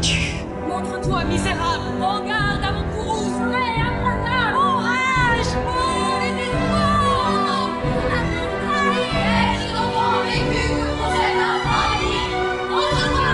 [0.00, 3.82] Montre-toi, misérable Regarde à mon courroux Soleil,
[9.74, 12.32] longtemps vécu pour cette infamie
[12.70, 13.28] Montre-toi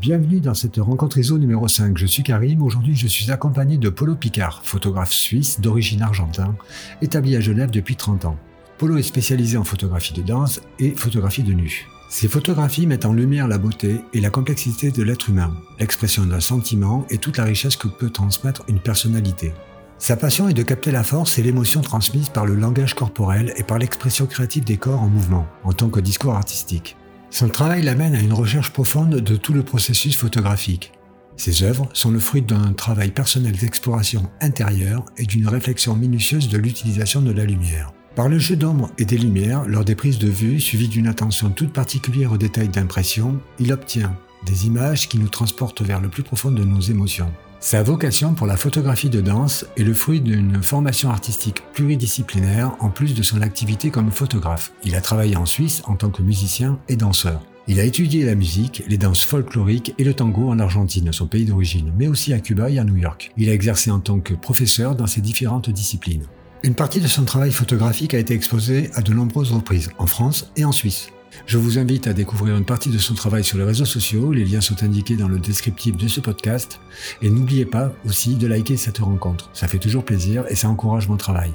[0.00, 1.98] Bienvenue dans cette rencontre ISO numéro 5.
[1.98, 2.62] Je suis Karim.
[2.62, 6.56] Aujourd'hui, je suis accompagné de Polo Picard, photographe suisse d'origine argentin,
[7.02, 8.38] établi à Genève depuis 30 ans.
[8.78, 11.86] Polo est spécialisé en photographie de danse et photographie de nu.
[12.10, 16.40] Ses photographies mettent en lumière la beauté et la complexité de l'être humain, l'expression d'un
[16.40, 19.54] sentiment et toute la richesse que peut transmettre une personnalité.
[19.96, 23.62] Sa passion est de capter la force et l'émotion transmise par le langage corporel et
[23.62, 26.96] par l'expression créative des corps en mouvement, en tant que discours artistique.
[27.30, 30.90] Son travail l'amène à une recherche profonde de tout le processus photographique.
[31.36, 36.58] Ses œuvres sont le fruit d'un travail personnel d'exploration intérieure et d'une réflexion minutieuse de
[36.58, 37.92] l'utilisation de la lumière.
[38.16, 41.50] Par le jeu d'ombre et des lumières, lors des prises de vue, suivies d'une attention
[41.50, 46.24] toute particulière aux détails d'impression, il obtient des images qui nous transportent vers le plus
[46.24, 47.30] profond de nos émotions.
[47.60, 52.88] Sa vocation pour la photographie de danse est le fruit d'une formation artistique pluridisciplinaire en
[52.88, 54.72] plus de son activité comme photographe.
[54.82, 57.42] Il a travaillé en Suisse en tant que musicien et danseur.
[57.68, 61.44] Il a étudié la musique, les danses folkloriques et le tango en Argentine, son pays
[61.44, 63.30] d'origine, mais aussi à Cuba et à New York.
[63.36, 66.24] Il a exercé en tant que professeur dans ces différentes disciplines.
[66.62, 70.52] Une partie de son travail photographique a été exposée à de nombreuses reprises, en France
[70.56, 71.08] et en Suisse.
[71.46, 74.44] Je vous invite à découvrir une partie de son travail sur les réseaux sociaux, les
[74.44, 76.78] liens sont indiqués dans le descriptif de ce podcast,
[77.22, 81.08] et n'oubliez pas aussi de liker cette rencontre, ça fait toujours plaisir et ça encourage
[81.08, 81.50] mon travail.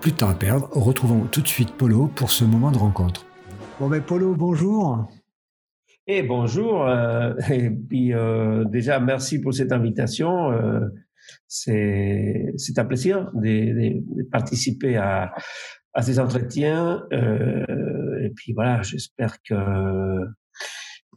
[0.00, 3.26] Plus de temps à perdre, retrouvons tout de suite Polo pour ce moment de rencontre.
[3.78, 5.06] Bon ben Polo, bonjour.
[6.06, 10.50] Et bonjour, euh, et puis euh, déjà merci pour cette invitation.
[10.50, 10.80] Euh,
[11.46, 15.32] c'est un plaisir de, participer à,
[16.00, 17.02] ces entretiens.
[17.12, 19.54] Et puis voilà, j'espère que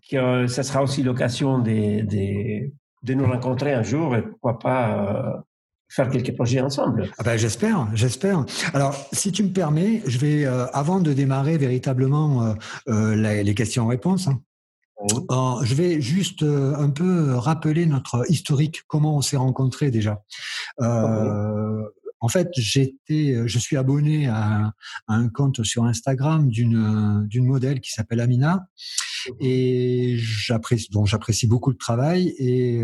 [0.09, 5.41] que ça sera aussi l'occasion de, nous rencontrer un jour et pourquoi pas euh,
[5.89, 7.09] faire quelques projets ensemble.
[7.17, 8.45] Ah ben, j'espère, j'espère.
[8.73, 12.53] Alors, si tu me permets, je vais, euh, avant de démarrer véritablement euh,
[12.89, 14.39] euh, les, les questions-réponses, hein,
[15.01, 20.23] Euh, je vais juste euh, un peu rappeler notre historique, comment on s'est rencontrés déjà.
[20.81, 21.83] Euh.
[22.21, 24.73] En fait, j'étais, je suis abonné à,
[25.07, 28.67] à, un compte sur Instagram d'une d'une modèle qui s'appelle Amina
[29.39, 32.81] et j'apprécie bon j'apprécie beaucoup le travail et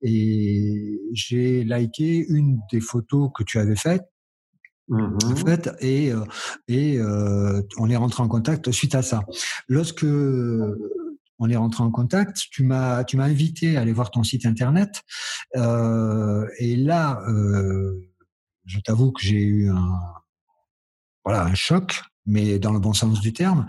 [0.00, 4.08] et j'ai liké une des photos que tu avais faites
[4.90, 5.18] Mmh.
[5.24, 6.10] En fait, et,
[6.66, 9.22] et euh, on est rentré en contact suite à ça.
[9.68, 10.04] Lorsque
[11.40, 12.44] on est rentré en contact.
[12.50, 15.02] Tu m'as, tu m'as invité à aller voir ton site internet.
[15.56, 17.98] Euh, et là, euh,
[18.66, 19.98] je t'avoue que j'ai eu un,
[21.24, 23.66] voilà, un choc, mais dans le bon sens du terme,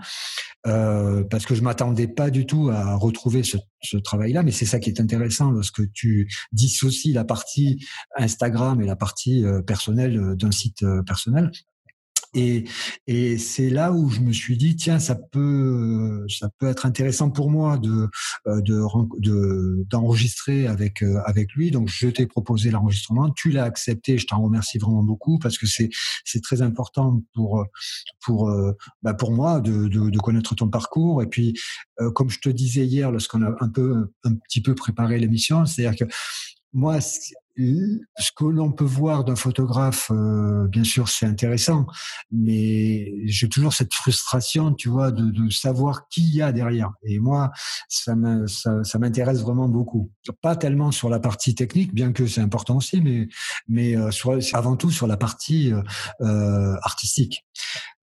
[0.66, 3.56] euh, parce que je m'attendais pas du tout à retrouver ce,
[4.04, 4.42] travail-là.
[4.42, 7.84] Mais c'est ça qui est intéressant lorsque tu dissocies la partie
[8.16, 11.50] Instagram et la partie personnelle d'un site personnel.
[12.34, 12.64] Et,
[13.06, 17.30] et c'est là où je me suis dit tiens ça peut ça peut être intéressant
[17.30, 18.08] pour moi de
[18.46, 21.70] de d'enregistrer avec avec lui.
[21.70, 23.30] Donc je t'ai proposé l'enregistrement.
[23.30, 25.90] Tu l'as accepté je t'en remercie vraiment beaucoup parce que c'est
[26.24, 27.66] c'est très important pour
[28.24, 28.50] pour
[29.02, 31.22] bah pour moi de, de, de connaître ton parcours.
[31.22, 31.58] Et puis
[32.14, 36.06] comme je te disais hier lorsqu'on a un peu un petit peu préparé l'émission c'est-à-dire
[36.06, 36.12] que
[36.72, 36.98] moi
[37.56, 41.86] ce que l'on peut voir d'un photographe, euh, bien sûr, c'est intéressant,
[42.30, 46.92] mais j'ai toujours cette frustration, tu vois, de, de savoir qui il y a derrière.
[47.02, 47.50] Et moi,
[47.88, 50.10] ça m'intéresse ça, vraiment beaucoup.
[50.40, 53.28] Pas tellement sur la partie technique, bien que c'est important aussi, mais,
[53.68, 55.72] mais euh, sur, avant tout sur la partie
[56.20, 57.44] euh, artistique.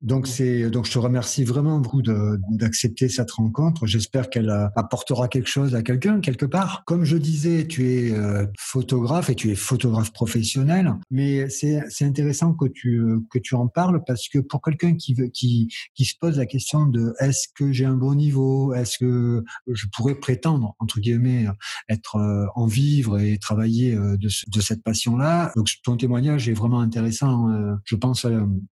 [0.01, 3.85] Donc c'est donc je te remercie vraiment beaucoup d'accepter cette rencontre.
[3.85, 6.83] J'espère qu'elle apportera quelque chose à quelqu'un quelque part.
[6.85, 12.53] Comme je disais, tu es euh, photographe et tu es photographe professionnel, mais c'est intéressant
[12.53, 13.01] que tu
[13.31, 16.45] que tu en parles parce que pour quelqu'un qui veut qui qui se pose la
[16.45, 21.45] question de est-ce que j'ai un bon niveau, est-ce que je pourrais prétendre entre guillemets
[21.87, 25.53] être euh, en vivre et travailler euh, de, de cette passion là.
[25.55, 27.47] Donc ton témoignage est vraiment intéressant,
[27.85, 28.25] je pense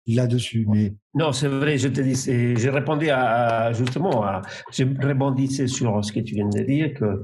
[0.06, 0.66] là-dessus.
[0.70, 6.04] Mais non, c'est vrai, je te dis, j'ai répondu à, justement, à, je rebondissais sur
[6.06, 7.24] ce que tu viens de dire, que,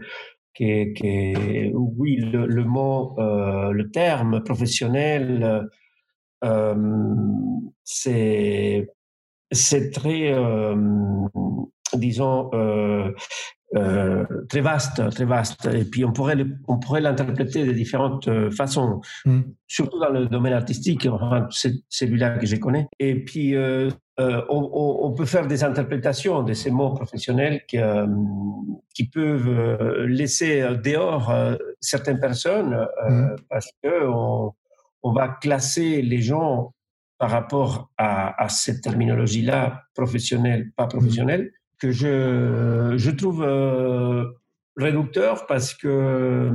[0.56, 5.68] que, oui, le, le mot, euh, le terme professionnel,
[6.44, 8.88] euh, c'est,
[9.94, 10.76] très, euh,
[11.94, 12.52] disons,
[13.76, 15.66] euh, très vaste, très vaste.
[15.66, 16.38] Et puis on pourrait,
[16.68, 19.42] on pourrait l'interpréter de différentes euh, façons, mm.
[19.68, 21.08] surtout dans le domaine artistique.
[21.50, 22.88] c'est celui-là que je connais.
[23.00, 24.70] Et puis euh, on,
[25.04, 27.78] on, peut faire des interprétations de ces mots professionnels qui,
[28.94, 31.34] qui peuvent laisser dehors
[31.82, 33.36] certaines personnes mm.
[33.50, 34.54] parce que on,
[35.02, 36.76] on, va classer les gens
[37.18, 41.52] par rapport à, à cette terminologie-là, professionnelle, pas professionnelle
[41.84, 44.24] que je, je trouve euh,
[44.78, 46.50] réducteur parce que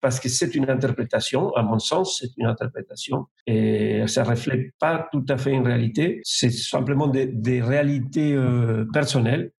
[0.00, 5.08] parce que c'est une interprétation, à mon sens, c'est une interprétation et ça reflète pas
[5.12, 6.20] tout à fait une réalité.
[6.22, 9.50] C'est simplement des, réalités euh, personnelles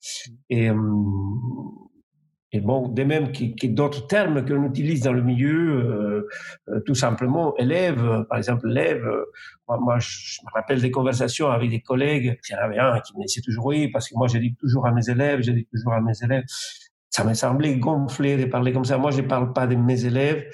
[0.50, 0.76] et euh,
[2.54, 6.28] et bon, de même que, d'autres termes que l'on utilise dans le milieu, euh,
[6.68, 9.06] euh, tout simplement, élève, par exemple, élève.
[9.06, 9.26] Euh,
[9.70, 12.38] moi, moi, je me rappelle des conversations avec des collègues.
[12.50, 14.54] Il y en avait un qui me disait toujours oui, parce que moi, j'ai dit
[14.56, 16.44] toujours à mes élèves, j'ai dit toujours à mes élèves,
[17.12, 18.98] ça m'a semblé gonflé de parler comme ça.
[18.98, 20.46] Moi, je parle pas de mes élèves.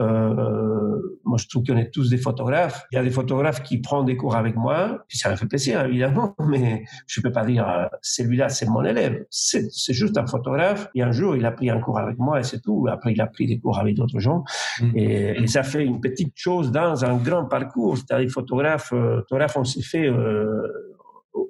[0.00, 2.86] Euh, moi, je trouve qu'on est tous des photographes.
[2.90, 5.84] Il y a des photographes qui prennent des cours avec moi, ça me fait plaisir,
[5.84, 9.26] évidemment, mais je peux pas dire, euh, celui-là, c'est mon élève.
[9.30, 10.88] C'est juste un photographe.
[10.94, 12.86] Et un jour, il a pris un cours avec moi et c'est tout.
[12.90, 14.44] Après, il a pris des cours avec d'autres gens.
[14.80, 14.90] Mmh.
[14.94, 17.98] Et, et, ça fait une petite chose dans un grand parcours.
[17.98, 20.87] C'est-à-dire, photographe, euh, photographe, on s'est fait, euh,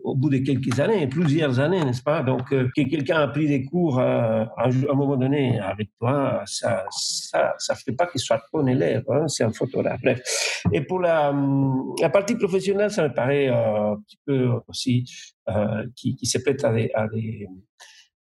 [0.05, 2.23] au, bout de quelques années, plusieurs années, n'est-ce pas?
[2.23, 6.43] Donc, euh, que quelqu'un a pris des cours euh, à, un moment donné avec toi,
[6.47, 10.01] ça ça, ça fait pas qu'il soit ton élève, hein, c'est un photographe.
[10.03, 10.21] Bref.
[10.73, 15.05] Et pour la, hum, partie professionnelle, ça me paraît euh, un petit peu aussi
[15.97, 17.47] qui, qui se prête à des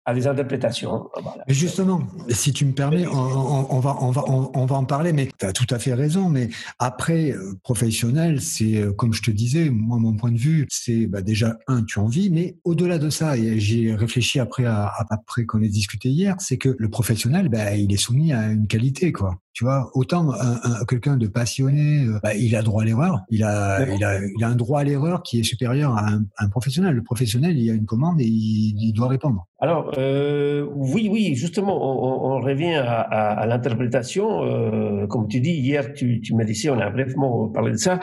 [0.05, 1.09] à des interprétations.
[1.47, 5.45] Justement, si tu me permets, on, va, on, va, on, va en parler, mais tu
[5.45, 6.29] as tout à fait raison.
[6.29, 10.67] Mais après, euh, professionnel, c'est, euh, comme je te disais, moi, mon point de vue,
[10.69, 14.65] c'est bah, déjà, un, tu en vis, mais au-delà de ça, et j'ai réfléchi après,
[14.65, 18.47] à, après qu'on ait discuté hier, c'est que le professionnel, bah, il est soumis à
[18.47, 19.39] une qualité, quoi.
[19.53, 23.21] Tu vois, autant un, quelqu'un de passionné, euh, bah, il a droit à l'erreur.
[23.29, 26.07] Il a, il a, il a un droit à l'erreur qui est supérieur à
[26.39, 26.95] un, professionnel.
[26.95, 29.47] Le professionnel, il a une commande et il, doit répondre.
[29.59, 34.43] Alors, euh, oui, oui, justement, on, on revient à, à, l'interprétation.
[34.43, 37.99] Euh, comme tu dis, hier, tu, tu m'as dit, on a brièvement parlé de ça.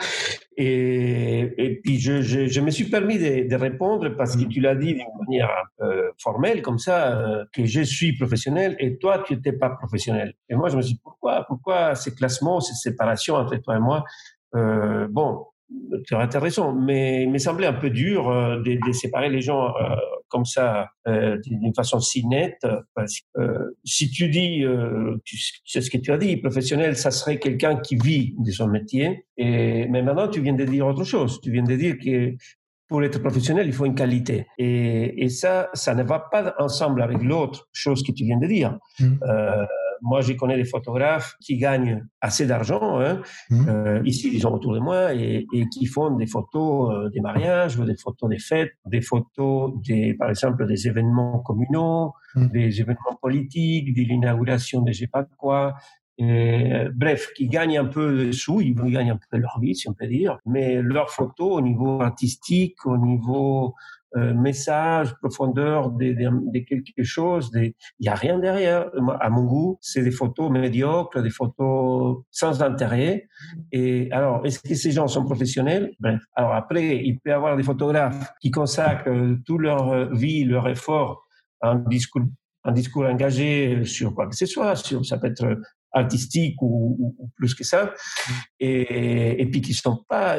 [0.63, 4.49] Et, et puis, je, je, je, me suis permis de, de répondre parce que mm.
[4.49, 5.49] tu l'as dit d'une manière
[5.81, 10.35] euh, formelle, comme ça, euh, que je suis professionnel et toi, tu n'étais pas professionnel.
[10.49, 13.79] Et moi, je me suis dit, pourquoi, pourquoi ces classements, ces séparations entre toi et
[13.79, 14.03] moi?
[14.53, 15.47] Euh, Bon,
[16.11, 19.95] as raison, mais il me semblait un peu dur de, de, séparer les gens euh,
[20.31, 25.37] comme ça euh, d'une façon si nette, parce que euh, si tu dis, euh, tu
[25.65, 29.25] sais ce que tu as dit, professionnel, ça serait quelqu'un qui vit de son métier,
[29.37, 32.35] et mais maintenant tu viens de dire autre chose, tu viens de dire que
[32.87, 34.47] pour être professionnel, il faut une qualité.
[34.57, 38.47] Et, et ça, ça ne va pas ensemble avec l'autre chose que tu viens de
[38.47, 38.77] dire.
[38.99, 39.05] Mmh.
[40.01, 43.69] Euh, moi, je connais des photographes qui gagnent assez d'argent, hein, mmh.
[43.69, 47.77] euh, ici, ils autour de moi, et, et qui font des photos euh, des mariages,
[47.77, 52.47] des photos des fêtes, des photos, des, par exemple, des événements communaux, mmh.
[52.47, 55.75] des événements politiques, de l'inauguration de je sais pas quoi.
[56.17, 59.89] Et, bref, qui gagnent un peu de sous, ils gagnent un peu leur vie, si
[59.89, 63.73] on peut dire, mais leurs photos au niveau artistique, au niveau
[64.17, 67.51] euh, message, profondeur de, de, quelque chose.
[67.55, 68.89] Il n'y a rien derrière.
[69.19, 73.27] À mon goût, c'est des photos médiocres, des photos sans intérêt.
[73.71, 75.93] Et alors, est-ce que ces gens sont professionnels?
[75.99, 76.21] Bref.
[76.35, 79.09] Alors après, il peut y avoir des photographes qui consacrent
[79.45, 81.25] toute leur vie, leur effort
[81.61, 82.23] à un discours
[82.63, 85.57] un discours engagé sur quoi que ce soit, ça peut être
[85.93, 87.93] artistique ou, ou, plus que ça,
[88.59, 90.37] et, et puis qui sont pas,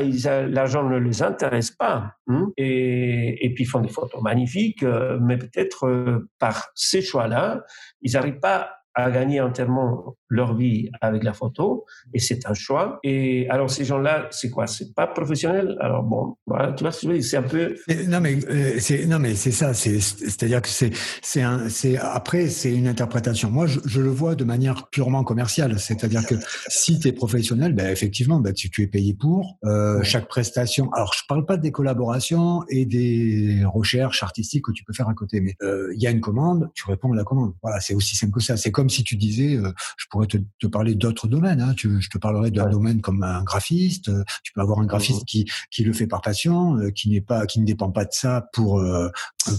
[0.49, 5.19] l'argent ne les intéresse pas, hein, et, et puis ils font des photos magnifiques, euh,
[5.21, 7.63] mais peut-être euh, par ces choix-là,
[8.01, 11.85] ils n'arrivent pas à gagner entièrement leur vie avec la photo
[12.15, 12.99] et c'est un choix.
[13.05, 14.67] Et alors ces gens-là, c'est quoi?
[14.67, 15.77] C'est pas professionnel?
[15.81, 17.75] Alors bon, voilà, tu vois, c'est un peu.
[18.09, 19.75] Non mais euh, c'est non mais c'est ça.
[19.75, 20.91] C'est c'est-à-dire que c'est
[21.23, 23.51] c'est un c'est après c'est une interprétation.
[23.51, 25.79] Moi, je, je, le vois de manière purement commerciale.
[25.79, 26.35] C'est-à-dire que
[26.69, 30.91] si tu es professionnel, ben effectivement, ben tu, tu es payé pour euh, chaque prestation.
[30.93, 35.15] Alors je parle pas des collaborations et des recherches artistiques que tu peux faire à
[35.15, 37.55] côté, mais euh, il y a une commande, tu réponds à la commande.
[37.63, 38.57] Voilà, c'est aussi simple que ça.
[38.57, 41.61] C'est comme si tu disais, euh, je pourrais te, te parler d'autres domaines.
[41.61, 41.75] Hein.
[41.77, 44.11] Tu, je te parlerai d'un domaine comme un graphiste.
[44.43, 47.47] Tu peux avoir un graphiste qui, qui le fait par passion, euh, qui n'est pas,
[47.47, 49.09] qui ne dépend pas de ça pour euh,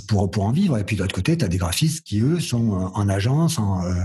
[0.07, 0.77] pour pour en vivre.
[0.77, 3.59] Et puis de l'autre côté, tu as des graphistes qui eux sont en agence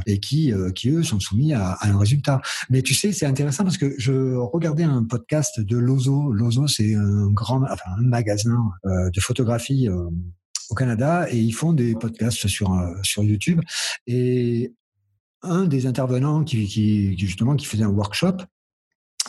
[0.06, 2.40] et qui qui eux sont soumis à, à, un résultat.
[2.70, 6.32] Mais tu sais, c'est intéressant parce que je regardais un podcast de Lozo.
[6.32, 11.94] Lozo, c'est un grand, enfin un magasin de photographie au Canada et ils font des
[11.94, 12.70] podcasts sur
[13.02, 13.60] sur YouTube
[14.06, 14.72] et
[15.42, 18.38] un des intervenants qui, qui justement qui faisait un workshop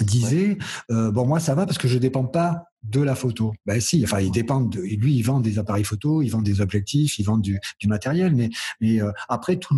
[0.03, 0.57] disait
[0.91, 3.51] euh, bon moi ça va parce que je dépends pas de la photo.
[3.65, 6.61] Ben si, enfin il dépend de lui il vend des appareils photo, il vend des
[6.61, 8.49] objectifs, il vend du, du matériel, mais
[8.79, 9.77] mais euh, après tout,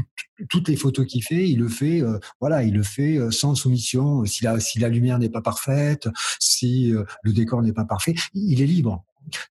[0.49, 4.23] toutes les photos qu'il fait, il le fait euh, voilà il le fait sans soumission.
[4.25, 6.07] Si la si la lumière n'est pas parfaite,
[6.39, 9.03] si le décor n'est pas parfait, il est libre.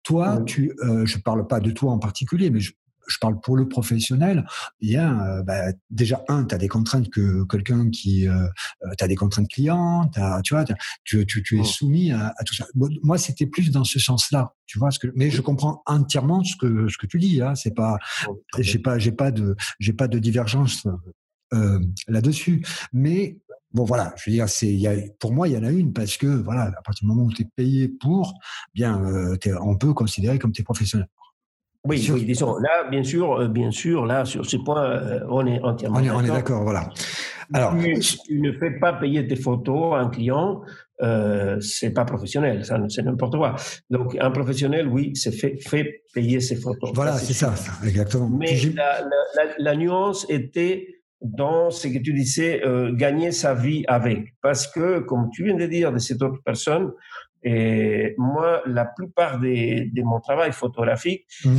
[0.02, 0.72] Toi, tu,
[1.04, 2.72] je parle pas de toi en particulier, mais je,
[3.10, 4.46] je parle pour le professionnel,
[4.80, 8.28] bien, euh, bah, déjà, un, tu as des contraintes que quelqu'un qui.
[8.28, 8.46] Euh,
[8.84, 10.10] euh tu as des contraintes clients,
[10.44, 10.64] tu vois,
[11.04, 12.66] tu, tu, tu es soumis à, à, tout ça.
[12.74, 14.90] Moi, c'était plus dans ce sens-là, tu vois.
[14.90, 17.40] Ce que, mais je comprends entièrement ce que, ce que tu dis.
[17.40, 17.98] Hein, c'est pas,
[18.58, 20.86] j'ai pas, j'ai pas de, j'ai pas de divergence
[21.52, 22.64] euh, là-dessus.
[22.92, 23.38] Mais
[23.72, 25.92] bon, voilà, je veux dire, c'est, y a, pour moi, il y en a une
[25.92, 28.34] parce que voilà, à partir du moment où tu es payé pour,
[28.74, 31.08] bien, euh, on peut considérer comme tu es professionnel.
[31.84, 35.46] Oui, oui, disons, là, bien sûr, euh, bien sûr, là, sur ce point, euh, on
[35.46, 36.18] est entièrement d'accord.
[36.18, 36.90] On est d'accord, voilà.
[37.52, 37.74] Alors,
[38.26, 40.60] tu, ne fais pas payer tes photos à un client,
[41.02, 43.56] euh, c'est pas professionnel, ça, c'est n'importe quoi.
[43.88, 46.90] Donc, un professionnel, oui, c'est fait, fait payer ses photos.
[46.94, 48.28] Voilà, c'est ça, exactement.
[48.28, 53.84] Mais la, la, la, nuance était dans ce que tu disais, euh, gagner sa vie
[53.88, 54.34] avec.
[54.42, 56.90] Parce que, comme tu viens de dire de cette autre personne,
[57.42, 61.56] et moi, la plupart de, de mon travail photographique, mmh.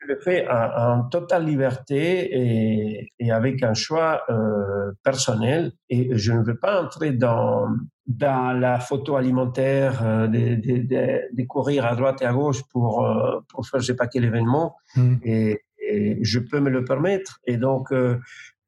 [0.00, 5.72] je le fais en, en totale liberté et, et, avec un choix euh, personnel.
[5.90, 7.66] Et je ne veux pas entrer dans,
[8.06, 12.62] dans la photo alimentaire, euh, de, de, de, de, courir à droite et à gauche
[12.70, 14.76] pour, euh, pour faire je sais pas quel événement.
[14.96, 15.16] Mmh.
[15.24, 17.38] Et, et, je peux me le permettre.
[17.46, 18.18] Et donc, euh,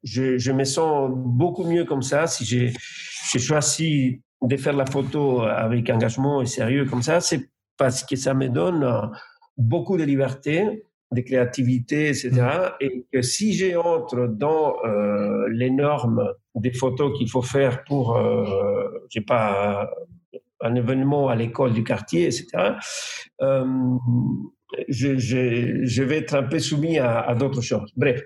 [0.02, 2.73] je, je, me sens beaucoup mieux comme ça si j'ai
[3.38, 8.35] choisi de faire la photo avec engagement et sérieux comme ça, c'est parce que ça
[8.35, 9.06] me donne euh,
[9.56, 12.30] beaucoup de liberté, de créativité, etc.
[12.30, 12.85] Mm.
[12.85, 18.88] Et que si j'entre dans euh, les normes des photos qu'il faut faire pour, euh,
[19.09, 19.90] je sais pas,
[20.61, 22.75] un événement à l'école du quartier, etc.,
[23.42, 23.64] euh,
[24.88, 27.90] je, je, je, vais être un peu soumis à, à d'autres choses.
[27.97, 28.23] Bref,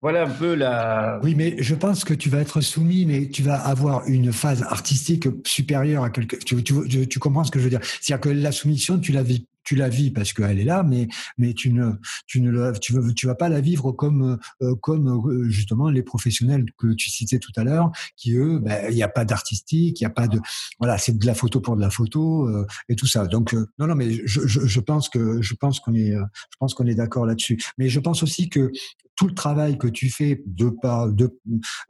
[0.00, 1.18] voilà un peu la.
[1.24, 4.62] Oui, mais je pense que tu vas être soumis, mais tu vas avoir une phase
[4.62, 6.36] artistique supérieure à quelque.
[6.36, 7.80] Tu, tu, tu comprends ce que je veux dire?
[8.00, 11.08] C'est-à-dire que la soumission, tu la vis, tu la vis parce qu'elle est là, mais
[11.36, 11.90] mais tu ne,
[12.28, 16.66] tu ne, tu tu vas pas la vivre comme euh, comme euh, justement les professionnels
[16.78, 20.04] que tu citais tout à l'heure, qui eux, ben, il n'y a pas d'artistique, il
[20.04, 20.40] n'y a pas de,
[20.78, 23.26] voilà, c'est de la photo pour de la photo euh, et tout ça.
[23.26, 26.72] Donc non, non, mais je, je, je pense que je pense qu'on est, je pense
[26.74, 27.60] qu'on est d'accord là-dessus.
[27.78, 28.70] Mais je pense aussi que
[29.18, 31.36] tout le travail que tu fais de par de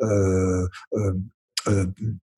[0.00, 1.14] euh, euh,
[1.68, 1.86] euh,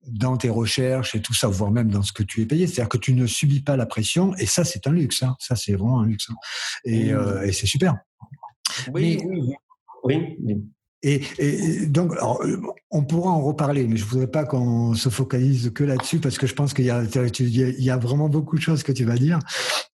[0.07, 2.89] dans tes recherches et tout ça, voire même dans ce que tu es payé, c'est-à-dire
[2.89, 5.35] que tu ne subis pas la pression, et ça c'est un luxe, hein.
[5.39, 6.35] ça c'est vraiment un luxe, hein.
[6.83, 7.97] et, euh, et c'est super.
[8.93, 9.53] Oui, oui,
[10.03, 10.63] oui, oui.
[11.03, 12.43] Et, donc, alors,
[12.91, 16.45] on pourra en reparler, mais je voudrais pas qu'on se focalise que là-dessus parce que
[16.45, 19.39] je pense qu'il y a, vraiment beaucoup de choses que tu vas dire.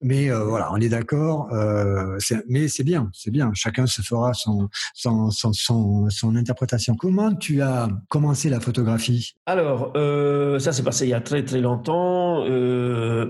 [0.02, 1.50] Mais euh, voilà, on est d'accord.
[1.54, 3.52] Euh, mais c'est bien, c'est bien.
[3.54, 6.96] Chacun se fera son son, son, son, interprétation.
[6.96, 9.36] Comment tu as commencé la photographie?
[9.46, 12.44] Alors, euh, ça s'est passé il y a très très longtemps.
[12.46, 13.28] Euh,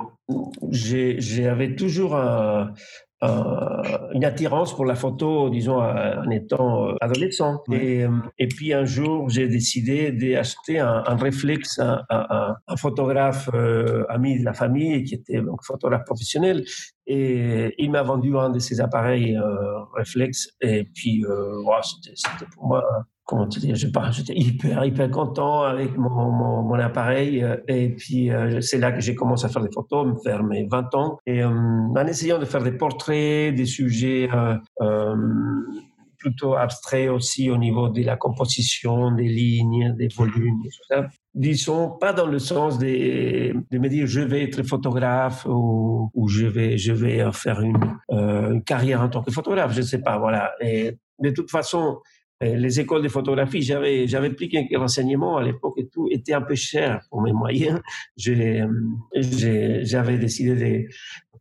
[0.71, 2.73] J'avais toujours un, euh,
[4.13, 7.61] une attirance pour la photo, disons, en étant euh, adolescent.
[7.71, 12.75] Et, euh, et, puis un jour, j'ai décidé d'acheter un, un réflexe, un, un, un
[12.77, 13.49] photographe
[14.09, 16.63] ami de la famille qui était donc photographe professionnel.
[17.07, 19.37] Et il m'a vendu un de ces appareils
[19.93, 20.49] réflexes.
[20.61, 22.83] Et puis, wow, c'était pour moi
[23.25, 27.43] comment te dire, je j'étais hyper, hyper content avec mon, mon, appareil.
[27.43, 30.67] Euh, et puis, euh, c'est là que j'ai commencé à faire des photos, faire mes
[30.67, 31.17] 20 ans.
[31.25, 34.29] Et euh, en essayant de faire des portraits, des sujets
[34.81, 35.15] euh,
[36.19, 41.07] plutôt abstraits aussi au niveau de la composition, des lignes, des volumes, tout ça.
[41.33, 46.27] Disons, pas dans le sens de, de me dire je vais être photographe ou, ou
[46.27, 50.01] je vais, je vais faire une, une carrière en tant que photographe, je ne sais
[50.01, 50.53] pas, voilà.
[50.61, 51.99] Et de toute façon,
[52.41, 56.41] les écoles de photographie, j'avais, j'avais pris quelques renseignements à l'époque et tout était un
[56.41, 57.79] peu cher pour mes moyens.
[58.17, 58.65] J'ai,
[59.83, 60.87] j'avais décidé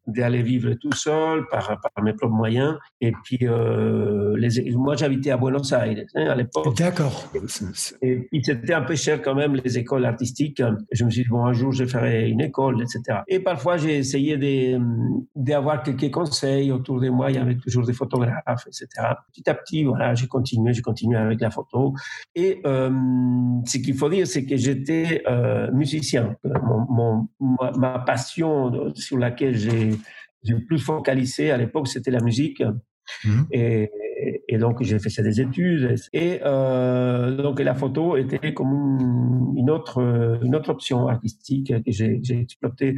[0.07, 2.77] d'aller vivre tout seul par, par mes propres moyens.
[3.01, 6.77] Et puis, euh, les, moi, j'habitais à Buenos Aires hein, à l'époque.
[6.77, 7.31] D'accord.
[8.03, 10.63] Et puis, c'était un peu cher quand même, les écoles artistiques.
[10.93, 13.21] Je me suis dit, bon, un jour, je ferai une école, etc.
[13.29, 14.79] Et parfois, j'ai essayé
[15.35, 17.31] d'avoir quelques conseils autour de moi.
[17.31, 18.87] Il y avait toujours des photographes, etc.
[19.33, 21.95] Petit à petit, voilà, j'ai continué, j'ai continué avec la photo.
[22.35, 22.91] Et euh,
[23.67, 26.37] ce qu'il faut dire, c'est que j'étais euh, musicien.
[26.45, 27.29] Mon, mon,
[27.61, 29.93] ma, ma passion sur laquelle j'ai
[30.45, 32.63] j'ai plus focalisé à l'époque, c'était la musique.
[33.25, 33.47] Mhm.
[33.51, 33.91] Et,
[34.49, 35.97] et, donc, j'ai fait des études.
[36.13, 40.01] Et euh, donc, la photo était comme une, autre,
[40.43, 42.97] une autre option artistique que j'ai exploitée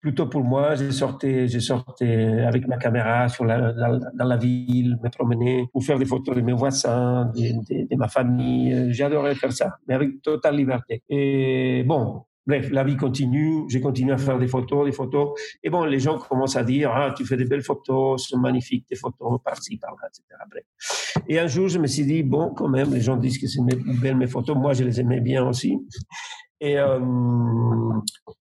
[0.00, 0.74] plutôt pour moi.
[0.74, 5.84] J'ai sorti, j'ai sorti avec ma caméra sur la, dans, la ville, me promener pour
[5.84, 8.92] faire des photos de mes voisins, de, ma famille.
[8.92, 11.02] J'adorais faire ça, mais avec totale liberté.
[11.08, 15.38] Et bon, Bref, la vie continue, j'ai continué à faire des photos, des photos.
[15.62, 18.86] Et bon, les gens commencent à dire, ah, tu fais des belles photos, c'est magnifique,
[18.90, 20.24] des photos par-ci, par-là, etc.
[20.50, 21.14] Bref.
[21.28, 23.60] Et un jour, je me suis dit, bon, quand même, les gens disent que c'est
[24.00, 25.78] belles mes photos, moi, je les aimais bien aussi.
[26.60, 26.98] Et, euh,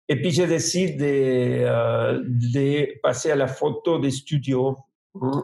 [0.08, 4.76] et puis, j'ai décidé euh, de passer à la photo des studios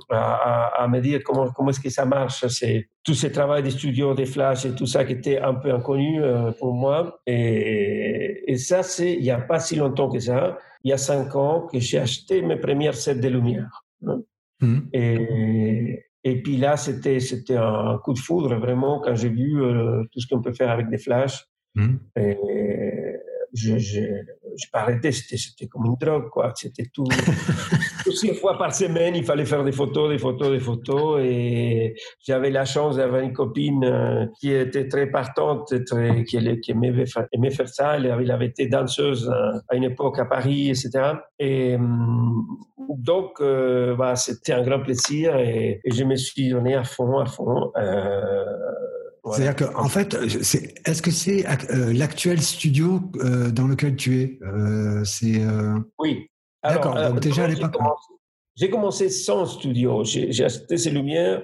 [0.10, 2.46] à, à, me dire comment, comment est-ce que ça marche.
[2.48, 5.74] C'est tout ce travail des studios, des flashs et tout ça qui était un peu
[5.74, 7.20] inconnu euh, pour moi.
[7.26, 10.98] Et, et ça, c'est il n'y a pas si longtemps que ça, il y a
[10.98, 13.84] cinq ans, que j'ai acheté mes premières sets de lumière.
[14.06, 14.22] Hein.
[14.62, 14.80] Mmh.
[14.94, 20.04] Et, et puis là, c'était, c'était un coup de foudre vraiment quand j'ai vu euh,
[20.12, 21.46] tout ce qu'on peut faire avec des flashs.
[21.76, 21.96] Mmh.
[22.18, 22.38] Et
[23.54, 24.02] je, je,
[24.58, 26.52] je pas c'était comme une drogue, quoi.
[26.56, 27.06] C'était tout.
[28.12, 31.22] six fois par semaine, il fallait faire des photos, des photos, des photos.
[31.24, 36.72] Et j'avais la chance d'avoir une copine euh, qui était très partante, très, qui, qui
[36.72, 37.96] aimait, aimait, faire ça.
[37.98, 41.14] Elle avait, été danseuse euh, à une époque à Paris, etc.
[41.40, 42.46] Et hum,
[42.98, 47.26] donc, euh, bah, c'était un grand plaisir et, je me suis donné à fond, à
[47.26, 47.72] fond.
[49.32, 54.40] C'est-à-dire qu'en en fait, est-ce que c'est euh, l'actuel studio euh, dans lequel tu es
[54.44, 55.42] euh, C'est
[55.98, 56.28] oui.
[56.64, 56.96] D'accord.
[56.96, 57.76] Donc déjà à l'époque.
[58.56, 60.04] J'ai commencé sans studio.
[60.04, 61.44] J'ai acheté ces lumières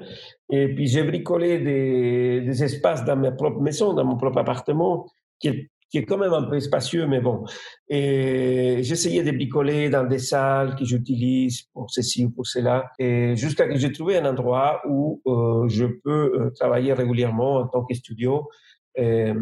[0.50, 5.10] et puis j'ai bricolé des, des, espaces dans ma propre maison, dans mon propre appartement,
[5.40, 7.44] qui qui est quand même un peu spacieux, mais bon.
[7.90, 13.36] Et j'essayais de bricoler dans des salles que j'utilise pour ceci ou pour cela, et
[13.36, 17.84] jusqu'à que j'ai trouvé un endroit où euh, je peux euh, travailler régulièrement en tant
[17.84, 18.48] que studio.
[18.96, 19.34] Et,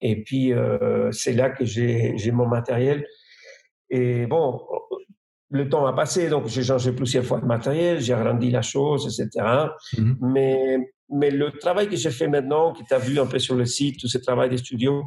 [0.00, 3.04] et puis, euh, c'est là que j'ai mon matériel.
[3.90, 4.60] Et bon,
[5.50, 9.06] le temps a passé, donc j'ai changé plusieurs fois de matériel, j'ai agrandi la chose,
[9.06, 9.68] etc.
[9.98, 13.38] Mmh mais mais le travail que j'ai fait maintenant, qui tu as vu un peu
[13.38, 15.04] sur le site, tout ce travail des studios,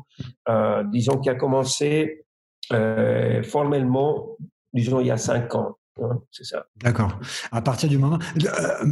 [0.48, 2.26] euh, disons, qui a commencé
[2.72, 4.38] euh, formellement,
[4.74, 5.78] disons, il y a cinq ans.
[6.02, 6.66] Hein, c'est ça.
[6.82, 7.20] D'accord.
[7.52, 8.20] À partir du moment.
[8.42, 8.86] Euh,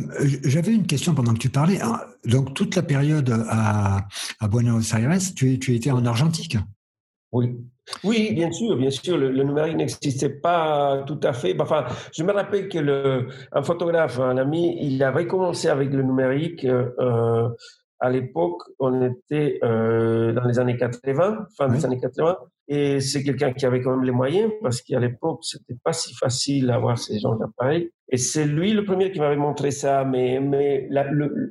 [0.43, 1.81] j'avais une question pendant que tu parlais.
[1.81, 2.01] Hein.
[2.25, 4.05] Donc, toute la période à,
[4.41, 6.57] à Buenos Aires, tu, tu étais en argentique
[7.31, 7.57] Oui.
[8.03, 9.17] Oui, bien sûr, bien sûr.
[9.17, 11.55] Le, numérique n'existait pas tout à fait.
[11.59, 16.03] Enfin, je me rappelle que le, un photographe, un ami, il avait commencé avec le
[16.03, 16.65] numérique.
[16.65, 17.49] Euh,
[17.99, 23.23] à l'époque, on était euh, dans les années 80, fin des années 80, et c'est
[23.23, 26.97] quelqu'un qui avait quand même les moyens parce qu'à l'époque, c'était pas si facile d'avoir
[26.97, 27.89] ces genres d'appareils.
[28.09, 31.07] Et c'est lui le premier qui m'avait montré ça, mais, mais la,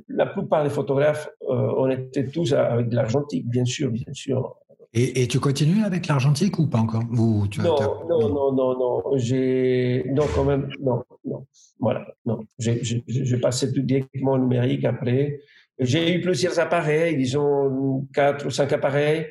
[0.08, 4.56] la plupart des photographes, euh, on était tous avec de l'argentique, bien sûr, bien sûr.
[4.98, 7.76] Et, tu continues avec l'argentique ou pas encore ou tu non,
[8.08, 11.46] non, non, non, non, J'ai non quand même non, non.
[11.78, 12.40] Voilà, non.
[12.58, 15.40] J'ai passé tout directement au numérique après.
[15.78, 19.26] J'ai eu plusieurs appareils, disons quatre ou cinq appareils,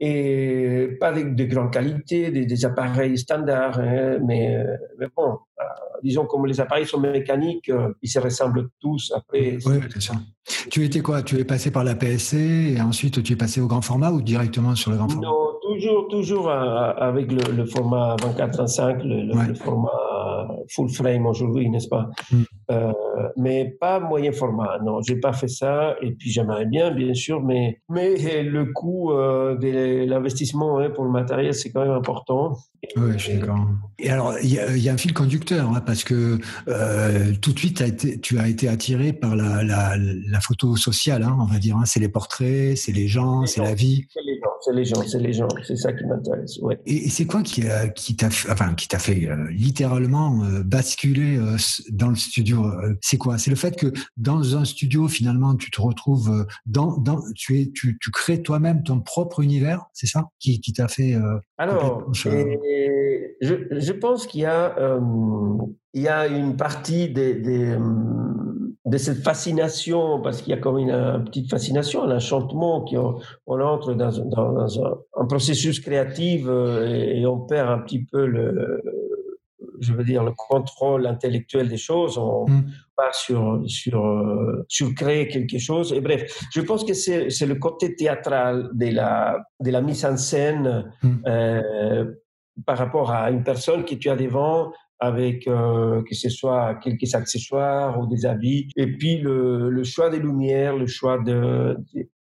[0.00, 4.62] et pas de, de grande qualité, des, appareils standards, hein, mais,
[4.98, 5.53] mais, bon, euh,
[6.04, 9.58] disons comme les appareils sont mécaniques, euh, ils se ressemblent tous après.
[9.64, 10.14] Oui, bien sûr.
[10.70, 11.22] Tu étais quoi?
[11.22, 12.36] Tu es passé par la PSC
[12.76, 15.26] et ensuite tu es passé au grand format ou directement sur le grand format?
[15.26, 19.90] Non, toujours, toujours euh, avec le, format 24-35, le, le, format
[20.70, 22.10] full frame aujourd'hui, n'est-ce pas?
[22.30, 22.42] Mm.
[22.70, 22.92] euh,
[23.36, 25.96] Mais pas moyen format, non, j'ai pas fait ça.
[26.02, 31.04] Et puis j'aimerais bien, bien sûr, mais, mais le coût euh, de l'investissement hein, pour
[31.04, 32.56] le matériel, c'est quand même important.
[32.96, 33.66] Oui, je suis d'accord.
[33.98, 37.80] Et alors, il y, a un fil conducteur, hein, parce que euh, tout de suite,
[37.80, 41.58] as été, tu as été attiré par la, la, la photo sociale, hein, on va
[41.58, 41.78] dire.
[41.86, 44.06] C'est les portraits, c'est les gens, c'est la vie.
[44.10, 45.48] C'est les gens, c'est les gens, c'est les gens.
[45.62, 46.58] C'est ça qui m'intéresse.
[46.58, 46.78] Ouais.
[46.86, 51.56] Et, c'est quoi qui, qui t'a enfin, qui t'a fait littéralement euh, basculer euh,
[51.90, 53.36] dans le studio euh, C'est quoi?
[53.38, 57.70] C'est le fait que dans un studio, finalement, tu te retrouves dans, dans tu es,
[57.74, 60.24] tu, tu crées toi-même ton propre univers, c'est ça?
[60.38, 61.14] Qui, qui t'a fait
[61.58, 62.28] Alors, je,
[63.40, 64.98] je, pense qu'il y a,
[65.94, 67.78] il y a une partie des, des
[68.86, 72.98] de cette fascination, parce qu'il y a comme une, une, petite fascination, un enchantement, qui
[72.98, 78.26] on, entre dans, dans, un, un, processus créatif et, et, on perd un petit peu
[78.26, 78.82] le,
[79.80, 82.18] je veux dire, le contrôle intellectuel des choses.
[82.18, 82.66] On mm.
[82.96, 85.92] part sur, sur, euh, sur créer quelque chose.
[85.92, 90.16] Et bref, je pense que c'est le côté théâtral de la, de la mise en
[90.16, 91.12] scène mm.
[91.26, 92.04] euh,
[92.66, 94.72] par rapport à une personne que tu as devant
[95.04, 100.10] avec euh, que ce soit quelques accessoires ou des habits, et puis le, le choix
[100.10, 101.76] des lumières, le choix de,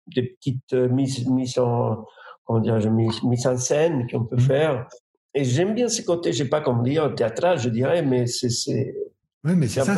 [0.08, 2.06] des petites mises, mises en
[2.46, 4.40] comment dire, en scène qu'on peut mmh.
[4.40, 4.88] faire.
[5.36, 8.96] Et j'aime bien ce côté, je sais pas comment dire, théâtral, je dirais, mais c'est
[9.46, 9.96] oui, mais c'est ça,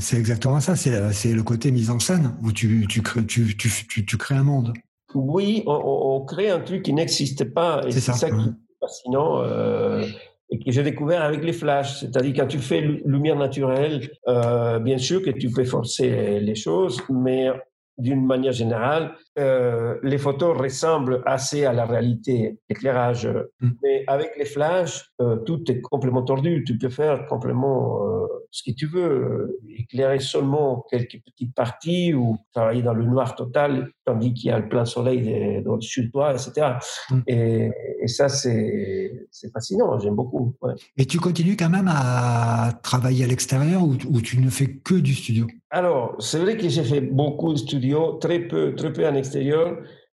[0.00, 0.74] c'est exactement ça.
[0.74, 4.72] C'est le côté mise en scène où tu, tu, tu, tu, tu crées un monde.
[5.14, 7.82] Oui, on, crée un truc qui n'existe pas.
[7.86, 9.42] Et c'est ça, ça, qui est fascinant.
[9.42, 10.06] Euh,
[10.50, 12.00] et que j'ai découvert avec les flashs.
[12.00, 17.00] C'est-à-dire quand tu fais lumière naturelle, euh, bien sûr que tu peux forcer les choses,
[17.08, 17.50] mais
[17.98, 23.28] d'une manière générale, euh, les photos ressemblent assez à la réalité, éclairage.
[23.60, 23.70] Mm.
[23.82, 26.64] Mais avec les flashs, euh, tout est complètement tordu.
[26.66, 32.36] Tu peux faire complètement euh, ce que tu veux, éclairer seulement quelques petites parties ou
[32.52, 36.32] travailler dans le noir total, tandis qu'il y a le plein soleil au-dessus de toi,
[36.32, 36.74] etc.
[37.10, 37.20] Mm.
[37.28, 37.70] Et,
[38.02, 39.98] et, ça, c'est fascinant.
[40.00, 40.56] J'aime beaucoup.
[40.96, 44.94] Et tu continues quand même à travailler à l'extérieur ou, ou tu ne fais que
[44.94, 45.46] du studio?
[45.70, 49.29] Alors, c'est vrai que j'ai fait beaucoup de studios, très peu, très peu en extérieur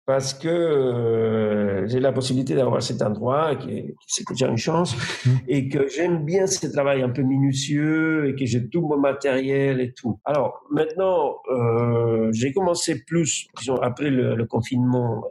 [0.06, 4.94] parce que euh, j'ai la possibilité d'avoir cet endroit, qui, c'est déjà une chance,
[5.26, 5.30] mmh.
[5.48, 9.80] et que j'aime bien ce travail un peu minutieux et que j'ai tout mon matériel
[9.80, 10.20] et tout.
[10.26, 15.24] Alors maintenant, euh, j'ai commencé plus, disons, après le, confinement,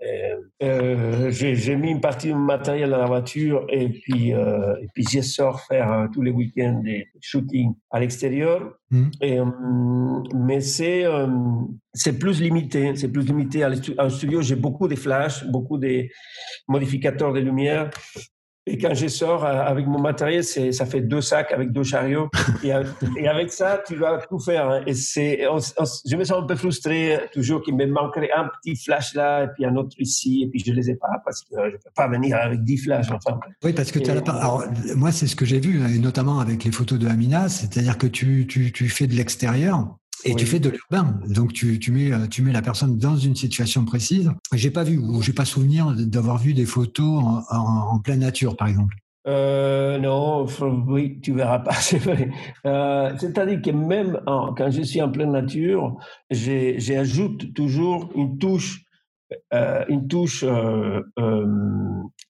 [0.62, 5.05] euh, j'ai, mis une partie de mon matériel dans la voiture et puis, et puis
[5.11, 8.80] j'ai sors faire tous les week-ends des shootings à l'extérieur.
[8.90, 9.11] Mmh.
[9.20, 9.38] Et,
[10.35, 11.05] mais c'est
[11.94, 13.62] c'est plus limité, c'est plus limité.
[13.62, 16.07] À un studio, j'ai beaucoup de flashs, beaucoup de
[16.68, 17.90] modificateurs de lumière.
[18.66, 21.83] Et quand je sors euh, avec mon matériel, c'est, ça fait deux sacs avec deux
[21.83, 22.29] chariots.
[22.62, 22.73] Et,
[23.27, 24.68] avec ça, tu vas tout faire.
[24.68, 24.83] Hein.
[24.87, 25.40] Et c'est,
[26.07, 29.49] je me sens un peu frustré toujours qu'il me manquerait un petit flash là et
[29.55, 30.42] puis un autre ici.
[30.44, 32.79] Et puis je les ai pas parce que je ne peux pas venir avec dix
[32.79, 33.11] flashs.
[33.11, 33.40] Enfin.
[33.64, 36.64] Oui, parce que tu as Alors, moi, c'est ce que j'ai vu, hein, notamment avec
[36.64, 37.49] les photos de Amina.
[37.49, 41.79] C'est-à-dire que tu, tu, tu fais de l'extérieur et tu fais de l'urbain, donc tu,
[41.79, 44.31] tu, mets euh, tu mets la personne dans une situation précise.
[44.53, 48.57] J'ai pas vu ou j'ai pas souvenir d'avoir vu des photos en, en, pleine nature,
[48.57, 48.97] par exemple.
[49.27, 50.47] Euh, non,
[50.89, 52.31] oui, tu verras pas, c'est vrai.
[52.67, 55.97] Euh, C'est-à-dire que même quand je suis en pleine nature,
[56.31, 58.85] j'ajoute toujours une touche,
[59.53, 61.47] euh, une touche euh, euh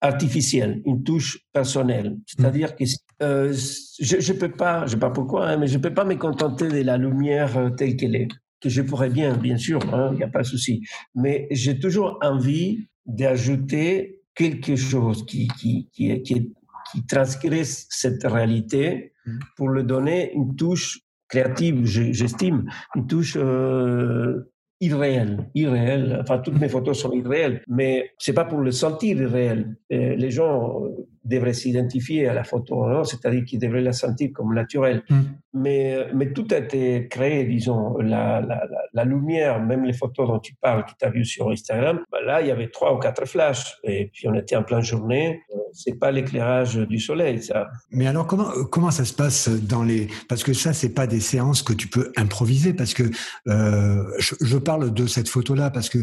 [0.03, 2.17] artificielle, une touche personnelle.
[2.25, 6.07] C'est-à-dire que je ne peux pas, je sais pas pourquoi, hein, mais je peux pas
[6.07, 8.29] me contenter de la lumière telle qu'elle est,
[8.63, 10.83] que je pourrais bien, bien sûr, il hein, n'y a pas de souci.
[11.15, 16.55] Mais j'ai toujours envie d'ajouter quelque chose qui, qui, qui, qui,
[16.91, 19.39] qui transgresse cette réalité mmh.
[19.57, 24.50] pour le donner une touche créative, j'estime, une touche euh,
[24.81, 26.19] irréel, irréel.
[26.23, 29.77] Enfin, toutes mes photos sont irréelles, mais c'est pas pour le sentir irréel.
[29.91, 30.83] les gens
[31.25, 35.03] devraient s'identifier à la photo, c'est-à-dire qu'ils devraient la sentir comme naturelle.
[35.09, 35.21] Mm.
[35.53, 40.39] Mais, mais tout a été créé, disons, la, la, la, lumière, même les photos dont
[40.39, 42.99] tu parles, que tu as vues sur Instagram, bah là, il y avait trois ou
[42.99, 45.43] quatre flashs, et puis on était en pleine journée.
[45.73, 47.69] C'est pas l'éclairage du soleil, ça.
[47.91, 50.09] Mais alors, comment, comment ça se passe dans les...
[50.29, 53.05] Parce que ça, c'est pas des séances que tu peux improviser, parce que
[53.49, 55.99] euh, je, je parle de cette photo-là, parce que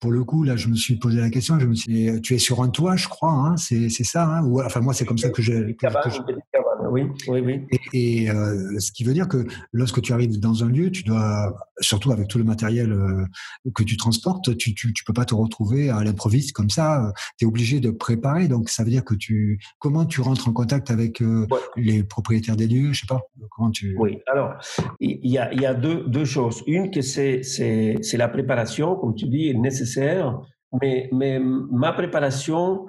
[0.00, 1.58] pour le coup, là, je me suis posé la question.
[1.60, 4.24] Je me suis, tu es sur un toit, je crois, hein, c'est ça.
[4.24, 5.76] Hein, ou, enfin, moi, c'est comme ça que j'ai.
[6.90, 7.66] Oui, oui, oui.
[7.92, 11.04] Et, et euh, ce qui veut dire que lorsque tu arrives dans un lieu, tu
[11.04, 13.24] dois, surtout avec tout le matériel euh,
[13.74, 17.12] que tu transportes, tu, tu, tu peux pas te retrouver à l'improviste comme ça.
[17.38, 18.48] Tu es obligé de préparer.
[18.48, 22.56] Donc, ça veut dire que tu, comment tu rentres en contact avec euh, les propriétaires
[22.56, 23.20] des lieux, je sais pas.
[23.50, 23.94] Comment tu.
[23.98, 24.18] Oui.
[24.26, 24.54] Alors,
[24.98, 26.64] il y a, il y a deux, deux choses.
[26.66, 27.42] Une que c'est
[28.14, 29.89] la préparation, comme tu dis, nécessaire.
[30.80, 31.08] Mais,
[31.40, 32.86] ma préparation,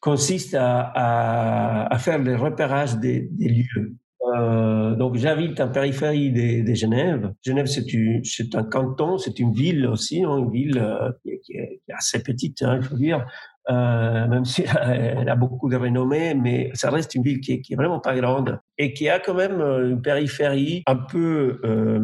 [0.00, 3.94] consiste à, faire le repérage des, lieux.
[4.34, 7.32] Euh, donc j'habite en périphérie de, Genève.
[7.44, 11.10] Genève, c'est un canton, c'est une ville aussi, hein, une ville euh,
[11.44, 13.26] qui, est, assez petite, hein, il faut dire,
[13.70, 17.74] euh, même si elle a beaucoup de renommée, mais ça reste une ville qui est,
[17.74, 22.00] vraiment pas grande et qui a quand même euh, une périphérie un peu euh,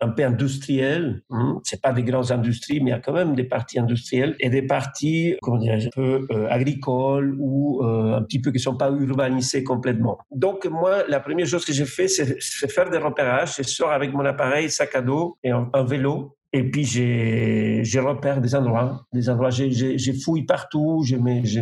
[0.00, 1.22] un peu industrielle.
[1.30, 1.60] Hein.
[1.64, 4.50] C'est pas des grandes industries, mais il y a quand même des parties industrielles et
[4.50, 8.76] des parties, comment dire, un peu euh, agricoles ou euh, un petit peu qui sont
[8.76, 10.18] pas urbanisées complètement.
[10.30, 12.38] Donc moi, la première chose que j'ai fait, c'est
[12.70, 13.56] faire des repérages.
[13.56, 18.40] Je sors avec mon appareil, sac à dos et un vélo et puis, j'ai repère
[18.40, 21.60] des endroits, des endroits, j'ai fouille partout, je me, je,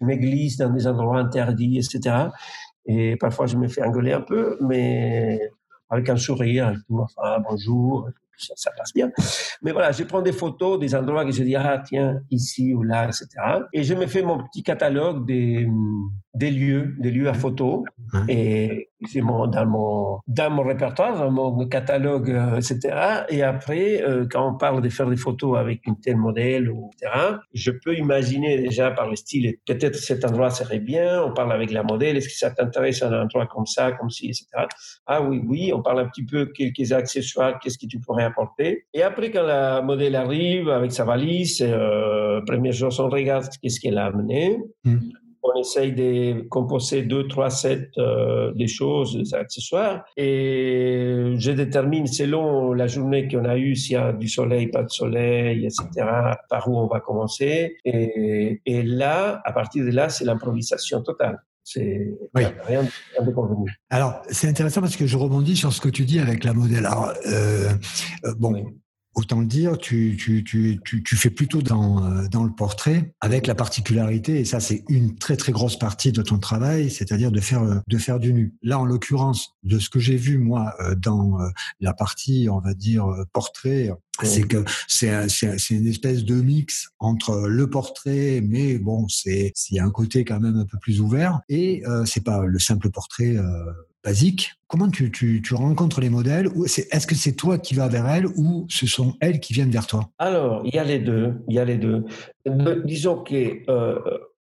[0.00, 2.28] je glisse dans des endroits interdits, etc.
[2.86, 5.40] Et parfois, je me fais engueuler un peu, mais
[5.90, 6.80] avec un sourire, avec
[7.14, 8.08] femme, bonjour.
[8.36, 9.10] ça, passe bien.
[9.62, 12.82] Mais voilà, je prends des photos des endroits que je dis, ah tiens, ici ou
[12.82, 13.26] là, etc.
[13.72, 15.68] Et je me fais mon petit catalogue des,
[16.34, 17.84] des lieux, des lieux à photo.
[18.28, 23.24] Et c'est mon, dans, mon, dans mon répertoire, dans mon catalogue, euh, etc.
[23.28, 27.12] Et après, euh, quand on parle de faire des photos avec une telle modèle, etc.,
[27.52, 31.70] je peux imaginer déjà par le style, peut-être cet endroit serait bien, on parle avec
[31.70, 34.46] la modèle, est-ce que ça t'intéresse un endroit comme ça, comme ci, etc.
[35.06, 38.86] Ah oui, oui, on parle un petit peu quelques accessoires, qu'est-ce que tu pourrais apporter?
[38.94, 43.80] Et après, quand la modèle arrive avec sa valise, euh, première chose, on regarde qu'est-ce
[43.80, 44.58] qu'elle a amené.
[44.84, 44.98] Hmm
[45.54, 50.04] on essaye de composer deux, trois sets euh, des choses, des accessoires.
[50.16, 54.82] Et je détermine selon la journée qu'on a eue, s'il y a du soleil, pas
[54.82, 56.06] de soleil, etc.,
[56.48, 57.76] par où on va commencer.
[57.84, 61.38] Et, et là, à partir de là, c'est l'improvisation totale.
[61.66, 62.84] C'est rien,
[63.20, 63.68] de convenu.
[63.90, 66.86] Alors, c'est intéressant parce que je rebondis sur ce que tu dis avec la modèle.
[66.86, 67.70] Alors, euh,
[68.24, 68.72] euh bon,
[69.16, 73.54] Autant dire, tu, tu, tu, tu, fais plutôt dans, euh, dans le portrait, avec la
[73.54, 77.62] particularité, et ça c'est une très très grosse partie de ton travail, c'est-à-dire de faire,
[77.62, 78.54] euh, de faire du nu.
[78.62, 81.38] Là, en l'occurrence, de ce que j'ai vu moi euh, dans
[81.80, 83.90] la partie, on va dire, portrait,
[84.22, 89.76] c'est que c'est c'est une espèce de mix entre le portrait, mais bon, c'est il
[89.76, 92.58] y a un côté quand même un peu plus ouvert, et euh, c'est pas le
[92.58, 93.36] simple portrait
[94.06, 94.52] basique.
[94.68, 98.26] Comment tu, tu, tu rencontres les modèles Est-ce que c'est toi qui vas vers elles
[98.26, 100.10] ou ce sont elles qui viennent vers toi?
[100.18, 101.34] Alors, il y a les deux.
[101.48, 102.04] Il y a les deux.
[102.84, 103.98] Disons que euh,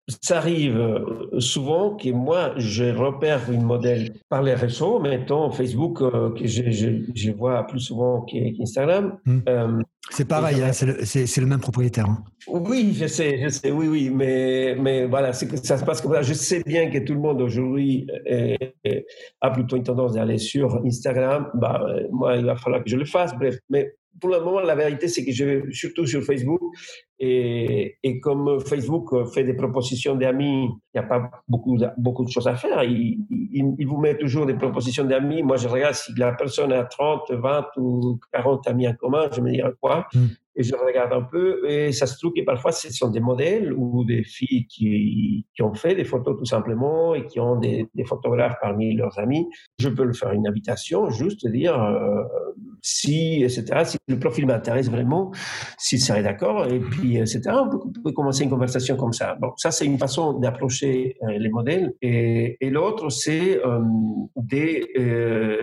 [0.07, 6.01] ça arrive euh, souvent que moi, je repère une modèle par les réseaux, mettons Facebook,
[6.01, 9.17] euh, que je, je, je, vois plus souvent qu'Instagram.
[9.25, 9.39] Hmm.
[9.49, 12.05] Euh, c'est pareil, hein, c'est le, le, même propriétaire.
[12.05, 12.23] Hein.
[12.47, 16.13] Oui, je sais, je sais, oui, oui, mais, mais voilà, que ça se passe comme
[16.13, 16.21] ça.
[16.21, 18.07] Je sais bien que tout le monde aujourd'hui
[19.41, 21.49] a plutôt une tendance d'aller sur Instagram.
[21.55, 23.57] Bah, moi, il va falloir que je le fasse, bref.
[23.69, 26.61] Mais pour le moment, la vérité, c'est que je vais surtout sur Facebook.
[27.19, 32.23] Et, et, comme Facebook fait des propositions d'amis, il n'y a pas beaucoup de, beaucoup
[32.23, 32.83] de choses à faire.
[32.83, 35.41] Il, il, vous met toujours des propositions d'amis.
[35.41, 39.41] Moi, je regarde si la personne a 30, 20 ou 40 amis en commun, je
[39.41, 40.07] me dis quoi?
[40.13, 43.19] Mm et je regarde un peu et ça se trouve que parfois ce sont des
[43.19, 47.55] modèles ou des filles qui, qui ont fait des photos tout simplement et qui ont
[47.57, 49.47] des, photographes parmi leurs amis.
[49.79, 52.23] Je peux leur faire une invitation, juste dire euh,
[52.81, 55.31] si, etc., si le profil m'intéresse vraiment,
[55.77, 59.35] s'ils seraient d'accord, et puis, etc., on peut, commencer une conversation comme ça.
[59.41, 61.93] Bon, ça, c'est une façon d'approcher euh, les modèles.
[62.01, 63.81] Et, l'autre, c'est euh,
[64.35, 64.85] des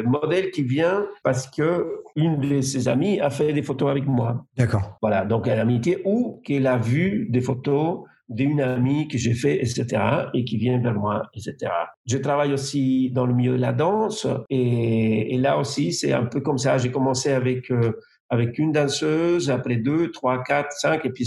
[0.04, 4.44] modèles qui viennent parce que une de ses amies a fait des photos avec moi.
[4.56, 4.83] D'accord.
[5.00, 9.56] Voilà, donc à l'amitié, ou qu'elle a vu des photos d'une amie que j'ai fait,
[9.56, 9.86] etc.,
[10.32, 11.70] et qui vient vers moi, etc.
[12.06, 16.40] Je travaille aussi dans le milieu de la danse, et, là aussi, c'est un peu
[16.40, 16.78] comme ça.
[16.78, 17.70] J'ai commencé avec...
[17.70, 17.92] Euh,
[18.34, 21.24] avec une danseuse, après deux, trois, quatre, cinq, et puis.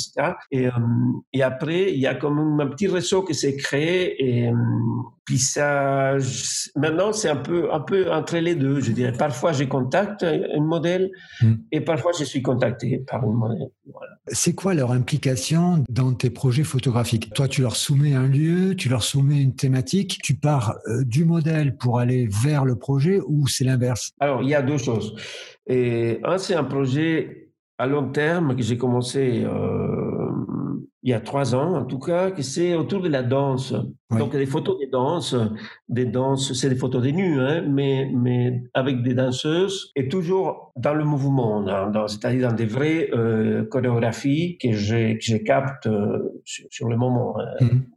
[0.51, 0.71] Et, euh,
[1.33, 4.53] et après, il y a comme un petit réseau qui s'est créé, et euh,
[5.25, 6.15] puis ça,
[6.75, 9.11] maintenant, c'est un peu, un peu entre les deux, je dirais.
[9.11, 11.09] Parfois, j'ai contacte un modèle,
[11.41, 11.55] hmm.
[11.71, 13.69] et parfois, je suis contacté par un modèle.
[13.91, 14.11] Voilà.
[14.27, 17.33] C'est quoi leur implication dans tes projets photographiques?
[17.33, 21.25] Toi, tu leur soumets un lieu, tu leur soumets une thématique, tu pars euh, du
[21.25, 24.11] modèle pour aller vers le projet, ou c'est l'inverse?
[24.19, 25.15] Alors, il y a deux choses.
[25.67, 30.07] Et un, c'est un projet à long terme que j'ai commencé euh,
[31.03, 33.73] il y a trois ans, en tout cas, que c'est autour de la danse.
[34.11, 34.19] Oui.
[34.19, 35.35] Donc, des photos des danses,
[35.87, 40.73] des danses, c'est des photos des nus, hein, mais, mais avec des danseuses et toujours
[40.75, 41.65] dans le mouvement,
[42.07, 46.97] c'est-à-dire dans des vraies euh, chorégraphies que je, que je capte euh, sur, sur, le
[46.97, 47.39] moment.
[47.39, 47.55] Hein.
[47.61, 47.96] Mm -hmm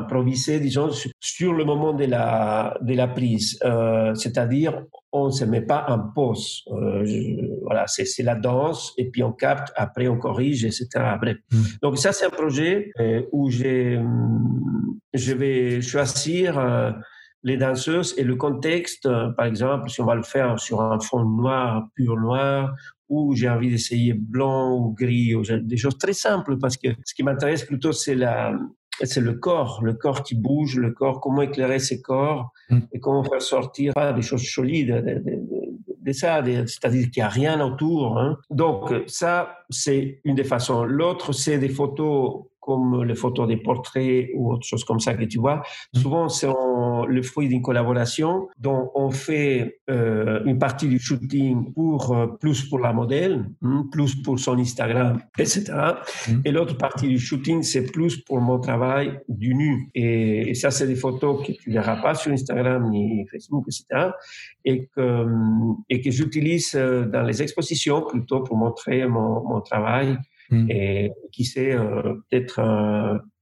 [0.00, 3.58] improviser, disons, sur le moment de la, de la prise.
[3.64, 4.82] Euh, C'est-à-dire,
[5.12, 6.64] on ne se met pas en pause.
[6.68, 10.88] Euh, je, voilà, c'est la danse, et puis on capte, après on corrige, etc.
[11.20, 11.36] Bref.
[11.50, 11.62] Mm.
[11.82, 13.98] Donc ça, c'est un projet euh, où je
[15.32, 16.90] vais choisir euh,
[17.42, 19.08] les danseuses et le contexte.
[19.36, 22.74] Par exemple, si on va le faire sur un fond noir, pur noir,
[23.08, 27.14] ou j'ai envie d'essayer blanc ou gris, ou des choses très simples, parce que ce
[27.14, 28.52] qui m'intéresse plutôt, c'est la,
[29.04, 32.78] c'est le corps, le corps qui bouge, le corps, comment éclairer ses corps mm.
[32.92, 35.48] et comment faire sortir ah, des choses solides de, de,
[36.00, 38.18] de ça, c'est-à-dire qu'il n'y a rien autour.
[38.18, 38.38] Hein.
[38.50, 40.84] Donc ça, c'est une des façons.
[40.84, 45.24] L'autre, c'est des photos comme les photos des portraits ou autre chose comme ça que
[45.24, 45.62] tu vois,
[45.94, 45.98] mm.
[45.98, 46.48] souvent c'est
[47.08, 52.68] le fruit d'une collaboration dont on fait euh, une partie du shooting pour euh, plus
[52.68, 55.64] pour la modèle, hein, plus pour son Instagram, etc.
[56.28, 56.32] Mm.
[56.44, 59.90] Et l'autre partie du shooting, c'est plus pour mon travail du nu.
[59.94, 64.10] Et, ça, c'est des photos que tu verras pas sur Instagram ni Facebook, etc.
[64.64, 65.26] Et que,
[65.88, 70.18] et que j'utilise euh, dans les expositions plutôt pour montrer mon, mon travail
[70.50, 70.70] Mm.
[70.70, 72.60] Et qui sait, euh, peut-être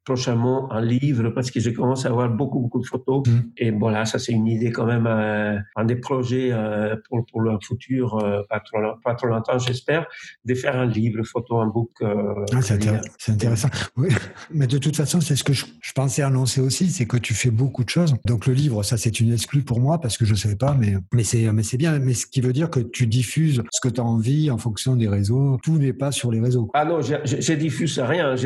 [0.07, 3.27] prochainement un livre parce que je commence à avoir beaucoup, beaucoup de photos.
[3.27, 3.41] Mm.
[3.59, 7.41] Et voilà, ça c'est une idée quand même, euh, un des projets euh, pour, pour
[7.43, 10.07] le futur, euh, pas, trop, pas trop longtemps j'espère,
[10.45, 11.91] de faire un livre, photo, un book.
[12.01, 13.69] Ah, c'est intéressant.
[13.97, 14.09] Oui.
[14.53, 17.35] Mais de toute façon, c'est ce que je, je, pensais annoncer aussi, c'est que tu
[17.35, 18.15] fais beaucoup de choses.
[18.25, 20.75] Donc le livre, ça c'est une exclue pour moi parce que je ne savais pas,
[20.79, 21.99] mais, mais c'est mais c'est bien.
[21.99, 24.95] Mais ce qui veut dire que tu diffuses ce que tu as envie en fonction
[24.95, 25.59] des réseaux.
[25.65, 26.71] Tout n'est pas sur les réseaux.
[26.75, 28.37] Ah non, je, je, je diffuse rien.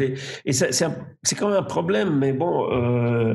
[0.46, 3.34] Et c'est quand un problème, mais bon, euh,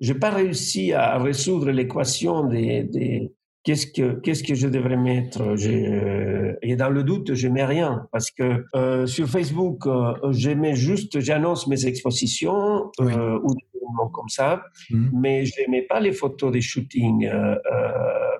[0.00, 3.32] j'ai pas réussi à résoudre l'équation des, des
[3.66, 5.42] qu'est-ce que qu'est-ce que je devrais mettre.
[5.42, 10.50] Euh, et dans le doute, je mets rien parce que euh, sur Facebook, euh, je
[10.50, 15.08] mets juste, j'annonce mes expositions euh, ou des événements comme ça, mmh.
[15.20, 17.28] mais je mets pas les photos des shootings.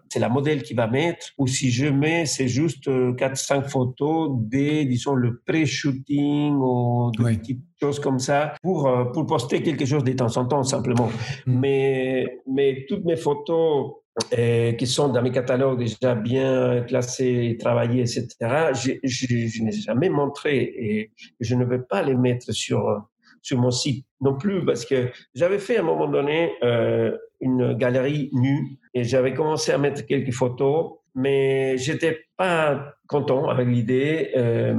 [0.08, 4.84] C'est la modèle qui va mettre, ou si je mets, c'est juste 4-5 photos des,
[4.84, 7.36] disons, le pré-shooting ou de oui.
[7.36, 11.10] petites choses comme ça pour, pour poster quelque chose de temps en temps, simplement.
[11.46, 11.60] Mm.
[11.60, 13.92] Mais, mais toutes mes photos
[14.38, 18.28] euh, qui sont dans mes catalogues déjà bien classés, travaillés, etc.,
[18.72, 23.08] je, je, je n'ai jamais montré et je ne veux pas les mettre sur,
[23.42, 27.74] sur mon site non plus parce que j'avais fait à un moment donné euh, une
[27.74, 34.30] galerie nue et j'avais commencé à mettre quelques photos, mais j'étais pas content avec l'idée
[34.34, 34.74] euh,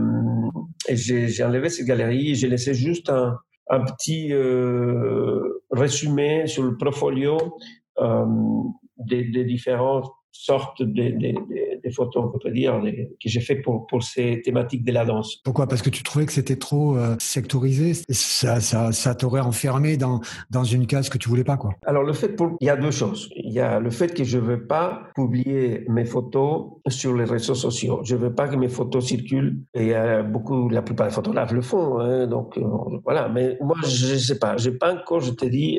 [0.96, 3.38] j'ai enlevé cette galerie et j'ai laissé juste un,
[3.70, 7.38] un petit euh, résumé sur le portfolio
[8.00, 8.26] euh,
[8.98, 10.12] des, des différentes
[10.44, 14.42] sortes de, de, de, de, photos, on peut dire, que j'ai fait pour, pour ces
[14.42, 15.38] thématiques de la danse.
[15.44, 15.68] Pourquoi?
[15.68, 20.22] Parce que tu trouvais que c'était trop euh, sectorisé Ça, ça, ça t'aurait enfermé dans,
[20.50, 21.72] dans une case que tu voulais pas, quoi.
[21.86, 22.58] Alors, le fait pour...
[22.62, 23.30] il y a deux choses.
[23.36, 27.56] Il y a le fait que je veux pas publier mes photos sur les réseaux
[27.56, 28.02] sociaux.
[28.04, 29.58] Je veux pas que mes photos circulent.
[29.74, 32.00] Et euh, beaucoup, la plupart des photographes le font.
[32.00, 32.64] Hein, donc, euh,
[33.04, 33.30] voilà.
[33.30, 34.58] Mais moi, je sais pas.
[34.58, 35.78] J'ai pas encore, je te dis,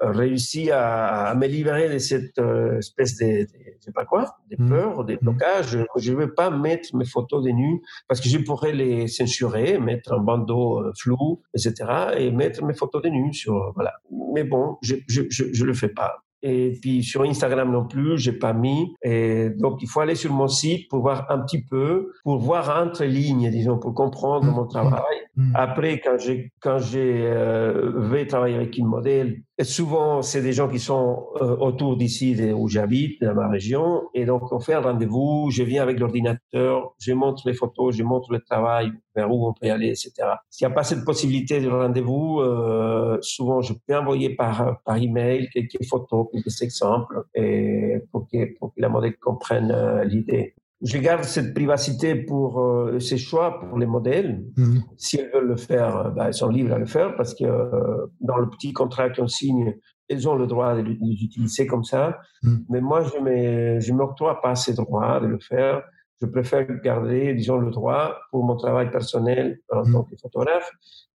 [0.00, 2.40] réussi à, à, me libérer de cette
[2.78, 4.68] espèce des, des je sais pas quoi, des mmh.
[4.68, 5.78] peurs, des blocages.
[5.96, 9.78] Je ne veux pas mettre mes photos de nus parce que je pourrais les censurer,
[9.78, 11.74] mettre un bandeau euh, flou, etc.
[12.16, 13.92] et mettre mes photos de nus sur, voilà.
[14.32, 16.24] Mais bon, je, je, je, je le fais pas.
[16.46, 18.94] Et puis sur Instagram non plus, j'ai pas mis.
[19.02, 22.82] Et donc il faut aller sur mon site pour voir un petit peu, pour voir
[22.86, 25.16] entre lignes, disons, pour comprendre mon travail.
[25.54, 30.68] Après, quand j'ai quand j'ai euh, vais travailler avec une modèle, souvent c'est des gens
[30.68, 34.80] qui sont euh, autour d'ici où j'habite, dans ma région, et donc on fait un
[34.80, 35.50] rendez-vous.
[35.52, 39.52] Je viens avec l'ordinateur, je montre les photos, je montre le travail, vers où on
[39.52, 40.12] peut aller, etc.
[40.50, 44.96] S'il n'y a pas cette possibilité de rendez-vous, euh, souvent je peux envoyer par par
[44.96, 50.54] email quelques photos, quelques exemples, et pour que pour que la modèle comprenne euh, l'idée
[50.84, 54.44] je garde cette privacité pour euh, ces choix pour les modèles.
[54.56, 54.80] Mmh.
[54.98, 57.44] Si elles veulent le faire, euh, ben, elles sont libres à le faire parce que
[57.44, 59.74] euh, dans le petit contrat qu'on signe,
[60.08, 62.18] elles ont le droit de l'utiliser comme ça.
[62.42, 62.56] Mmh.
[62.68, 65.82] Mais moi, je ne m'octroie pas ces droits de le faire.
[66.20, 69.92] Je préfère garder, disons, le droit pour mon travail personnel en mmh.
[69.92, 70.70] tant que photographe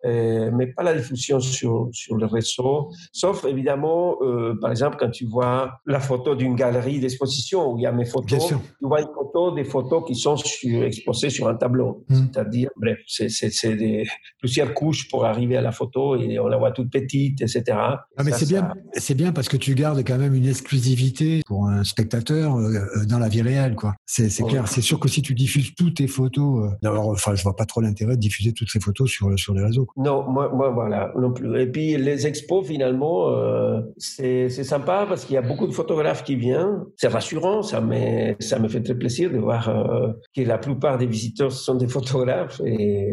[0.04, 2.90] euh, mais pas la diffusion sur, sur le réseau.
[3.12, 7.82] Sauf évidemment, euh, par exemple, quand tu vois la photo d'une galerie d'exposition où il
[7.82, 11.48] y a mes photos, tu vois une photo des photos qui sont sur, exposées sur
[11.48, 12.04] un tableau.
[12.08, 12.14] Mm.
[12.16, 14.04] C'est-à-dire, bref, c'est des
[14.38, 17.62] plusieurs couches pour arriver à la photo et on la voit toute petite, etc.
[17.68, 21.66] Ah, mais c'est bien, c'est bien parce que tu gardes quand même une exclusivité pour
[21.66, 23.94] un spectateur euh, dans la vie réelle, quoi.
[24.04, 24.50] C'est ouais.
[24.50, 24.68] clair.
[24.68, 27.80] C'est sûr que si tu diffuses toutes tes photos, alors, enfin, je vois pas trop
[27.80, 29.86] l'intérêt de diffuser toutes ces photos sur sur les réseaux.
[29.86, 29.93] Quoi.
[29.96, 31.60] Non, moi, moi, voilà, non plus.
[31.60, 36.24] Et puis les expos, finalement, euh, c'est sympa parce qu'il y a beaucoup de photographes
[36.24, 36.84] qui viennent.
[36.96, 40.98] C'est rassurant, ça me, ça me fait très plaisir de voir euh, que la plupart
[40.98, 43.12] des visiteurs sont des photographes et,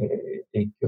[0.55, 0.87] et que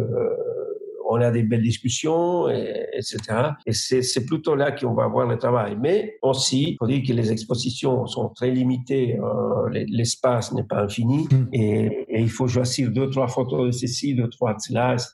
[1.14, 3.18] on a des belles discussions, et, etc.
[3.66, 5.78] Et c'est plutôt là qu'on va avoir le travail.
[5.80, 10.82] Mais aussi, il faut dire que les expositions sont très limitées, euh, l'espace n'est pas
[10.82, 11.48] infini, mm.
[11.54, 15.14] et, et, il faut choisir deux, trois photos de ceci, deux, trois de cela, etc.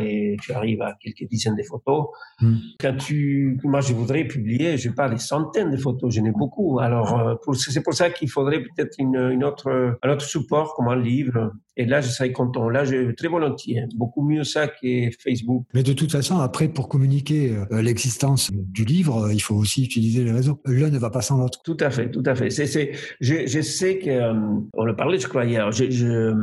[0.00, 2.06] Et tu arrives à quelques dizaines de photos.
[2.40, 2.56] Mm.
[2.80, 6.78] Quand tu, moi, je voudrais publier, je parle des centaines de photos, j'en ai beaucoup.
[6.80, 10.88] Alors, euh, c'est pour ça qu'il faudrait peut-être une, une, autre, un autre support comme
[10.88, 12.68] un livre et là, je serais content.
[12.68, 13.84] Là, je très volontiers.
[13.96, 15.64] Beaucoup mieux ça que Facebook.
[15.72, 19.84] Mais de toute façon, après, pour communiquer euh, l'existence du livre, euh, il faut aussi
[19.84, 20.60] utiliser les réseaux.
[20.66, 21.62] L'un ne va pas sans l'autre.
[21.64, 22.50] Tout à fait, tout à fait.
[22.50, 24.34] C'est, c'est, je, je sais que, euh,
[24.74, 26.34] on le parlait, je crois, hier, je, je,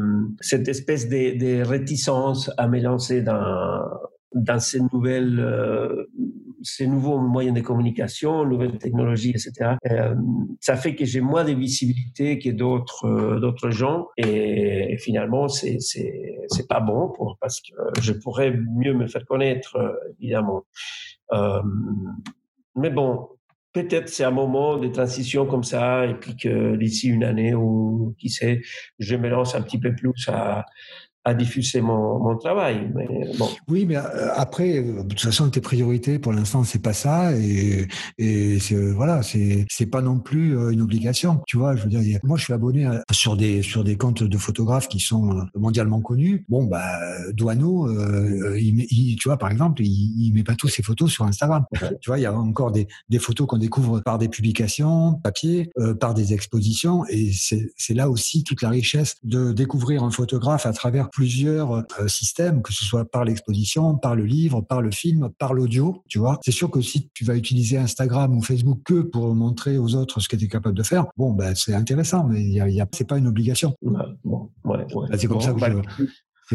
[0.41, 3.83] cette espèce de, de réticence à me lancer dans,
[4.33, 6.05] dans ces nouvelles euh,
[6.61, 9.75] ces nouveaux moyens de communication, nouvelles technologies, etc.
[9.89, 10.15] Euh,
[10.59, 15.77] ça fait que j'ai moins de visibilité que d'autres euh, d'autres gens et, finalement c'est
[15.79, 20.65] c'est pas bon pour parce que je pourrais mieux me faire connaître euh, évidemment.
[22.75, 23.27] Mais bon,
[23.73, 28.15] peut-être c'est un moment de transition comme ça et puis que d'ici une année ou
[28.19, 28.61] qui sait,
[28.99, 30.65] je me lance un petit peu plus à
[31.27, 32.89] à diffuser mon, mon travail.
[32.95, 33.07] Mais
[33.37, 33.49] bon.
[33.67, 37.35] Oui, mais euh, après, euh, de toute façon, tes priorités, pour l'instant, c'est pas ça,
[37.35, 38.57] et, et
[38.95, 41.41] voilà, c'est c'est pas non plus euh, une obligation.
[41.45, 44.23] Tu vois, je veux dire, moi, je suis abonné à, sur des sur des comptes
[44.23, 46.45] de photographes qui sont mondialement connus.
[46.47, 46.97] Bon, bah,
[47.33, 51.25] Douaneau, euh, il, tu vois, par exemple, il, il met pas tous ses photos sur
[51.25, 51.65] Instagram.
[52.01, 55.71] Tu vois, il y a encore des, des photos qu'on découvre par des publications papier,
[55.77, 60.65] euh, par des expositions, et c'est là aussi toute la richesse de découvrir un photographe
[60.65, 64.91] à travers plusieurs euh, systèmes, que ce soit par l'exposition, par le livre, par le
[64.91, 66.39] film, par l'audio, tu vois.
[66.43, 70.19] C'est sûr que si tu vas utiliser Instagram ou Facebook que pour montrer aux autres
[70.19, 72.79] ce que tu es capable de faire, bon, ben, c'est intéressant, mais y a, y
[72.81, 73.73] a, c'est pas une obligation.
[73.81, 75.07] Bon, ouais, ouais.
[75.09, 76.05] Ben, c'est comme bon, ça que bah, je,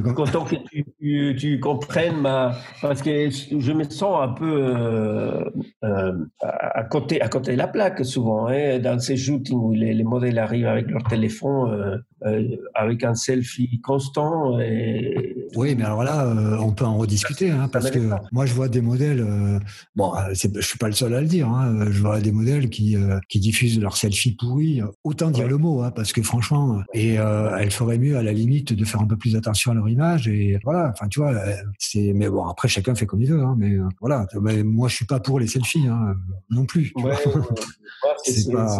[0.01, 5.45] Content que tu, tu, tu, comprennes ma parce que je me sens un peu euh,
[5.84, 9.93] euh, à côté à côté de la plaque souvent hein, dans ces shootings où les,
[9.93, 15.41] les, modèles arrivent avec leur téléphone euh, euh avec un selfie constant et...
[15.57, 18.68] oui mais alors là euh, on peut en rediscuter hein, parce que moi je vois
[18.68, 19.59] des modèles euh,
[19.97, 22.97] bon je suis pas le seul à le dire hein, je vois des modèles qui
[23.28, 25.51] qui diffusent leurs selfies pourris autant dire ouais.
[25.51, 29.01] le mot hein, parce que franchement et elle ferait mieux à la limite de faire
[29.01, 31.34] un peu plus attention à leur image et voilà enfin tu vois
[31.78, 34.88] c'est mais bon après chacun fait comme il veut hein, mais euh, voilà mais moi
[34.88, 36.14] je suis pas pour les selfies hein,
[36.51, 37.14] non plus ouais, ouais,
[38.24, 38.78] c'est pas...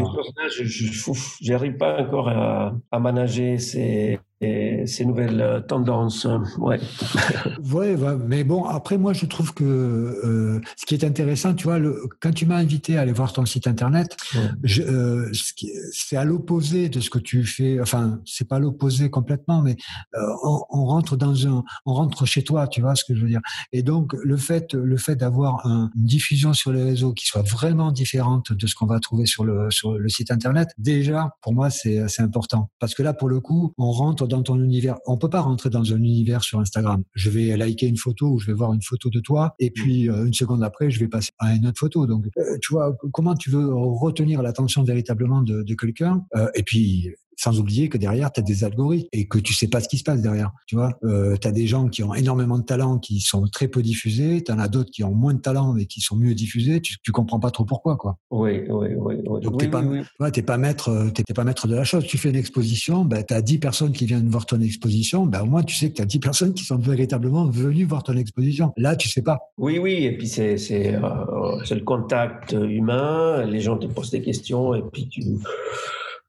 [0.51, 6.27] je j'arrive pas encore à, à manager ces et ces nouvelles tendances.
[6.59, 6.81] Ouais.
[7.73, 11.65] ouais, ouais, mais bon, après, moi, je trouve que euh, ce qui est intéressant, tu
[11.65, 14.81] vois, le, quand tu m'as invité à aller voir ton site internet, ouais.
[14.81, 15.31] euh,
[15.93, 17.81] c'est à l'opposé de ce que tu fais.
[17.81, 19.77] Enfin, c'est pas l'opposé complètement, mais
[20.15, 23.23] euh, on, on, rentre dans un, on rentre chez toi, tu vois ce que je
[23.23, 23.43] veux dire.
[23.73, 27.49] Et donc, le fait, le fait d'avoir un, une diffusion sur les réseaux qui soit
[27.49, 31.53] vraiment différente de ce qu'on va trouver sur le sur le site internet, déjà, pour
[31.53, 34.99] moi, c'est c'est important parce que là, pour le coup, on rentre dans ton univers.
[35.07, 37.03] On peut pas rentrer dans un univers sur Instagram.
[37.15, 40.09] Je vais liker une photo ou je vais voir une photo de toi et puis
[40.09, 42.07] euh, une seconde après, je vais passer à une autre photo.
[42.07, 46.63] Donc, euh, tu vois, comment tu veux retenir l'attention véritablement de, de quelqu'un euh, Et
[46.63, 47.11] puis,
[47.43, 49.99] sans oublier que derrière, tu as des algorithmes et que tu sais pas ce qui
[49.99, 50.53] se passe derrière.
[50.67, 53.67] Tu vois, euh, tu as des gens qui ont énormément de talent qui sont très
[53.67, 56.35] peu diffusés, tu en as d'autres qui ont moins de talent mais qui sont mieux
[56.35, 58.17] diffusés, tu, tu comprends pas trop pourquoi quoi.
[58.31, 59.17] Oui, oui, oui.
[59.27, 59.41] oui.
[59.41, 62.07] Donc oui, t'es pas, oui, pas maître, t'es pas maître de la chose.
[62.07, 65.43] Tu fais une exposition, ben tu as 10 personnes qui viennent voir ton exposition, ben
[65.43, 68.17] au moins tu sais que tu as 10 personnes qui sont véritablement venues voir ton
[68.17, 68.73] exposition.
[68.77, 69.41] Là, tu sais pas.
[69.59, 71.01] Oui, oui, et puis c'est c'est euh,
[71.69, 75.23] le contact humain, les gens te posent des questions et puis tu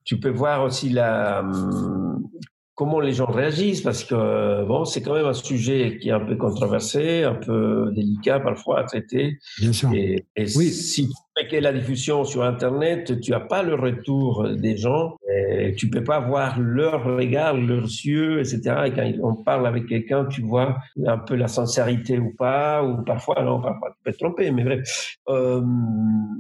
[0.06, 1.44] tu peux voir aussi la,
[2.76, 6.26] comment les gens réagissent parce que bon, c'est quand même un sujet qui est un
[6.26, 9.38] peu controversé, un peu délicat parfois à traiter.
[9.60, 9.92] Bien sûr.
[9.94, 10.70] Et, et oui.
[10.72, 15.90] si fais la diffusion sur Internet, tu n'as pas le retour des gens, et tu
[15.90, 18.62] peux pas voir leur regard, leurs yeux, etc.
[18.86, 23.04] Et quand on parle avec quelqu'un, tu vois un peu la sincérité ou pas, ou
[23.04, 25.62] parfois non, parfois tu peux te tromper, mais bref, euh,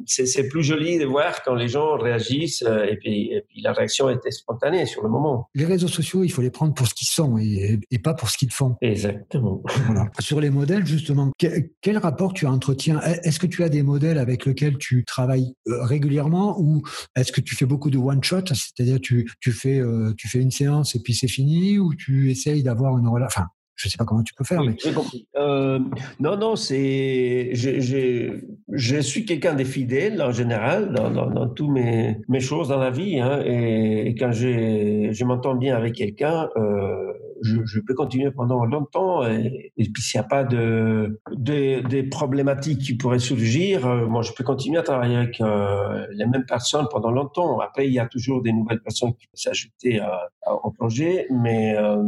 [0.05, 4.09] c'est plus joli de voir quand les gens réagissent et puis, et puis la réaction
[4.09, 5.49] était spontanée sur le moment.
[5.55, 8.29] Les réseaux sociaux, il faut les prendre pour ce qu'ils sont et, et, pas pour
[8.29, 8.75] ce qu'ils font.
[8.81, 9.61] Exactement.
[9.85, 10.09] Voilà.
[10.19, 12.99] Sur les modèles, justement, quel, quel rapport tu entretiens?
[13.01, 16.83] Est-ce que tu as des modèles avec lesquels tu travailles euh, régulièrement ou
[17.15, 20.39] est-ce que tu fais beaucoup de one shot, c'est-à-dire tu, tu fais euh, tu fais
[20.39, 23.97] une séance et puis c'est fini ou tu essayes d'avoir une relation enfin je sais
[23.97, 24.61] pas comment tu peux faire.
[24.61, 24.93] Oui, mais...
[24.93, 25.27] Compris.
[25.35, 25.79] Euh,
[26.19, 27.49] non, non, c'est.
[27.53, 28.39] Je, je,
[28.71, 32.77] je suis quelqu'un de fidèle en général dans, dans, dans toutes mes, mes choses dans
[32.77, 33.19] la vie.
[33.19, 37.13] Hein, et, et, quand je, je m'entends bien avec quelqu'un, euh,
[37.43, 39.25] je, je, peux continuer pendant longtemps.
[39.27, 44.21] Et, puis s'il n'y a pas de, de, de, problématiques qui pourraient surgir, euh, moi
[44.21, 47.59] je peux continuer à travailler avec euh, les mêmes personnes pendant longtemps.
[47.59, 50.29] Après, il y a toujours des nouvelles personnes qui peuvent s'ajouter à,
[50.63, 52.03] au projet, mais euh,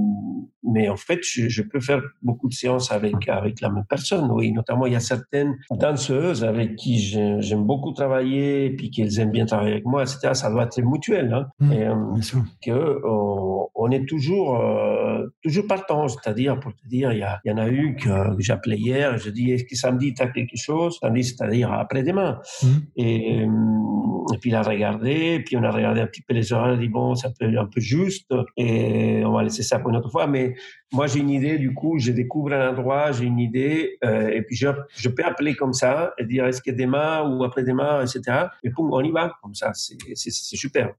[0.71, 4.29] mais en fait, je, je, peux faire beaucoup de séances avec avec la même personne.
[4.31, 9.31] Oui, notamment il y a certaines danseuses avec qui j'aime beaucoup travailler, puis qu'elles aiment
[9.31, 10.33] bien travailler avec moi, etc.
[10.33, 12.43] Ça doit être mutuel, hein, Mmh, et, euh, bien sûr.
[12.63, 16.07] que on, on est toujours euh, toujours partant.
[16.07, 18.09] C'est-à-dire pour te dire, il y, en a eu que,
[18.39, 19.17] j'appelais hier.
[19.17, 20.97] Je dis est-ce que samedi tu as quelque chose?
[21.01, 22.39] Samedi, c'est-à-dire après-demain.
[22.61, 22.67] Mmh.
[22.97, 26.51] Et, euh, et puis il a regardé, puis on a regardé un petit peu les
[26.51, 29.63] horaires, il a dit bon, ça peut être un peu juste, et on va laisser
[29.63, 30.27] ça pour une autre fois.
[30.27, 30.54] Mais
[30.91, 34.41] moi, j'ai une idée, du coup, je découvre un endroit, j'ai une idée, euh, et
[34.41, 38.47] puis je, je peux appeler comme ça et dire est-ce que demain ou après-demain, etc.
[38.63, 39.71] Et boum, on y va, comme ça.
[39.73, 40.93] C'est super,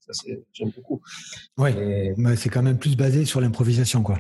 [0.53, 1.01] j'aime beaucoup.
[1.67, 4.19] Et- mais c'est quand même plus basé sur l'improvisation, quoi.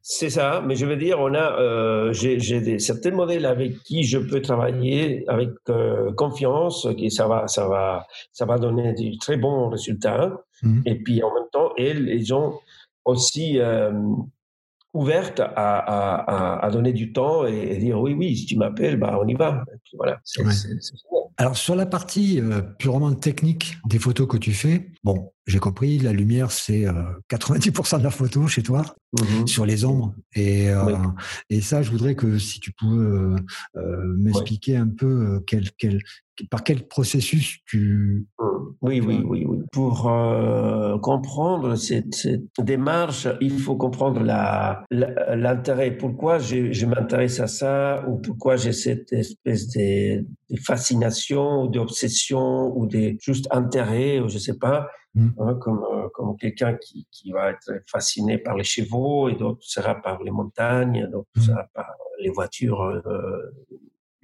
[0.00, 4.16] C'est ça, mais je veux dire, on a, euh, j'ai certains modèles avec qui je
[4.16, 9.36] peux travailler avec euh, confiance, et ça va, ça va, ça va donner des très
[9.36, 10.42] bons résultats.
[10.62, 10.82] Mhm.
[10.86, 12.54] Et puis en même temps, elles, elles ont
[13.04, 13.92] aussi euh,
[14.92, 19.18] ouvertes à, à, donner du temps et, et dire oui, oui, si tu m'appelles, bah
[19.20, 19.64] on y va.
[19.74, 20.52] Et puis voilà, Ouais.
[21.36, 25.98] Alors sur la partie euh, purement technique des photos que tu fais, bon, j'ai compris,
[25.98, 26.92] la lumière c'est euh,
[27.28, 28.84] 90% de la photo chez toi
[29.20, 29.46] Mhm.
[29.46, 30.92] sur les ombres et euh, Oui.
[31.50, 33.04] et ça je voudrais que si tu pouvais
[33.76, 36.00] euh, m'expliquer un peu quel, quel
[36.50, 38.26] par quel processus tu
[38.82, 39.58] Oui, oui, oui, oui.
[39.72, 45.90] Pour euh, comprendre cette, cette démarche, il faut comprendre la- la- l'intérêt.
[45.96, 50.20] Pourquoi je, je m'intéresse à ça ou pourquoi j'ai cette espèce de,
[50.50, 55.28] de fascination ou d'obsession ou de juste intérêt, ou je sais pas, Mm.
[55.38, 59.62] hein, comme, euh, comme quelqu'un qui, qui va être fasciné par les chevaux et d'autres
[59.62, 61.40] sera par les montagnes, d'autres Mm.
[61.40, 61.86] sera par
[62.18, 62.80] les voitures.
[62.82, 63.52] euh,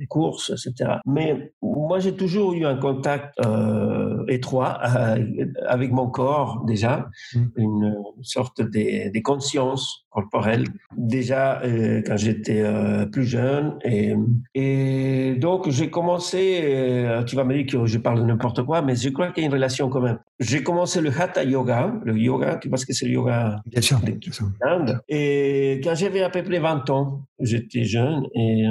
[0.07, 0.99] courses, etc.
[1.07, 7.47] Mais moi, j'ai toujours eu un contact euh, étroit euh, avec mon corps déjà, Mm.
[7.57, 10.65] une sorte de, de conscience corporelle
[10.97, 13.79] déjà euh, quand j'étais euh, plus jeune.
[13.85, 14.15] Et,
[14.55, 18.83] et donc, j'ai commencé, euh, tu vas me dire que je parle de n'importe quoi,
[18.83, 20.19] mais je crois qu'il y a une relation quand même.
[20.41, 23.61] J'ai commencé le Hatha Yoga, le yoga, tu vois ce que c'est le yoga?
[23.67, 24.47] Bien sûr, Des- bien sûr.
[24.63, 25.01] Inde.
[25.09, 28.65] Et quand j'avais à peu près 20 ans, j'étais jeune et,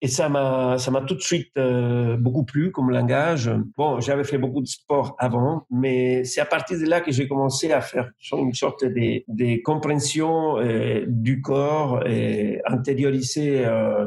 [0.00, 3.50] et ça m'a ça m'a tout de suite euh, beaucoup plu comme langage.
[3.76, 7.28] Bon, j'avais fait beaucoup de sport avant, mais c'est à partir de là que j'ai
[7.28, 14.06] commencé à faire une sorte de, de compréhension euh, du corps et intérioriser euh,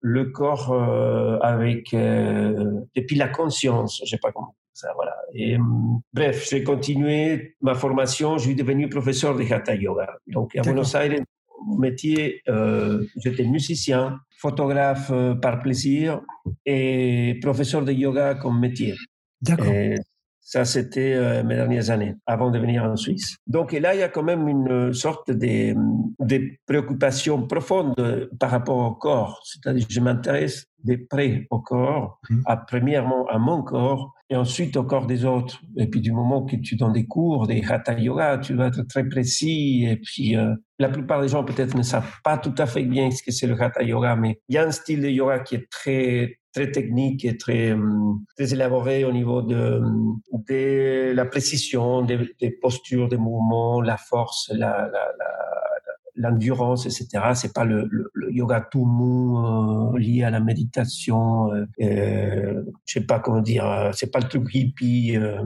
[0.00, 5.14] le corps euh, avec euh, depuis la conscience, je sais pas comment ça voilà.
[5.32, 10.18] Et, hum, bref, j'ai continué ma formation, je suis devenu professeur de hatha yoga.
[10.26, 10.62] Donc à.
[10.62, 11.20] Buenos Aires,
[11.66, 16.20] mon métier, euh, j'étais musicien, photographe euh, par plaisir
[16.66, 18.94] et professeur de yoga comme métier.
[19.40, 19.72] D'accord.
[20.46, 23.36] Ça, c'était euh, mes dernières années, avant de venir en Suisse.
[23.46, 25.74] Donc et là, il y a quand même une sorte de,
[26.20, 29.40] de préoccupation profonde par rapport au corps.
[29.44, 32.42] C'est-à-dire, je m'intéresse de près au corps, Mhm.
[32.44, 35.62] à, premièrement à mon corps, et ensuite au corps des autres.
[35.78, 38.82] Et puis du moment que tu donnes des cours, des hatha yoga, tu vas être
[38.82, 39.86] très précis.
[39.88, 43.10] Et puis euh, la plupart des gens peut-être ne savent pas tout à fait bien
[43.10, 45.54] ce que c'est le hatha yoga, mais il y a un style de yoga qui
[45.54, 51.24] est très très technique et très hum, très élaboré au niveau de, hum, de la
[51.26, 55.30] précision des, des postures, des mouvements, la force, la, la, la
[56.16, 57.32] l'endurance, etc.
[57.34, 59.36] C'est pas le, le, le yoga tout mou
[59.94, 61.52] euh, lié à la méditation.
[61.52, 63.68] Euh, euh, je sais pas comment dire.
[63.68, 65.42] euh, C'est pas le truc hippie euh,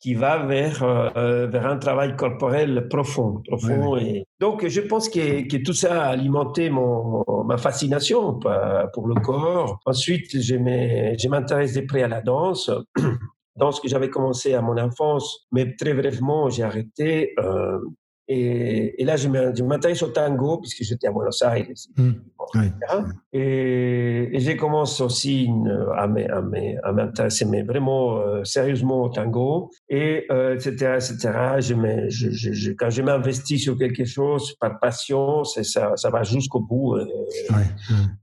[0.00, 3.96] qui va vers euh, vers un travail corporel profond, profond.
[3.98, 9.06] Et donc je pense que, que tout ça a alimenté mon ma fascination pa- pour
[9.08, 9.78] le corps.
[9.86, 12.70] Ensuite, je m'intéresse de près à la danse.
[13.56, 17.34] Danse que j'avais commencé à mon enfance, mais très brièvement, j'ai arrêté.
[17.40, 17.78] euh,
[18.32, 19.28] et, et là, je
[19.64, 21.66] m'intéresse au tango, puisque j'étais à Buenos Aires.
[21.96, 22.10] Mm.
[22.54, 22.66] Oui.
[22.66, 23.02] etc.
[23.32, 25.48] Et, et j'ai commencé aussi
[25.96, 26.06] à
[26.92, 31.14] m'intéresser, mais vraiment euh, sérieusement au tango, et euh, etc., etc.
[31.60, 35.62] Je me- je- je- je- quand je m'investis sur quelque chose par passion, ça,
[35.96, 36.96] ça va jusqu'au bout.
[36.96, 37.06] euh,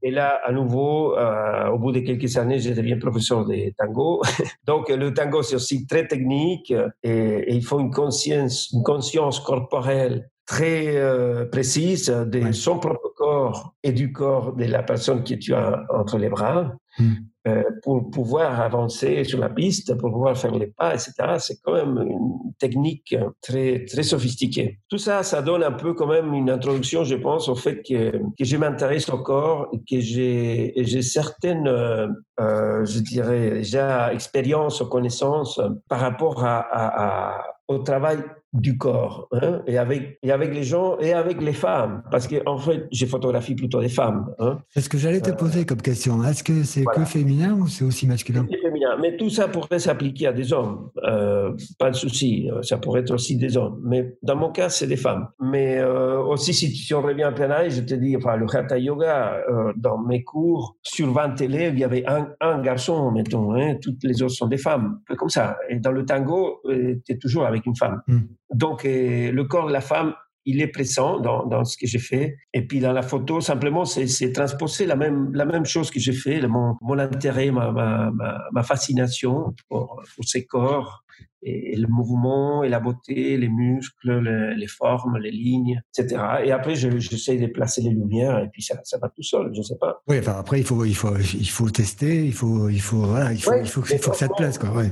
[0.01, 4.21] et là, à nouveau, euh, au bout de quelques années, je deviens professeur de tango.
[4.65, 6.71] Donc, le tango, c'est aussi très technique
[7.03, 7.09] et,
[7.49, 9.96] et il faut une conscience, une conscience corporelle
[10.45, 12.53] très euh, précise de Ouais.
[12.53, 16.71] son propre corps et du corps de la personne que tu as entre les bras
[16.99, 17.13] Mm.
[17.47, 21.11] euh, pour pouvoir avancer sur la piste, pour pouvoir faire les pas, etc.
[21.37, 24.79] C'est quand même une technique très, très sophistiquée.
[24.89, 28.17] Tout ça, ça donne un peu quand même une introduction, je pense, au fait que,
[28.35, 32.07] que je m'intéresse au corps et que j'ai certaines, euh,
[32.39, 36.89] je dirais, déjà expériences ou connaissances par rapport à, à-
[37.37, 38.17] à- au travail
[38.61, 42.37] du corps, hein, et, avec, et avec les gens et avec les femmes, parce qu'en
[42.45, 44.33] en fait, j'ai photographie plutôt des femmes.
[44.39, 44.59] Hein.
[44.69, 46.23] C'est ce que j'allais te poser comme question.
[46.23, 48.45] Est-ce que c'est que féminin ou c'est aussi masculin?
[48.49, 52.77] C'est féminin, mais tout ça pourrait s'appliquer à des hommes, euh, pas de souci, ça
[52.77, 55.27] pourrait être aussi des hommes, mais dans mon cas, c'est des femmes.
[55.39, 58.77] Mais euh, aussi, si, si, on revient à plein je te dis, enfin, le Hatha
[58.77, 63.53] Yoga, euh, dans mes cours, sur 20 élèves, il y avait un, un garçon, mettons,
[63.53, 65.57] hein, toutes les autres sont des femmes, comme ça.
[65.69, 68.01] Et dans le tango, tu es toujours avec une femme.
[68.07, 68.21] Hmm.
[68.53, 70.13] Donc, le corps de la femme,
[70.47, 72.37] il est présent dans, dans ce que j'ai fait.
[72.53, 76.13] Et puis dans la photo, simplement, c'est transposer la même, la même chose que j'ai
[76.13, 78.11] fait, mon, mon intérêt, ma, ma,
[78.51, 81.03] ma, fascination pour, pour ces corps,
[81.43, 84.19] et, le mouvement et la beauté, les muscles,
[84.55, 86.21] les, formes, les lignes, etc.
[86.43, 89.59] Et après, j'essaie de placer les lumières et puis ça, ça va tout seul, je
[89.59, 90.01] ne sais pas.
[90.07, 93.31] Oui, enfin après, il faut, il faut, il faut tester, il faut, il faut, voilà,
[93.33, 94.69] il faut, il faut, il faut que ça te plaise, quoi.
[94.71, 94.91] Ouais.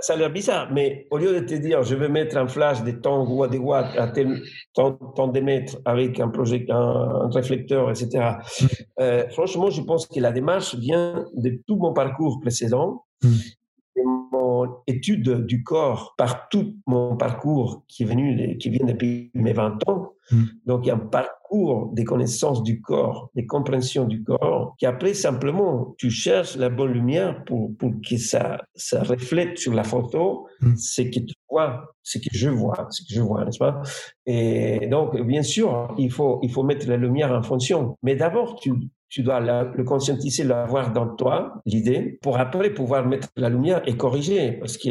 [0.00, 2.82] Ça, a l'air bizarre, mais au lieu de te dire, je vais mettre un flash
[2.84, 4.40] de temps ou des watts à tel
[4.74, 4.98] temps,
[5.28, 8.08] de mètres avec un, projet, un, réflecteur, etc.
[8.60, 8.66] Mm.
[9.00, 13.04] Euh, franchement, je pense que la démarche vient de tout mon parcours précédent.
[13.22, 13.28] Mm
[14.04, 19.52] mon étude du corps par tout mon parcours qui est venu, qui vient depuis mes
[19.52, 20.12] 20 ans.
[20.30, 20.44] Hmm.
[20.66, 24.84] Donc, il y a un parcours des connaissances du corps, des compréhensions du corps, qui
[24.84, 29.84] après, simplement, tu cherches la bonne lumière pour, pour que ça, ça reflète sur la
[29.84, 30.76] photo hmm.
[30.76, 33.80] ce que tu vois, ce que je vois, ce que je vois, n'est-ce pas?
[34.26, 37.96] Et donc, bien sûr, il faut, il faut mettre la lumière en fonction.
[38.02, 38.72] Mais d'abord, tu,
[39.08, 43.96] tu dois le conscientiser, l'avoir dans toi, l'idée, pour après pouvoir mettre la lumière et
[43.96, 44.52] corriger.
[44.52, 44.90] Parce que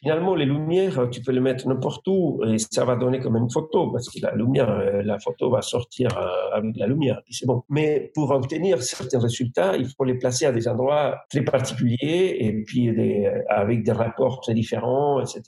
[0.00, 3.50] finalement, les lumières, tu peux les mettre n'importe où et ça va donner comme une
[3.50, 7.46] photo, parce que la lumière, euh, la photo va sortir euh, avec la lumière, c'est
[7.46, 7.62] bon.
[7.68, 12.52] Mais pour obtenir certains résultats, il faut les placer à des endroits très particuliers et
[12.64, 12.94] puis
[13.48, 15.42] avec des rapports très différents, etc.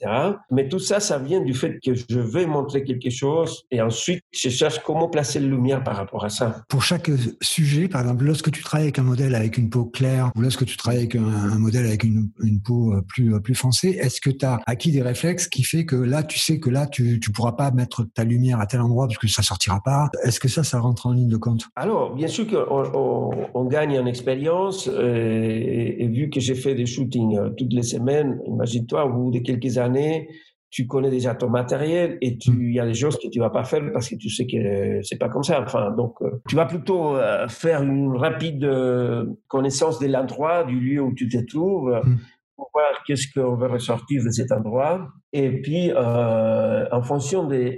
[0.51, 4.21] Mais tout ça, ça vient du fait que je vais montrer quelque chose et ensuite,
[4.31, 6.61] je cherche comment placer la lumière par rapport à ça.
[6.69, 7.09] Pour chaque
[7.41, 10.65] sujet, par exemple, lorsque tu travailles avec un modèle avec une peau claire ou lorsque
[10.65, 12.29] tu travailles avec un, modèle avec une,
[12.63, 15.85] peau euh, plus, euh, plus foncée, est-ce que tu as acquis des réflexes qui fait
[15.85, 18.81] que là, tu sais que là, tu ne pourras pas mettre ta lumière à tel
[18.81, 20.09] endroit parce que ça sortira pas?
[20.23, 21.65] Est-ce que ça, ça rentre en ligne de compte?
[21.75, 26.85] Alors, bien sûr qu'on on, gagne en expérience euh, et, vu que j'ai fait des
[26.85, 30.29] shootings toutes les semaines, imagine-toi, au bout de quelques années,
[30.77, 32.61] tu connais déjà ton matériel et tu, mm.
[32.61, 35.01] il y a des choses que tu vas pas faire parce que tu sais que
[35.01, 35.59] c'est pas comme ça.
[35.59, 40.79] Enfin, donc, euh, tu vas plutôt euh, faire une rapide euh, connaissance de l'endroit, du
[40.79, 42.17] lieu où tu te trouves, mm
[42.57, 45.07] pour voir qu'est-ce qu'on veut ressortir de cet endroit.
[45.31, 47.77] Et puis, euh, en fonction de,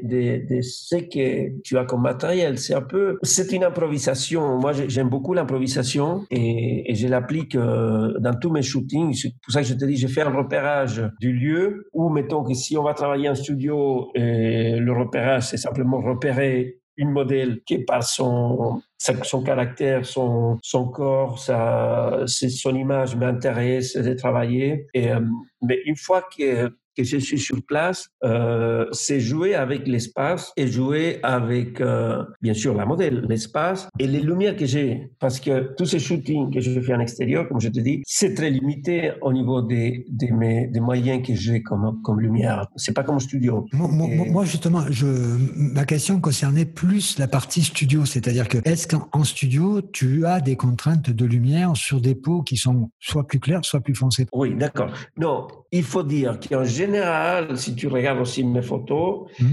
[0.62, 4.58] ce que tu as comme matériel, c'est un peu, c'est une improvisation.
[4.60, 9.14] Moi, j'aime beaucoup l'improvisation et, je l'applique euh, dans tous mes shootings.
[9.14, 12.44] C'est pour ça que je te dis, je fais un repérage du lieu ou mettons
[12.44, 17.62] que si on va travailler en studio, et le repérage, c'est simplement repérer une modèle
[17.66, 24.86] qui, par son, son caractère, son, son corps, sa, son image m'intéresse de travailler.
[24.94, 25.22] Et, euh,
[25.62, 30.68] mais une fois que que je suis sur place, euh, c'est jouer avec l'espace et
[30.68, 35.12] jouer avec, euh, bien sûr, la modèle, l'espace et les lumières que j'ai.
[35.20, 38.34] Parce que tous ces shootings que je fais en extérieur, comme je te dis, c'est
[38.34, 42.68] très limité au niveau des, des, mes, des moyens que j'ai comme, comme lumière.
[42.76, 43.66] C'est pas comme studio.
[43.72, 45.08] Moi, justement, je,
[45.56, 48.06] ma question concernait plus la partie studio.
[48.06, 52.58] C'est-à-dire que, est-ce qu'en studio, tu as des contraintes de lumière sur des peaux qui
[52.58, 54.92] sont soit plus claires, soit plus foncées Oui, d'accord.
[55.18, 59.46] Non, il faut dire qu'en général, si tu regardes aussi mes photos, mmh.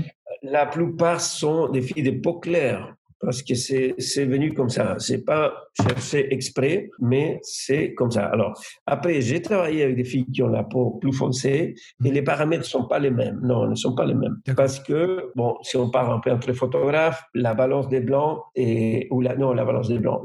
[0.43, 4.97] la plupart sont des filles de peau claire parce que c'est venu comme ça.
[4.99, 8.27] C'est pas cherché exprès, mais c'est comme ça.
[8.27, 12.23] Alors, après, j'ai travaillé avec des filles qui ont la peau plus foncée et les
[12.23, 13.41] paramètres ne sont pas les mêmes.
[13.43, 14.39] Non, ne sont pas les mêmes.
[14.57, 19.09] Parce que, bon, si on parle un peu entre photographes, la balance des blancs et,
[19.11, 20.23] ou la, non, la balance des blancs,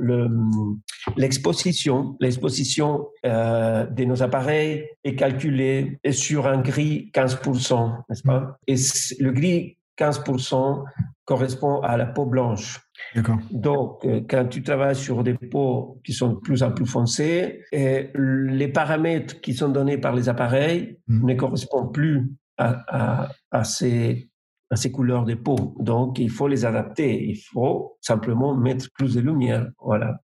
[1.17, 8.57] l'exposition, l'exposition euh, de nos appareils est calculée sur un gris 15%, n'est-ce pas?
[8.67, 8.75] Et
[9.19, 10.83] le gris 15%
[11.25, 12.81] correspond à la peau blanche.
[13.51, 17.61] Donc, euh, quand tu travailles sur des peaux qui sont de plus en plus foncées,
[17.71, 21.25] et les paramètres qui sont donnés par les appareils hmm.
[21.27, 24.29] ne correspondent plus à, à, ces,
[24.69, 25.75] à ces couleurs de peau.
[25.79, 27.23] Donc, il faut les adapter.
[27.29, 29.67] Il faut simplement mettre plus de lumière.
[29.79, 30.19] Voilà.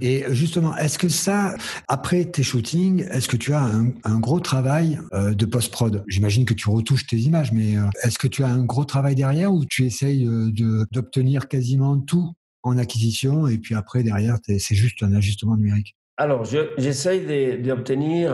[0.00, 1.54] Et justement, est-ce que ça,
[1.88, 6.04] après tes shootings, est-ce que tu as un, gros travail euh, de post-prod?
[6.08, 9.14] J'imagine que tu retouches tes images, mais euh, est-ce que tu as un gros travail
[9.14, 10.50] derrière ou tu essayes euh,
[10.90, 15.96] d'obtenir quasiment tout en acquisition et puis après, derrière, c'est juste un ajustement numérique?
[16.16, 18.32] Alors, j'essaye d'obtenir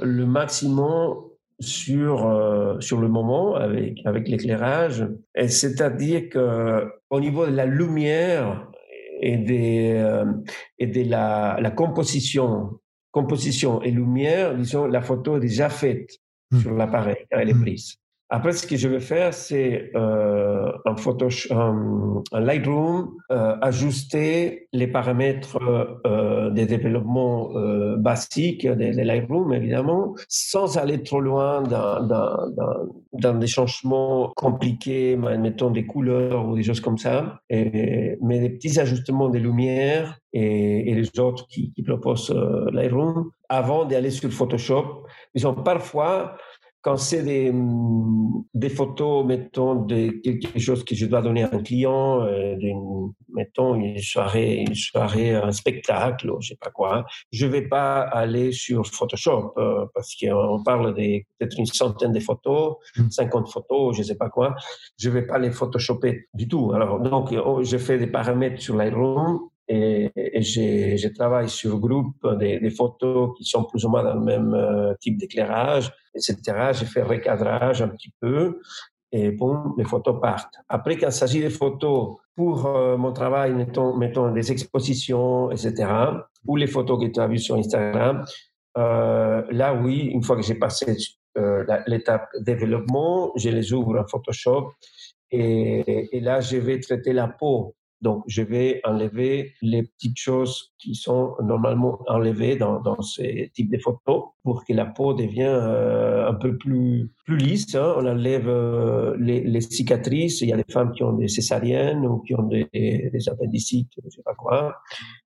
[0.00, 1.16] le maximum
[1.60, 5.06] sur sur le moment avec avec l'éclairage.
[5.46, 8.71] C'est-à-dire que au niveau de la lumière
[9.22, 10.26] et des euh,
[10.78, 12.78] et de la, la composition
[13.12, 16.10] composition et lumière, disons la photo est déjà faite
[16.50, 16.60] Hmm.
[16.60, 17.62] sur l'appareil quand elle est Hmm.
[17.62, 17.96] prise.
[18.34, 24.86] Après, ce que je vais faire, c'est euh, Photoshop, en, en Lightroom, euh, ajuster les
[24.86, 25.58] paramètres
[26.06, 32.48] euh, des développements euh, basiques de, de Lightroom, évidemment, sans aller trop loin dans, dans,
[32.56, 32.76] dans,
[33.12, 38.48] dans des changements compliqués, mettons des couleurs ou des choses comme ça, et, mais des
[38.48, 44.08] petits ajustements de lumière et, et les autres qui, qui proposent euh, Lightroom avant d'aller
[44.10, 45.04] sur Photoshop.
[45.34, 46.34] Disons, parfois,
[46.82, 47.52] quand c'est des,
[48.54, 52.56] des photos, mettons, de quelque chose que je dois donner à un client, euh,
[53.28, 58.00] mettons une soirée, une soirée, un spectacle, ou je sais pas quoi, je vais pas
[58.00, 62.76] aller sur Photoshop euh, parce qu'on parle de peut-être une centaine de photos,
[63.10, 64.56] 50 photos, je sais pas quoi.
[64.98, 66.72] Je vais pas les photoshopper du tout.
[66.72, 71.78] Alors donc, oh, je fais des paramètres sur Lightroom et, et je, je, travaille sur
[71.78, 76.72] groupe des, photos qui sont plus ou moins dans le même euh, type d'éclairage, etc.
[76.72, 78.60] J'ai fait recadrage un petit peu
[79.12, 80.54] et bon, les photos partent.
[80.68, 85.86] Après, quand il s'agit des photos pour euh, mon travail, mettons, mettons des expositions, etc.,
[86.46, 88.24] ou les photos que tu as vues sur Instagram,
[88.78, 90.96] euh, là, oui, une fois que j'ai passé
[91.86, 94.72] l'étape développement, je les ouvre en Photoshop
[95.30, 100.96] et là, je vais traiter la peau donc, je vais enlever les petites choses qui
[100.96, 106.28] sont normalement enlevées dans, dans ces types de photos pour que la peau devienne euh,
[106.28, 107.76] un peu plus, plus lisse.
[107.76, 107.94] Hein.
[107.96, 110.40] On enlève euh, les, les, cicatrices.
[110.40, 113.92] Il y a des femmes qui ont des césariennes ou qui ont des, des appendicites,
[114.04, 114.74] je sais pas quoi.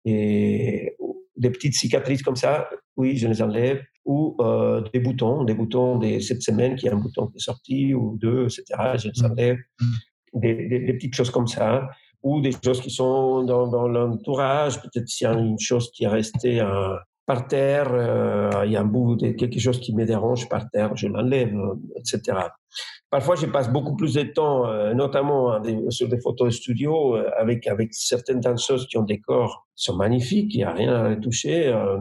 [0.04, 0.96] Et
[1.38, 3.84] des petites cicatrices comme ça, oui, je les enlève.
[4.06, 7.40] Ou euh, des boutons, des boutons de cette semaine, qui a un bouton qui est
[7.40, 8.98] sorti, ou deux, etc.
[8.98, 9.58] Je les enlève.
[10.34, 11.88] Des, des, des petites choses comme ça
[12.26, 14.82] ou des choses qui sont dans, dans l'entourage.
[14.82, 16.96] Peut-être s'il y a une chose qui est restée euh,
[17.28, 20.70] par terre, euh, il y a un bout de quelque chose qui me dérange par
[20.72, 21.56] terre, je l'enlève,
[21.96, 22.38] etc.
[23.12, 27.68] Parfois, je passe beaucoup plus de temps, euh, notamment sur des photos de studio, avec,
[27.68, 31.10] avec certaines danseuses qui ont des corps qui sont magnifiques, il n'y a rien à
[31.10, 31.68] retoucher.
[31.68, 31.98] Euh,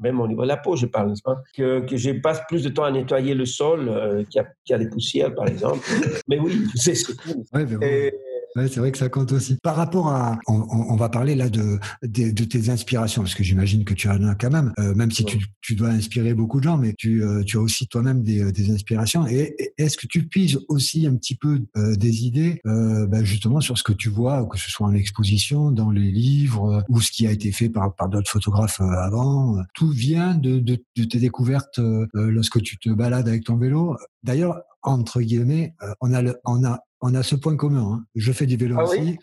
[0.00, 1.36] même au niveau de la peau, je parle, pas?
[1.54, 4.72] Que, que je passe plus de temps à nettoyer le sol euh, qui, a, qui
[4.74, 5.86] a des poussières, par exemple.
[6.28, 7.12] mais oui, c'est ce
[7.54, 7.78] ouais, bon.
[7.82, 8.12] Et,
[8.56, 9.56] Ouais, c'est vrai que ça compte aussi.
[9.62, 13.42] Par rapport à, on, on va parler là de, de, de, tes inspirations, parce que
[13.42, 15.30] j'imagine que tu en as quand même, euh, même si ouais.
[15.30, 18.52] tu, tu, dois inspirer beaucoup de gens, mais tu, euh, tu as aussi toi-même des,
[18.52, 19.26] des, inspirations.
[19.26, 23.78] Et est-ce que tu piges aussi un petit peu euh, des idées, bah justement sur
[23.78, 27.26] ce que tu vois, que ce soit en exposition, dans les livres, ou ce qui
[27.26, 31.80] a été fait par, par d'autres photographes avant Tout vient de, de, de tes découvertes
[32.14, 33.96] lorsque tu te balades avec ton vélo?
[34.22, 37.92] D'ailleurs, entre guillemets, on a le, on a on a ce point commun.
[37.92, 38.04] Hein.
[38.14, 39.00] Je fais du vélo ah aussi.
[39.00, 39.18] Oui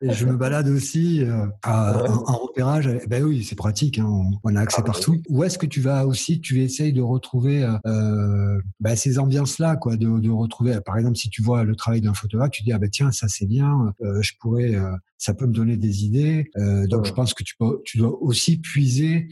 [0.00, 2.08] et je me balade aussi euh, à, ouais.
[2.08, 2.90] en, en, repérage.
[3.08, 3.98] Ben oui, c'est pratique.
[3.98, 4.06] Hein.
[4.06, 5.12] On, on, a accès ah, partout.
[5.12, 5.22] Oui.
[5.28, 9.96] Où est-ce que tu vas aussi Tu essayes de retrouver euh, ben ces ambiances-là, quoi.
[9.96, 12.78] De, de, retrouver, par exemple, si tu vois le travail d'un photographe, tu dis ah
[12.78, 13.94] ben tiens, ça c'est bien.
[14.02, 14.74] Euh, je pourrais.
[15.18, 16.50] ça peut me donner des idées.
[16.88, 17.08] donc, ouais.
[17.08, 19.28] je pense que tu, peux, tu dois aussi puiser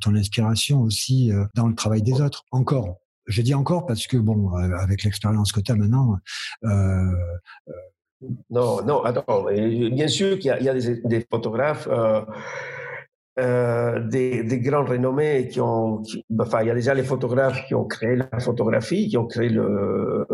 [0.00, 2.44] ton inspiration aussi dans le travail des autres.
[2.50, 6.18] Encore, je dis encore parce que bon, avec l'expérience que tu as maintenant.
[6.64, 7.12] Euh,
[8.50, 9.46] non, non, attends.
[9.50, 11.88] Bien sûr qu'il y, y, a des, des photographes.
[11.90, 12.22] Euh,
[13.40, 17.66] euh, des, des, grands renommés qui ont, qui, enfin, il y a déjà les photographes
[17.66, 20.24] qui ont créé la photographie, qui ont créé le,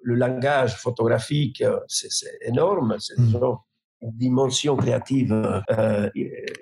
[0.00, 1.64] le langage photographique.
[1.88, 2.94] C'est énorme.
[3.00, 3.36] C'est mmh.
[4.02, 5.32] une dimension créative
[5.72, 6.08] euh,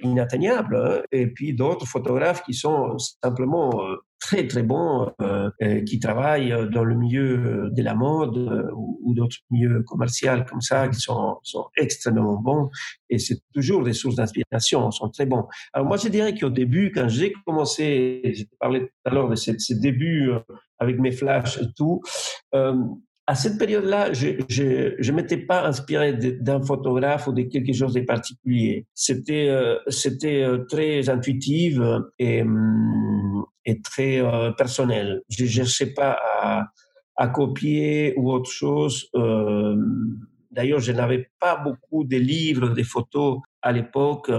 [0.03, 0.77] inatteignable.
[0.77, 1.03] Hein.
[1.13, 3.79] Et puis d'autres photographes qui sont simplement
[4.25, 5.51] très très bons, euh,
[5.85, 10.89] qui travaillent dans le milieu de la mode euh, ou, d'autres milieux commerciaux comme ça,
[10.89, 11.37] qui sont,
[11.77, 12.71] extrêmement bons.
[13.11, 15.45] Et c'est toujours des sources d'inspiration, sont très bons.
[15.75, 19.35] Alors moi, je dirais qu'au début, quand j'ai commencé, j'ai parlé tout à l'heure de
[19.35, 20.41] ces, débuts euh,
[20.79, 22.01] avec mes flashs et tout,
[22.55, 22.75] euh,
[23.27, 28.01] à cette période-là, je je m'étais pas inspiré d'un photographe ou de quelque chose de
[28.01, 28.87] particulier.
[28.95, 31.79] C'était euh, c'était euh, très intuitif
[32.19, 32.45] et
[33.67, 35.23] et très euh, personnel.
[35.29, 36.67] Je cherchais pas à
[37.17, 39.09] à copier ou autre chose.
[39.15, 39.77] Euh,
[40.51, 44.31] D'ailleurs, je n'avais pas beaucoup de livres, de photos à l'époque.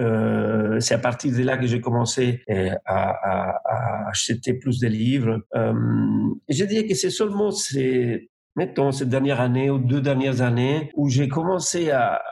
[0.00, 4.88] Euh, c'est à partir de là que j'ai commencé à, à, à, acheter plus de
[4.88, 5.42] livres.
[5.54, 5.74] Euh,
[6.48, 11.08] je dirais que c'est seulement ces, mettons, cette dernière année ou deux dernières années, où
[11.08, 12.22] j'ai commencé à,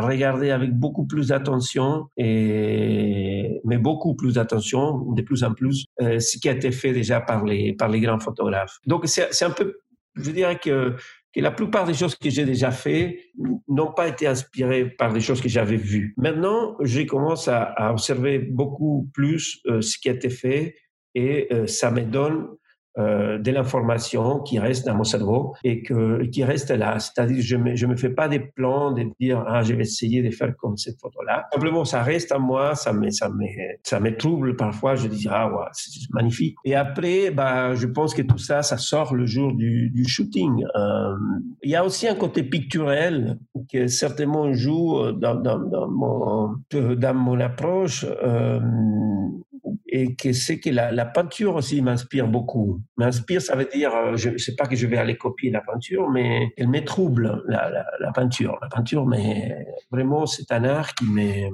[0.00, 6.20] regarder avec beaucoup plus d'attention, et, mais beaucoup plus d'attention, de plus en plus, euh,
[6.20, 8.78] ce qui a été fait déjà par les, par les grands photographes.
[8.86, 9.78] Donc, c'est un peu,
[10.16, 10.94] je dirais que,
[11.34, 13.18] que la plupart des choses que j'ai déjà fait
[13.68, 16.14] n'ont pas été inspirées par des choses que j'avais vues.
[16.16, 20.74] Maintenant, j'ai commencé à, à, observer beaucoup plus euh, ce qui a été fait
[21.14, 22.46] et euh, ça me donne
[22.98, 26.98] euh, de l'information qui reste dans mon cerveau et que, qui reste là.
[26.98, 30.30] C'est-à-dire, je ne me, fais pas des plans de dire, ah, je vais essayer de
[30.30, 31.46] faire comme cette photo-là.
[31.52, 33.44] Simplement, ça reste à moi, ça me, ça me,
[33.82, 34.96] ça me trouble parfois.
[34.96, 36.56] Je dis, ah, ouais, c'est magnifique.
[36.64, 40.64] Et après, bah, je pense que tout ça, ça sort le jour du, du shooting.
[40.76, 41.14] Euh,
[41.62, 43.38] il y a aussi un côté picturel
[43.68, 48.04] qui certainement joue dans, dans, dans, mon, dans mon approche.
[48.24, 48.60] Euh,
[49.88, 52.82] et que c'est que la, peinture aussi m'inspire beaucoup.
[52.96, 55.62] M'inspire, ça veut dire, euh, je ne sais pas que je vais aller copier la
[55.62, 58.58] peinture, mais elle me trouble, la, la, peinture.
[58.60, 61.48] La peinture, mais vraiment, c'est un art qui me,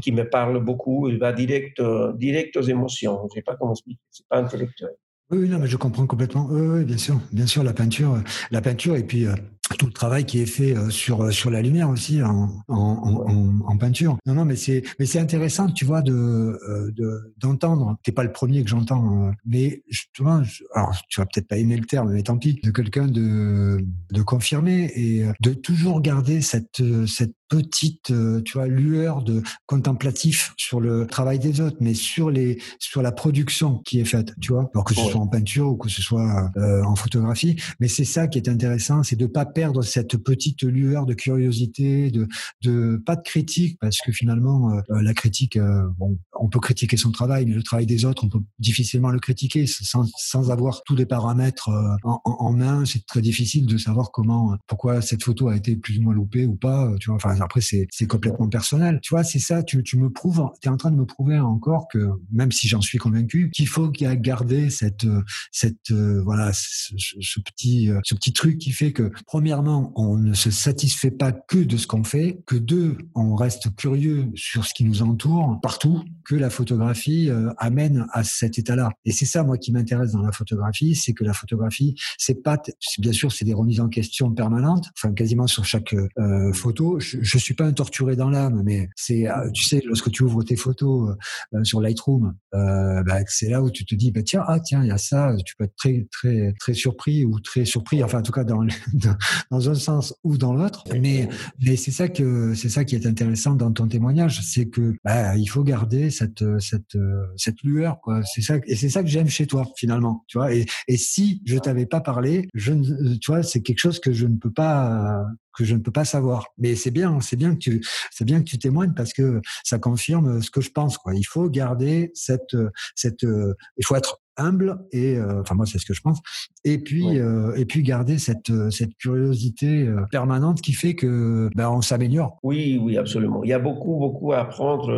[0.00, 1.08] qui me parle beaucoup.
[1.08, 3.20] Il va direct, euh, direct aux émotions.
[3.22, 4.00] Je ne sais pas comment expliquer.
[4.10, 4.90] C'est pas intellectuel.
[5.30, 6.46] Oui, non, mais je comprends complètement.
[6.50, 8.18] Oui, oui, bien sûr, bien sûr, la peinture,
[8.50, 9.34] la peinture, et puis euh,
[9.76, 13.60] tout le travail qui est fait euh, sur euh, sur la lumière aussi en, en,
[13.66, 14.16] en, peinture.
[14.26, 17.96] Non, non, mais c'est mais c'est intéressant, tu vois, de euh, de d'entendre.
[18.02, 20.42] T'es pas le premier que j'entends, mais justement,
[20.74, 24.22] alors tu vas peut-être pas aimer le terme, mais tant pis, de quelqu'un de de
[24.22, 28.12] confirmer et de toujours garder cette cette petite,
[28.44, 33.12] tu vois, lueur de contemplatif sur le travail des autres, mais sur les sur la
[33.12, 36.02] production qui est faite, tu vois, alors que ce soit en peinture ou que ce
[36.02, 37.56] soit en photographie.
[37.80, 42.12] Mais c'est ça qui est intéressant, c'est de pas perdre cette petite lueur de curiosité,
[42.12, 42.28] de,
[42.62, 46.60] de pas de critique, parce que finalement, euh, euh, la critique, euh, bon, on peut
[46.60, 50.52] critiquer son travail, mais le travail des autres, on peut difficilement le critiquer sans, sans
[50.52, 51.70] avoir tous les paramètres
[52.04, 52.84] en, en, main.
[52.84, 56.46] C'est très difficile de savoir comment, pourquoi cette photo a été plus ou moins loupée
[56.46, 56.94] ou pas.
[57.00, 59.00] Tu vois, enfin après c'est complètement personnel.
[59.02, 59.64] Tu vois, c'est ça.
[59.64, 62.80] Tu, tu me prouves, es en train de me prouver encore que même si j'en
[62.80, 65.06] suis convaincu, qu'il faut qu'il y a gardé cette
[65.50, 70.34] cette voilà ce, ce, petit ce petit truc qui fait que premier premièrement, on ne
[70.34, 74.74] se satisfait pas que de ce qu'on fait, que deux, on reste curieux sur ce
[74.74, 78.90] qui nous entoure partout, que la photographie euh, amène à cet état-là.
[79.06, 82.60] Et c'est ça, moi, qui m'intéresse dans la photographie, c'est que la photographie, c'est pas,
[82.98, 87.00] bien sûr, c'est des remises en question permanentes, enfin quasiment sur chaque euh, photo.
[87.00, 90.24] Je, je suis pas un torturé dans l'âme, mais c'est, euh, tu sais, lorsque tu
[90.24, 91.16] ouvres tes photos
[91.62, 94.92] sur Lightroom, bah, c'est là où tu te dis, bah tiens, ah tiens, il y
[94.92, 95.34] a ça.
[95.46, 98.62] Tu peux être très, très, très surpris ou très surpris, enfin en tout cas dans,
[98.92, 99.16] dans,
[99.50, 100.84] dans un sens ou dans l'autre.
[101.00, 101.28] Mais,
[101.60, 105.36] mais c'est ça que c'est ça qui est intéressant dans ton témoignage, c'est que bah,
[105.36, 106.96] il faut garder cette cette
[107.36, 108.22] cette lueur quoi.
[108.24, 110.52] C'est ça et c'est ça que j'aime chez toi finalement, tu vois.
[110.54, 112.72] Et, et si je t'avais pas parlé, je
[113.20, 115.24] tu vois, c'est quelque chose que je ne peux pas
[115.58, 116.46] que je ne peux pas savoir.
[116.56, 119.78] Mais c'est bien, c'est bien que tu, c'est bien que tu témoignes parce que ça
[119.78, 120.96] confirme ce que je pense.
[120.98, 121.14] Quoi.
[121.14, 122.56] Il faut garder cette,
[122.94, 126.20] cette, il faut être humble et euh, enfin moi c'est ce que je pense
[126.64, 131.68] et puis euh, et puis garder cette cette curiosité euh, permanente qui fait que ben
[131.68, 132.38] on s'améliore.
[132.42, 133.42] Oui oui absolument.
[133.44, 134.88] Il y a beaucoup beaucoup à apprendre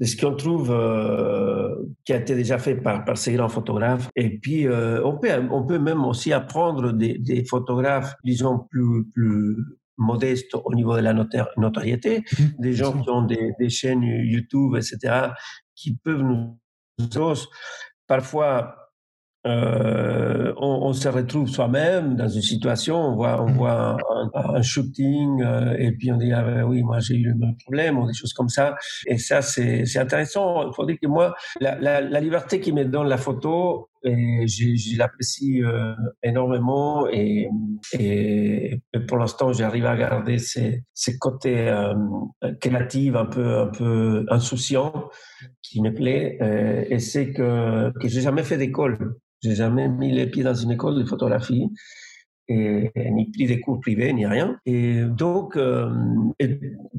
[0.00, 0.68] de ce qu'on trouve
[2.04, 5.64] qui a été déjà fait par par ces grands photographes et puis on peut on
[5.64, 9.56] peut même aussi apprendre des, des photographes disons plus plus
[10.00, 14.74] modestes au niveau de la notoriété, mmh, des gens qui ont des, des chaînes YouTube,
[14.76, 15.28] etc.,
[15.74, 16.58] qui peuvent nous
[18.06, 18.76] parfois
[19.46, 23.56] euh, on, on, se retrouve soi-même dans une situation, on voit, on mmh.
[23.56, 23.96] voit
[24.34, 27.34] un, un shooting euh, et puis on dit ah ben oui moi j'ai eu le
[27.36, 28.76] même problème ou des choses comme ça
[29.06, 30.68] et ça c'est intéressant.
[30.68, 34.46] Il faut dire que moi la, la, la liberté qui me donne la photo, et
[34.46, 37.48] je, l'apprécie euh, énormément et,
[39.08, 41.94] pour l'instant j'arrive à garder ces, ces côtés euh,
[42.60, 45.10] créatifs un peu un peu insouciants
[45.62, 49.16] qui me plaît euh, et c'est que que j'ai jamais fait d'école.
[49.42, 51.70] J'ai jamais mis les pieds dans une école de photographie
[52.50, 54.58] ni pris des cours privés ni rien.
[54.66, 55.88] Et donc, euh,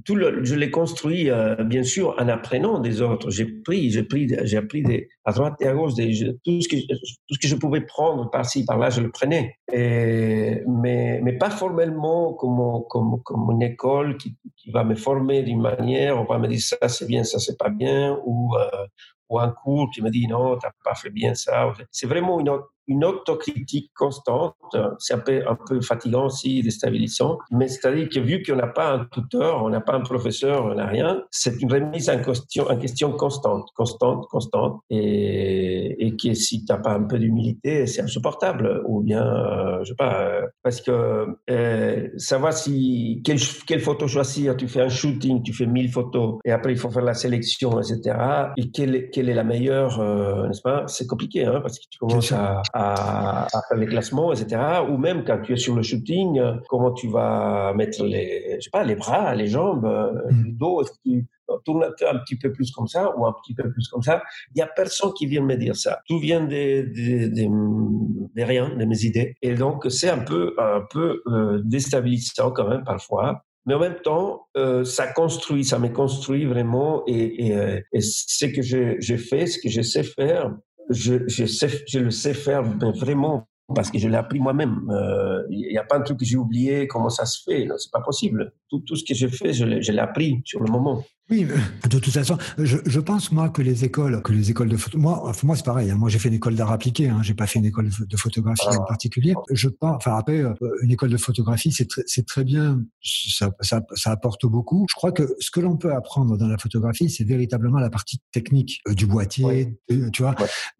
[0.05, 3.29] tout je l'ai construit euh, bien sûr en apprenant des autres.
[3.29, 6.75] J'ai pris, j'ai pris, j'ai appris des, à droite et à gauche tout ce que
[6.75, 9.55] tout ce que je pouvais prendre par-ci par-là, je le prenais.
[9.71, 14.35] Mais mais pas formellement comme comme comme une école qui,
[14.73, 17.69] va me former d'une manière, on va me dire ça c'est bien, ça c'est pas
[17.69, 18.85] bien, ou euh,
[19.29, 21.73] ou un cours qui me dit non, tu n'as pas fait bien ça.
[21.91, 22.51] C'est vraiment une,
[22.87, 24.55] une autocritique constante.
[24.99, 27.37] C'est un peu, un peu fatigant aussi, déstabilisant.
[27.51, 30.75] Mais c'est-à-dire que vu qu'on n'a pas un tuteur, on n'a pas un professeur, on
[30.75, 34.81] n'a rien, c'est une remise en question, en question constante, constante, constante.
[34.89, 38.81] Et, et que si tu n'as pas un peu d'humilité, c'est insupportable.
[38.87, 44.07] Ou bien, euh, je sais pas, euh, parce que euh, savoir si, quelle, quelle photo
[44.07, 47.13] choisir, tu fais un shooting, tu fais 1000 photos, et après il faut faire la
[47.13, 48.17] sélection, etc.
[48.57, 50.83] Et quelle, quelle est la meilleure, euh, n'est-ce pas?
[50.87, 54.61] C'est compliqué, hein, parce que tu commences à, à, faire les classements, etc.
[54.89, 58.69] Ou même quand tu es sur le shooting, comment tu vas mettre les, je sais
[58.69, 60.43] pas, les bras, les jambes, euh, mm.
[60.45, 61.27] le dos, est-ce que tu
[61.65, 64.21] tournes un petit peu plus comme ça ou un petit peu plus comme ça?
[64.49, 65.99] Il n'y a personne qui vient me dire ça.
[66.07, 69.35] Tout vient de, de, de, rien, de mes idées.
[69.41, 73.43] Et donc, c'est un peu, un peu euh, déstabilisant quand même parfois.
[73.67, 77.03] Mais en même temps, euh, ça construit, ça me construit vraiment.
[77.05, 80.51] Et, et, et ce que j'ai fait, ce que je sais faire,
[80.89, 84.81] je, je, sais, je le sais faire vraiment parce que je l'ai appris moi-même.
[84.87, 87.67] Il euh, n'y a pas un truc que j'ai oublié, comment ça se fait?
[87.77, 88.53] C'est pas possible.
[88.69, 91.03] Tout, tout ce que j'ai fait, je l'ai appris sur le moment.
[91.29, 91.47] Oui,
[91.89, 94.97] de toute façon, je, je, pense moi que les écoles, que les écoles de photo,
[94.97, 95.89] moi, moi c'est pareil.
[95.89, 97.07] Hein, moi, j'ai fait une école d'art appliqué.
[97.07, 99.33] Hein, j'ai pas fait une école de photographie en particulier.
[99.49, 102.83] Je pense, enfin après, euh, une école de photographie, c'est très, c'est très bien.
[103.01, 104.85] Ça, ça, ça, apporte beaucoup.
[104.89, 108.19] Je crois que ce que l'on peut apprendre dans la photographie, c'est véritablement la partie
[108.33, 109.79] technique euh, du boîtier,
[110.11, 110.35] tu vois.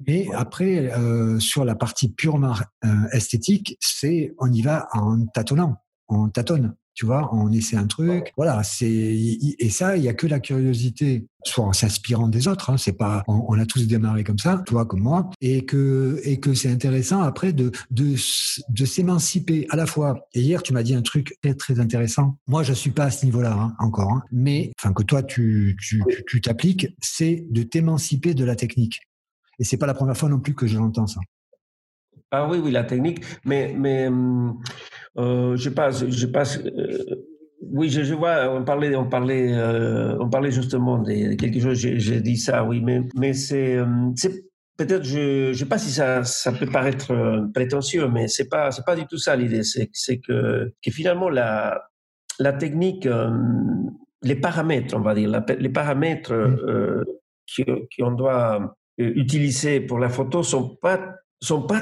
[0.06, 5.78] Mais après, euh, sur la partie purement euh, esthétique, c'est on y va en tâtonnant,
[6.10, 8.32] on tâtonne tu vois, on essaie un truc.
[8.38, 12.70] Voilà, c'est et ça, il y a que la curiosité, soit en s'inspirant des autres.
[12.70, 16.40] Hein, c'est pas, on, a tous démarré comme ça, toi comme moi, et que et
[16.40, 18.16] que c'est intéressant après de de
[18.70, 20.28] de s'émanciper à la fois.
[20.34, 22.38] Et hier, tu m'as dit un truc très très intéressant.
[22.48, 25.78] Moi, je suis pas à ce niveau-là hein, encore, hein, mais enfin que toi tu
[25.80, 29.00] tu tu t'appliques, c'est de t'émanciper de la technique.
[29.60, 31.22] Et c'est pas la première fois non plus que je l'entends ça.
[32.34, 34.10] Ah oui, oui, la technique, mais, mais
[35.18, 36.60] euh, je passe, je passe.
[36.60, 37.28] Euh,
[37.62, 41.78] oui, je, je, vois, on parlait, on parlait, euh, on parlait justement de quelque chose.
[41.78, 43.78] J'ai dit ça, oui, mais, mais c'est,
[44.78, 47.14] peut-être, je, ne sais pas si ça, ça peut paraître
[47.54, 49.64] prétentieux, mais c'est pas, c'est pas du tout ça l'idée.
[49.64, 51.84] C'est, que, que finalement la,
[52.40, 53.08] la technique,
[54.24, 57.66] les paramètres, on va dire, les paramètres mmh.
[58.00, 61.82] qu'on doit utiliser pour la photo sont pas sont pas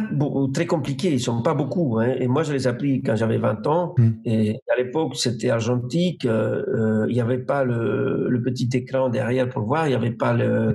[0.53, 1.99] très compliqués, ils sont pas beaucoup.
[1.99, 2.13] Hein.
[2.17, 3.93] Et moi, je les ai appris quand j'avais 20 ans.
[3.97, 4.11] Hmm.
[4.23, 6.25] Et à l'époque, c'était argentique.
[6.25, 9.87] Euh, euh, il n'y avait pas le, le, petit écran derrière pour voir.
[9.87, 10.71] Il n'y avait pas euh,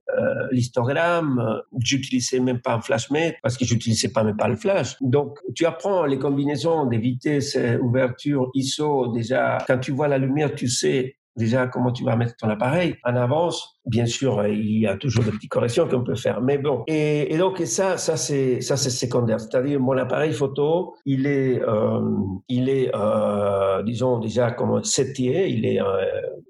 [0.50, 1.38] l'histogramme.
[1.38, 4.96] Euh, j'utilisais même pas un flashmètre parce que j'utilisais pas même pas le flash.
[5.00, 9.08] Donc, tu apprends les combinaisons des vitesses, ouverture, ISO.
[9.08, 12.96] Déjà, quand tu vois la lumière, tu sais déjà comment tu vas mettre ton appareil
[13.02, 13.73] en avance.
[13.86, 16.84] Bien sûr, il y a toujours des petites corrections qu'on peut faire, mais bon.
[16.86, 19.40] Et, donc ça, ça c'est ça c'est secondaire.
[19.40, 22.00] C'est-à-dire mon appareil photo, il est euh,
[22.48, 25.84] il est euh, disons déjà comme septier, il est euh,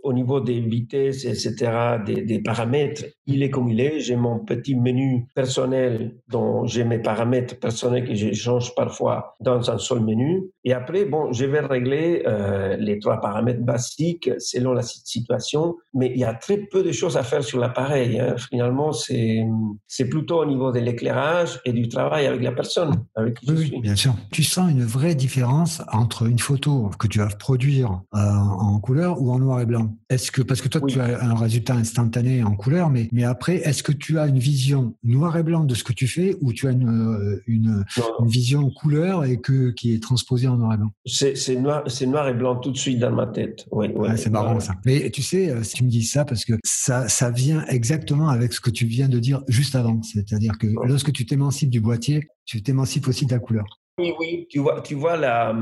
[0.04, 4.00] au niveau des vitesses, etc., des, paramètres, il est comme il est.
[4.00, 9.70] J'ai mon petit menu personnel dont j'ai mes paramètres personnels que je change parfois dans
[9.70, 10.50] un seul menu.
[10.62, 16.10] Et après, bon, je vais régler euh, les trois paramètres basiques selon la situation, mais
[16.14, 18.20] il y a très peu de choses à faire sur l'appareil.
[18.20, 18.36] Hein.
[18.38, 19.44] Finalement, c'est
[19.86, 23.80] c'est plutôt au niveau de l'éclairage et du travail avec la personne avec qui oui,
[23.80, 24.14] bien sûr.
[24.30, 29.20] Tu sens une vraie différence entre une photo que tu vas produire euh, en couleur
[29.20, 29.96] ou en noir et blanc.
[30.10, 33.56] Est-ce que parce que toi tu as un résultat instantané en couleur, mais mais après
[33.56, 36.52] est-ce que tu as une vision noir et blanc de ce que tu fais ou
[36.52, 37.84] tu as une euh, une,
[38.20, 40.90] une vision couleur et que qui est transposée en noir et blanc?
[41.06, 43.66] C'est noir c'est noir et blanc tout de suite dans ma tête.
[43.70, 44.74] Oui, ouais, c'est marrant ça.
[44.84, 48.28] Mais tu sais, euh, si tu me dis ça parce que ça ça vient exactement
[48.28, 51.80] avec ce que tu viens de dire juste avant, c'est-à-dire que lorsque tu t'émancipes du
[51.80, 53.66] boîtier, tu t'émancipes aussi de la couleur.
[53.98, 55.54] Oui, oui, tu vois, tu vois la,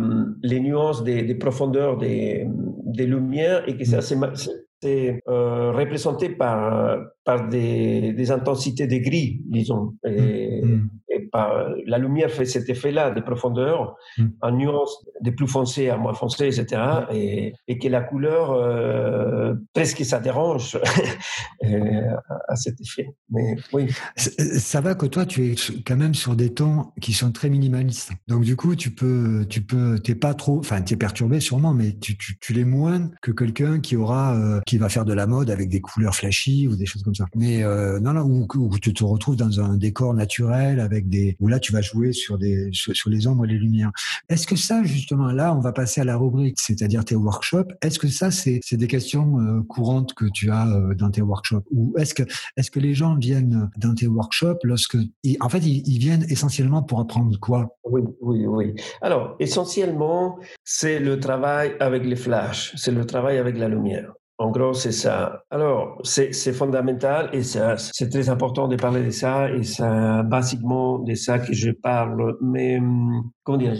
[0.42, 2.46] les nuances des, des profondeurs des,
[2.86, 4.16] des lumières et que c'est assez,
[4.82, 9.92] c'est euh, représenté par, par des, des, intensités de gris, disons.
[10.06, 10.88] Et, mm.
[11.14, 14.26] Et par, la lumière fait cet effet-là de profondeur, mm.
[14.40, 16.82] en nuance de plus foncé à moins foncé, etc.
[17.12, 20.78] Et, et que la couleur, euh, presque ça dérange
[21.64, 22.16] euh,
[22.48, 23.08] à cet effet.
[23.30, 23.88] Mais oui.
[24.16, 25.54] Ça va que toi, tu es
[25.86, 28.12] quand même sur des tons qui sont très minimalistes.
[28.28, 31.74] Donc du coup, tu peux, tu peux, t'es pas trop, enfin, tu es perturbé sûrement,
[31.74, 35.12] mais tu, tu, tu l'es moins que quelqu'un qui aura euh, qui va faire de
[35.12, 37.26] la mode avec des couleurs flashy ou des choses comme ça.
[37.34, 41.48] Mais euh, non, non, où, tu te retrouves dans un décor naturel avec des, où
[41.48, 43.92] là tu vas jouer sur les ombres et les lumières.
[44.28, 47.68] Est-ce que ça, justement, là, on va passer à la rubrique, c'est-à-dire tes workshops.
[47.82, 51.64] Est-ce que ça, c'est, des questions euh, courantes que tu as euh, dans tes workshops,
[51.70, 52.22] ou est-ce que,
[52.56, 54.96] est-ce que les gens viennent dans tes workshops lorsque,
[55.40, 57.76] en fait, ils, ils viennent essentiellement pour apprendre quoi?
[57.84, 58.74] Oui, oui, oui.
[59.00, 64.12] Alors, essentiellement, c'est le travail avec les flashs, c'est le travail avec la lumière.
[64.38, 65.44] En gros, c'est ça.
[65.50, 69.84] Alors, c'est fondamental et c'est très important de parler de ça et c'est
[70.24, 72.36] basiquement de ça que je parle.
[72.40, 73.74] Mais, hum, comment dire,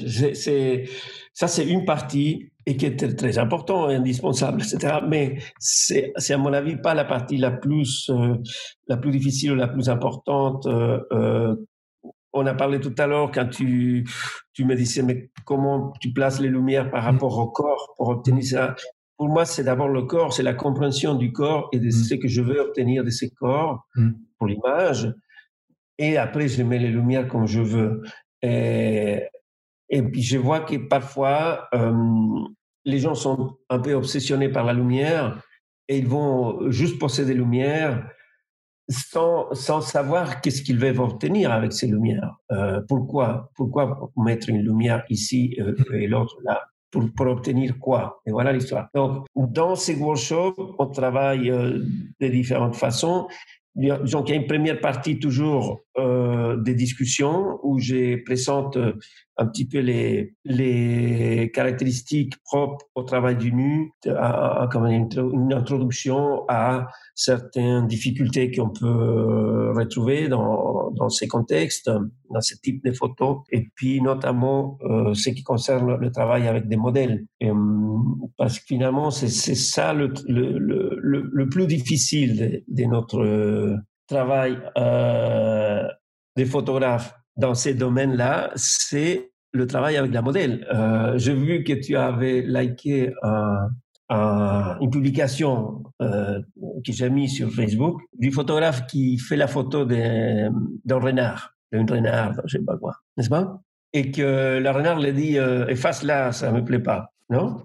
[1.35, 4.99] ça, c'est une partie et qui est très, important et indispensable, etc.
[5.09, 8.37] Mais c'est, à mon avis, pas la partie la plus, euh,
[8.87, 10.67] la plus difficile ou la plus importante.
[10.67, 11.57] Euh, euh,
[12.33, 14.07] on a parlé tout à l'heure quand tu,
[14.53, 17.15] tu me disais, mais comment tu places les lumières par mmh.
[17.15, 18.75] rapport au corps pour obtenir ça?
[19.17, 21.93] Pour moi, c'est d'abord le corps, c'est la compréhension du corps et de mm.
[21.93, 24.11] ce que je veux obtenir de ces corps mm.
[24.39, 25.15] pour l'image.
[25.99, 28.03] Et après, je mets les lumières comme je veux.
[28.43, 29.23] Et,
[29.89, 31.93] et puis, je vois que parfois, euh,
[32.85, 35.41] les gens sont un peu obsessionnés par la lumière
[35.89, 38.09] et ils vont juste poser des lumières
[38.89, 42.37] sans, sans savoir qu'est-ce qu'ils veulent obtenir avec ces lumières.
[42.51, 46.61] Euh, pourquoi Pourquoi mettre une lumière ici euh, et l'autre là?
[46.93, 48.21] Pour, obtenir quoi?
[48.27, 48.89] Et voilà l'histoire.
[48.95, 51.81] Donc, dans ces workshops, on travaille euh,
[52.21, 53.27] de différentes façons.
[53.75, 58.95] Disons qu'il y a une première partie toujours euh, des discussions où je présente euh,
[59.37, 66.45] un petit peu les, les caractéristiques propres au travail du nu, à, comme une, introduction
[66.49, 71.91] à certaines difficultés qu'on peut retrouver dans, dans ces contextes,
[72.31, 76.69] dans ce type de photos, et puis notamment euh, ce qui concerne le travail avec
[76.69, 77.27] des modèles.
[78.39, 84.59] parce que finalement, c'est ça le, le, le, le, plus difficile de, de notre travail
[84.77, 85.87] euh,
[86.37, 90.67] des photographes dans ces domaines-là, c'est le travail avec la modèle.
[90.73, 93.13] Euh, J'ai vu que tu avais liké
[94.11, 96.41] une publication euh,
[96.85, 100.51] que j'ai mis sur Facebook du photographe qui fait la photo d'un
[100.91, 103.61] renard, d'un renard, je sais pas quoi, n'est-ce pas?
[103.95, 105.37] Et que le renard lui dit
[105.69, 107.63] efface-la, ça me plaît pas, non?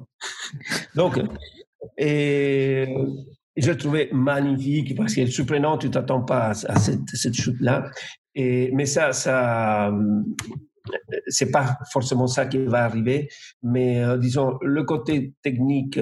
[0.96, 1.20] Donc,
[1.98, 2.96] et
[3.58, 7.90] je le trouvais magnifique parce qu'elle est surprenante, tu t'attends pas à, cette, cette chute-là.
[8.36, 9.92] Mais ça, ça,
[11.28, 13.30] c'est pas forcément ça qui va arriver,
[13.64, 16.00] mais euh, disons, le côté technique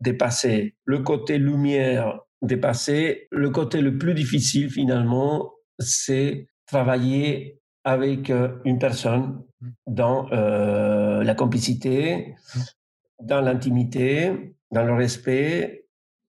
[0.00, 8.58] dépassé, le côté lumière dépassé, le côté le plus difficile finalement, c'est travailler avec euh,
[8.64, 9.42] une personne
[9.86, 12.60] dans euh, la complicité, mmh.
[13.24, 15.87] dans l'intimité, dans le respect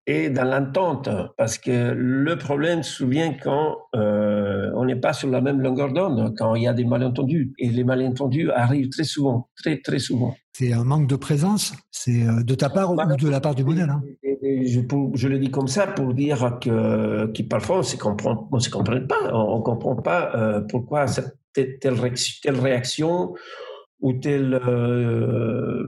[0.07, 5.41] et dans l'entente, parce que le problème souvent quand euh, on n'est pas sur la
[5.41, 9.49] même longueur d'onde, quand il y a des malentendus, et les malentendus arrivent très souvent,
[9.57, 10.35] très très souvent.
[10.53, 13.65] C'est un manque de présence, c'est euh, de ta part ou de la part du
[13.65, 13.91] modèle.
[13.91, 14.03] Hein?
[14.43, 14.81] je,
[15.15, 18.59] je, le dis comme ça pour dire que, que parfois on ne se comprend, on
[18.59, 21.79] se comprend pas, on ne comprend pas euh, pourquoi cette telle,
[22.43, 23.35] telle réaction
[24.05, 25.87] ou telle euh,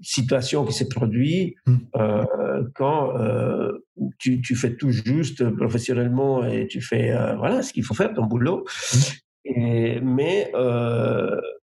[0.00, 1.76] situation qui s'est produite mmh.
[1.96, 3.70] euh, quand euh,
[4.18, 8.24] tu, tu, fais tout juste professionnellement et tu fais voilà ce qu'il faut faire ton
[8.24, 8.64] boulot.
[8.64, 8.98] Mmh.
[9.44, 10.50] Et, mais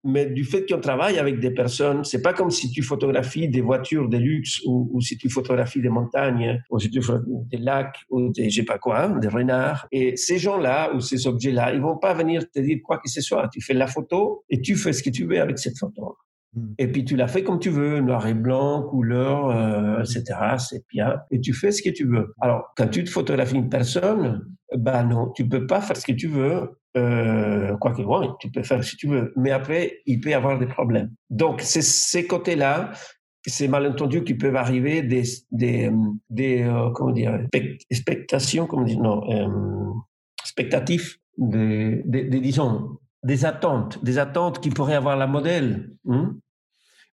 [0.03, 3.61] mais du fait qu'on travaille avec des personnes, c'est pas comme si tu photographies des
[3.61, 7.57] voitures de luxe ou, ou si tu photographies des montagnes ou si tu photographies des
[7.57, 9.87] lacs ou des, je sais pas quoi, des renards.
[9.91, 13.21] Et ces gens-là ou ces objets-là, ils vont pas venir te dire quoi que ce
[13.21, 13.47] soit.
[13.53, 16.17] Tu fais la photo et tu fais ce que tu veux avec cette photo.
[16.53, 16.73] Hmm.
[16.79, 20.23] Et puis tu la fais comme tu veux, noir et blanc, couleur, euh, etc.
[20.57, 21.21] C'est bien.
[21.29, 22.33] Et tu fais ce que tu veux.
[22.41, 26.11] Alors, quand tu te photographies une personne, ben non, tu peux pas faire ce que
[26.11, 26.69] tu veux.
[26.97, 29.33] Euh, quoi que bon, tu peux faire que tu veux.
[29.37, 31.11] Mais après, il peut y avoir des problèmes.
[31.29, 32.91] Donc, c'est ces côtés-là,
[33.45, 35.89] ces malentendus qui peuvent arriver, des, des,
[36.29, 37.39] des euh, comment dire,
[37.89, 39.93] expectations, comment dire, non, euh,
[40.43, 45.91] spectatifs, des, des, des disons, des attentes, des attentes qui pourraient avoir la modèle.
[46.09, 46.35] Hein.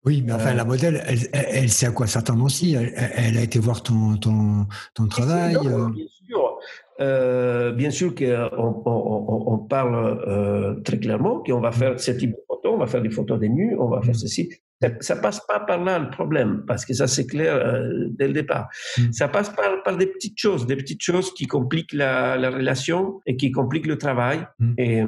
[0.05, 0.67] oui, mais enfin, la euh.
[0.67, 2.07] modèle, elle, elle, sait à quoi?
[2.07, 2.75] S'attendre aussi.
[2.75, 5.59] Elle, a été voir ton, ton, ton travail.
[5.61, 6.59] Bien sûr.
[7.01, 12.43] Euh, bien sûr qu'on on, on, parle très clairement qu'on va faire ce type de
[12.49, 14.19] photos, on va faire des photos des nus, on va faire mm.
[14.19, 14.49] ceci.
[15.01, 18.35] Ça, passe pas par là le problème, parce que ça c'est clair euh, dès le
[18.35, 18.69] départ.
[18.99, 19.13] Mm.
[19.13, 23.21] Ça passe par, par des petites choses, des petites choses qui compliquent la, la relation
[23.27, 24.47] et qui compliquent le travail.
[24.59, 24.73] Mm.
[24.77, 25.05] Et,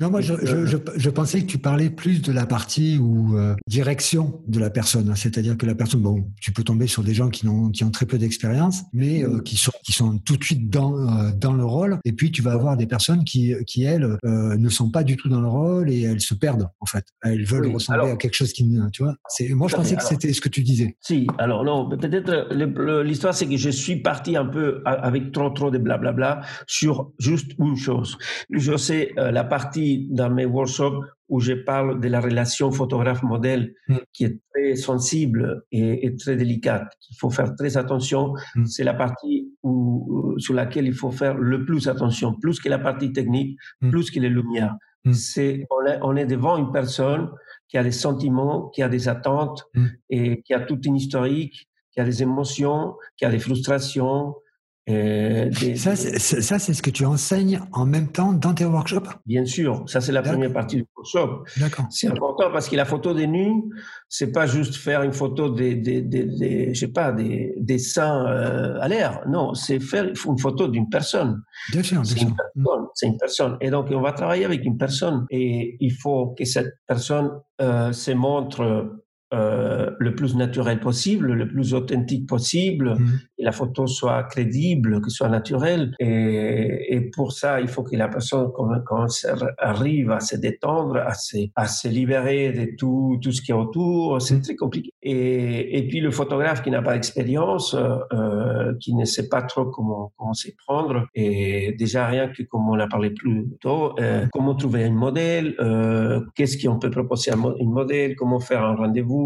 [0.00, 3.54] non, moi je, je, je, pensais que tu parlais plus de la partie ou euh,
[3.66, 7.28] direction de la personne, c'est-à-dire que la personne, bon, tu peux tomber sur des gens
[7.28, 10.44] qui ont, qui ont très peu d'expérience, mais euh, qui sont qui sont tout de
[10.44, 14.16] suite dans dans le rôle, et puis tu vas avoir des personnes qui qui elles
[14.24, 17.04] ne sont pas du tout dans le rôle et elles se perdent en fait.
[17.22, 19.14] Elles veulent ressembler à quelque chose qui, tu vois.
[19.28, 20.96] C'est, moi, je pensais que c'était ce que tu disais.
[21.00, 22.52] Si, alors non, peut-être
[23.02, 27.52] l'histoire, c'est que je suis parti un peu avec trop, trop de blablabla sur juste
[27.58, 28.18] une chose.
[28.50, 31.00] Je sais euh, la partie dans mes workshops
[31.30, 33.96] où je parle de la relation photographe-modèle mm.
[34.12, 38.34] qui est très sensible et, très délicate, qu'il faut faire très attention.
[38.56, 38.66] Mm.
[38.66, 42.78] C'est la partie où, sur laquelle il faut faire le plus attention, plus que la
[42.78, 43.90] partie technique, mm.
[43.90, 44.74] plus que les lumières.
[45.12, 47.30] C'est, on est, on est devant une personne
[47.70, 49.86] qui a des sentiments, qui a des attentes mm.
[50.10, 54.34] et qui a toute une historique, qui a des émotions, qui a des frustrations,
[54.90, 59.84] euh, ça, c'est ce que tu enseignes en même temps dans tes workshops Bien sûr,
[59.86, 61.44] ça c'est la première partie du workshop.
[61.58, 61.86] D'accord.
[61.90, 63.62] C'est important parce que la photo des nus,
[64.08, 68.26] c'est pas juste faire une photo des, des, des, je sais pas, des, des seins
[68.26, 69.20] euh, à l'air.
[69.28, 71.42] Non, c'est faire une photo d'une personne.
[71.72, 72.34] Bien sûr, c'est une,
[72.94, 73.56] c'est une personne.
[73.60, 77.30] Et donc on va travailler avec une personne et il faut que cette personne
[77.60, 79.00] euh, se montre
[79.32, 83.08] euh, le plus naturel possible, le plus authentique possible, mmh.
[83.38, 85.94] et la photo soit crédible, que soit naturelle.
[86.00, 89.26] Et, et pour ça, il faut que la personne commence,
[89.58, 93.54] arrive à se détendre, à se, à se libérer de tout, tout ce qui est
[93.54, 94.20] autour.
[94.20, 94.42] C'est mmh.
[94.42, 94.90] très compliqué.
[95.02, 99.66] Et, et, puis le photographe qui n'a pas d'expérience, euh, qui ne sait pas trop
[99.66, 104.26] comment, comment s'y prendre, et déjà rien que comme on a parlé plus tôt, euh,
[104.32, 108.74] comment trouver un modèle, euh, qu'est-ce qu'on peut proposer à un modèle, comment faire un
[108.74, 109.19] rendez-vous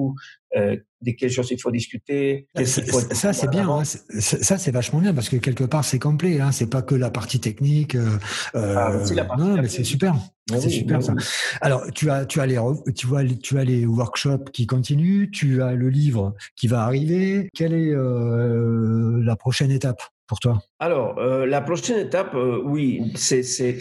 [0.57, 2.49] euh, de quelles choses il faut discuter.
[2.65, 3.69] ça, c'est bien.
[3.69, 6.41] Hein, ça, c'est vachement bien parce que quelque part, c'est complet.
[6.41, 7.95] Hein, c'est pas que la partie technique.
[7.95, 8.19] Euh,
[8.55, 8.93] ah,
[9.39, 10.15] non, mais c'est super.
[10.51, 11.15] C'est super ça.
[11.61, 12.59] Alors, tu as, tu as les,
[12.95, 15.31] tu vois, tu as les workshops qui continuent.
[15.31, 17.49] Tu as le livre qui va arriver.
[17.55, 20.61] Quelle est euh, la prochaine étape pour toi?
[20.79, 23.81] Alors, euh, la prochaine étape, euh, oui, c'est c'est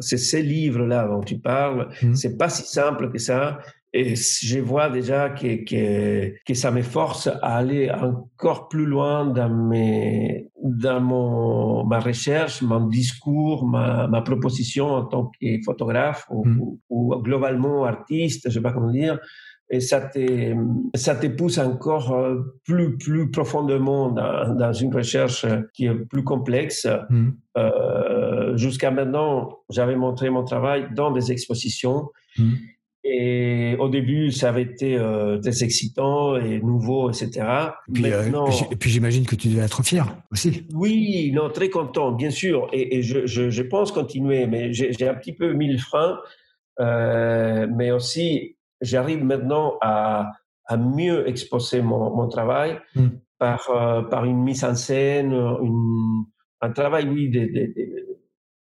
[0.00, 1.88] ces livres-là dont tu parles.
[2.02, 2.14] Mmh.
[2.14, 3.58] C'est pas si simple que ça.
[3.92, 9.26] Et je vois déjà que, que, que ça me force à aller encore plus loin
[9.26, 16.24] dans, mes, dans mon, ma recherche, mon discours, ma, ma proposition en tant que photographe
[16.30, 16.78] ou, mm.
[16.88, 19.18] ou, globalement artiste, je sais pas comment dire.
[19.72, 20.54] Et ça te,
[20.94, 26.24] ça te pousse encore euh, plus, plus profondément dans, dans une recherche qui est plus
[26.24, 26.86] complexe.
[27.08, 27.30] Mm.
[27.56, 32.08] Euh, Jusqu'à maintenant, j'avais montré mon travail dans des expositions.
[32.38, 32.54] Mm.
[33.02, 37.46] Et au début, ça avait été euh, très excitant et nouveau, etc.
[37.92, 38.30] Puis, euh,
[38.70, 40.66] et puis j'imagine que tu devais être fier aussi.
[40.74, 42.68] Oui, non, très content, bien sûr.
[42.72, 46.18] Et, et je, je, je, pense continuer, mais j'ai un petit peu mis le frein.
[46.78, 50.32] Euh, mais aussi, j'arrive maintenant à,
[50.66, 53.08] à, mieux exposer mon, mon travail hmm.
[53.38, 56.24] par, par une mise en scène, une,
[56.60, 57.32] un travail, oui,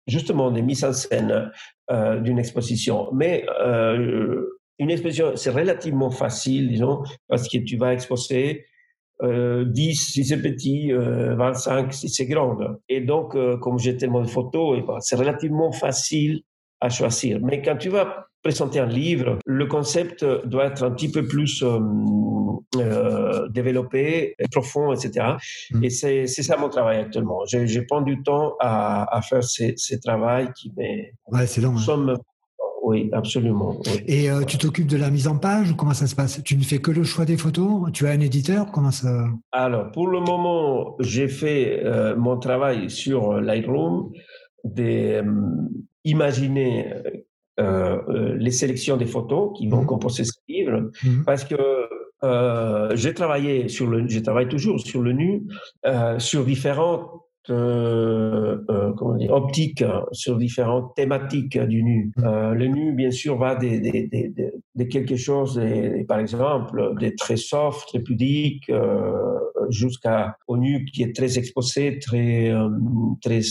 [0.08, 1.52] justement des mises en scène
[1.92, 3.10] euh, d'une exposition.
[3.14, 4.46] Mais euh,
[4.80, 8.66] une exposition, c'est relativement facile, disons, parce que tu vas exposer
[9.24, 12.58] euh, 10 si c'est petit, euh, 25 si c'est grand.
[12.90, 16.42] Et donc, euh, comme j'ai tellement de photos, c'est relativement facile
[16.82, 17.40] à choisir.
[17.42, 21.64] Mais quand tu vas présenter un livre, le concept doit être un petit peu plus
[21.64, 21.80] euh,
[22.78, 25.38] euh, développé, profond, etc.
[25.82, 27.40] Et c'est ça mon travail actuellement.
[27.52, 31.16] Je, je prends du temps à, à faire ce, ce travail qui m'est...
[31.32, 31.74] Ouais, c'est long.
[31.76, 32.14] Hein.
[32.84, 33.80] Oui, absolument.
[34.06, 36.44] Et euh, tu t'occupes de la mise en page ou comment ça se passe?
[36.44, 37.92] Tu ne fais que le choix des photos?
[37.94, 38.72] Tu as un éditeur?
[38.72, 39.26] Comment ça?
[39.54, 41.84] Alors, pour le moment, j'ai fait
[42.16, 44.12] mon travail sur Lightroom,
[46.06, 46.94] d'imaginer
[47.58, 49.88] les sélections des photos qui vont mmh.
[49.88, 51.24] composer ce livre, mmh.
[51.26, 51.56] parce que
[52.24, 55.44] euh, j'ai travaillé sur le, je travaille toujours sur le nu,
[55.86, 57.10] euh, sur différentes
[57.52, 62.12] euh, euh, comment dire, optiques, sur différentes thématiques du nu.
[62.18, 62.54] Mmh.
[62.54, 65.62] le nu, bien sûr, va de, de, de, de quelque chose,
[66.08, 68.72] par exemple, de très soft, très pudique,
[69.70, 72.52] jusqu'au nu qui est très exposé, très,
[73.22, 73.42] très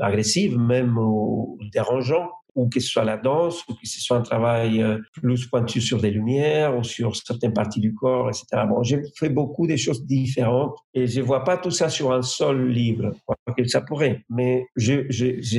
[0.00, 4.22] agressif, même ou dérangeant ou que ce soit la danse, ou que ce soit un
[4.22, 8.46] travail euh, plus pointu sur des lumières ou sur certaines parties du corps, etc.
[8.68, 12.22] Bon, j'ai fait beaucoup de choses différentes et je vois pas tout ça sur un
[12.22, 13.12] seul livre.
[13.66, 15.06] Ça pourrait, mais je,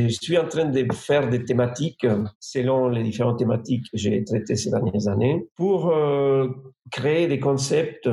[0.09, 2.05] suis en train de faire des thématiques
[2.39, 6.47] selon les différentes thématiques que j'ai traitées ces dernières années pour euh,
[6.91, 8.09] créer des concepts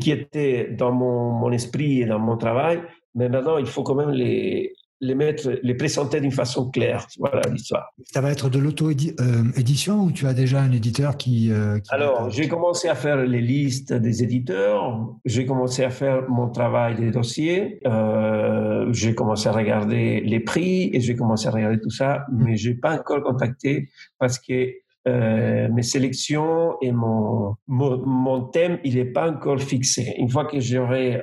[0.00, 2.82] qui étaient dans mon esprit et dans mon travail,
[3.14, 7.06] mais maintenant il faut quand même les, les mettre, les présenter d'une façon claire.
[7.18, 7.92] Voilà l'histoire.
[8.04, 11.52] Ça va être de l'auto-édition ou tu as déjà un éditeur qui.
[11.52, 16.48] Euh, Alors, j'ai commencé à faire les listes des éditeurs, j'ai commencé à faire mon
[16.48, 21.80] travail des dossiers, euh, j'ai commencé à regarder les prix et j'ai commencé à regarder
[21.80, 22.44] tout ça, mm.
[22.44, 23.88] mais je n'ai pas encore contacté
[24.18, 24.72] parce que
[25.06, 30.14] euh, mes sélections et mon, mon, mon thème, il n'est pas encore fixé.
[30.18, 31.22] Une fois que j'aurai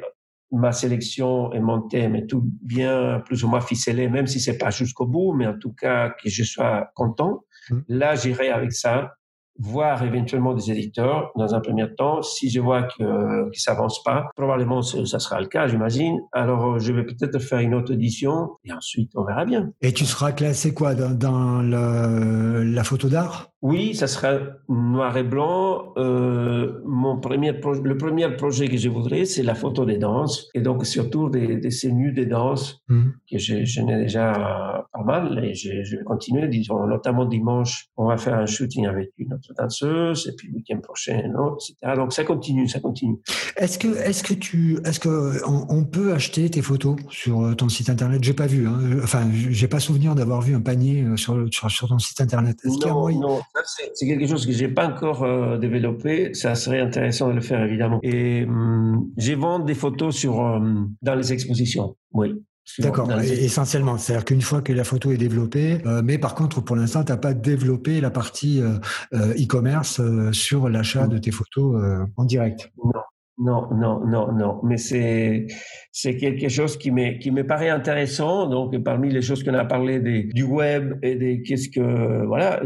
[0.51, 4.57] ma sélection et mon thème est tout bien plus ou moins ficelé, même si c'est
[4.57, 7.43] pas jusqu'au bout, mais en tout cas que je sois content.
[7.69, 7.79] Mmh.
[7.89, 9.15] Là, j'irai avec ça
[9.57, 12.21] voir éventuellement des éditeurs dans un premier temps.
[12.21, 16.19] Si je vois que, que ça avance pas, probablement ça sera le cas, j'imagine.
[16.33, 19.71] Alors je vais peut-être faire une autre édition et ensuite on verra bien.
[19.81, 23.51] Et tu seras classé quoi dans, dans le, la photo d'art?
[23.65, 24.37] Oui, ça sera
[24.69, 25.91] noir et blanc.
[25.97, 30.49] Euh, mon premier le premier projet que je voudrais, c'est la photo des danses.
[30.53, 33.01] Et donc, surtout des, des nus des danses, mmh.
[33.31, 35.43] que je, je n'ai déjà pas mal.
[35.43, 39.33] Et je, je, vais continuer, disons, notamment dimanche, on va faire un shooting avec une
[39.33, 40.27] autre danseuse.
[40.27, 41.95] Et puis, le week-end prochain, non, etc.
[41.95, 43.17] Donc, ça continue, ça continue.
[43.57, 47.69] Est-ce que, est-ce que tu, est-ce que on, peut acheter tes photos sur euh, ton
[47.69, 48.23] site internet?
[48.23, 48.77] J'ai pas vu, hein.
[49.01, 52.59] enfin, j'ai pas souvenir d'avoir vu un panier euh, sur, sur, sur ton site internet.
[52.63, 56.33] Est-ce non, non c'est quelque chose que j'ai pas encore euh, développé.
[56.33, 57.99] Ça serait intéressant de le faire, évidemment.
[58.03, 61.95] Et hum, j'ai vendu des photos sur, hum, dans les expositions.
[62.13, 62.41] Oui.
[62.79, 63.95] D'accord, essentiellement.
[63.99, 67.11] C'est-à-dire qu'une fois que la photo est développée, euh, mais par contre, pour l'instant, tu
[67.11, 68.79] n'as pas développé la partie euh,
[69.13, 70.01] e-commerce
[70.31, 71.79] sur l'achat de tes photos
[72.17, 72.71] en direct.
[72.83, 73.01] Non,
[73.37, 74.61] non, non, non, non.
[74.63, 75.47] Mais c'est
[75.91, 78.47] c'est quelque chose qui me qui me paraît intéressant.
[78.47, 82.61] Donc parmi les choses qu'on a parlé des, du web et des qu'est-ce que voilà.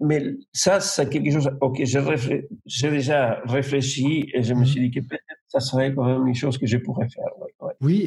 [0.00, 0.22] Mais
[0.52, 1.50] ça, c'est quelque chose.
[1.60, 4.64] Ok, j'ai déjà réfléchi et je me mmh.
[4.64, 7.30] suis dit que peut-être ça serait quand même une chose que je pourrais faire.
[7.40, 7.50] Oui,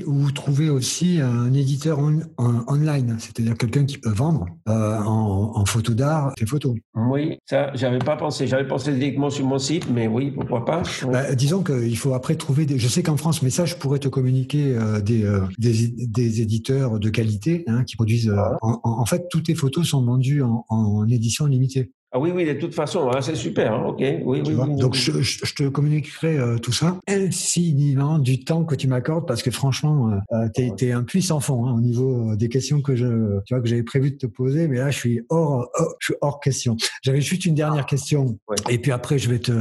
[0.05, 6.31] ou trouver aussi un éditeur online, c'est-à-dire quelqu'un qui peut vendre euh, en, photo d'art
[6.37, 6.75] ses photos.
[6.95, 8.47] Oui, ça, j'avais pas pensé.
[8.47, 10.83] J'avais pensé directement sur mon site, mais oui, pourquoi pas.
[11.11, 12.65] Bah, disons qu'il faut après trouver.
[12.65, 15.87] Des, je sais qu'en France, mais ça, je pourrais te communiquer euh, des, euh, des,
[15.87, 18.33] des, éditeurs de qualité hein, qui produisent.
[18.35, 18.57] Ah.
[18.61, 21.91] En, en, fait, toutes tes photos sont vendues en, en édition limitée.
[22.13, 23.99] Ah oui, oui, de toute façon, hein, c'est super, hein, ok.
[23.99, 29.27] Oui, oui, Donc, je, te communiquerai euh, tout ça infiniment du temps que tu m'accordes
[29.27, 32.47] parce que franchement, euh, euh tu es, un puissant fond hein, au niveau euh, des
[32.47, 35.21] questions que je, tu vois, que j'avais prévu de te poser, mais là, je suis
[35.27, 35.69] hors,
[35.99, 36.77] je suis hors question.
[37.03, 38.39] J'avais juste une dernière question
[38.69, 39.51] et puis après, je vais te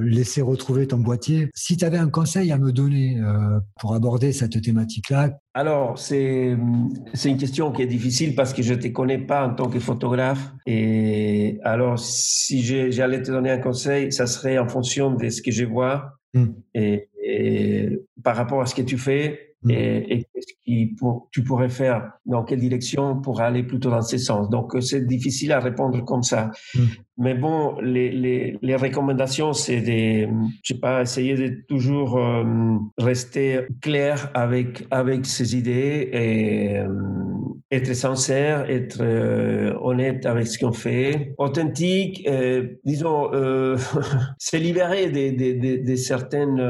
[0.00, 1.50] laisser retrouver ton boîtier.
[1.54, 3.20] Si tu avais un conseil à me donner
[3.80, 6.56] pour aborder cette thématique-là, alors, c'est,
[7.12, 9.68] c'est une question qui est difficile parce que je ne te connais pas en tant
[9.68, 10.52] que photographe.
[10.64, 15.50] Et alors, si j'allais te donner un conseil, ça serait en fonction de ce que
[15.50, 16.46] je vois hmm.
[16.74, 17.08] et,
[18.24, 19.70] par rapport à ce que tu fais Mm.
[19.70, 24.18] et, qu'est-ce qui pour, tu pourrais faire, dans quelle direction pour aller plutôt dans ce
[24.18, 24.50] sens?
[24.50, 26.50] Donc, euh, c'est difficile à répondre comme ça.
[26.74, 26.80] Mm.
[27.18, 30.28] Mais bon, les, les, les recommandations, c'est de,
[30.62, 32.44] je sais pas, essayer de toujours euh,
[32.98, 36.88] rester clair avec, avec ses idées et euh,
[37.70, 39.02] être sincère, être
[39.80, 42.28] honnête avec ce qu'on fait, authentique,
[42.84, 43.30] disons,
[44.38, 46.60] se libérer de, de, de, de certaines...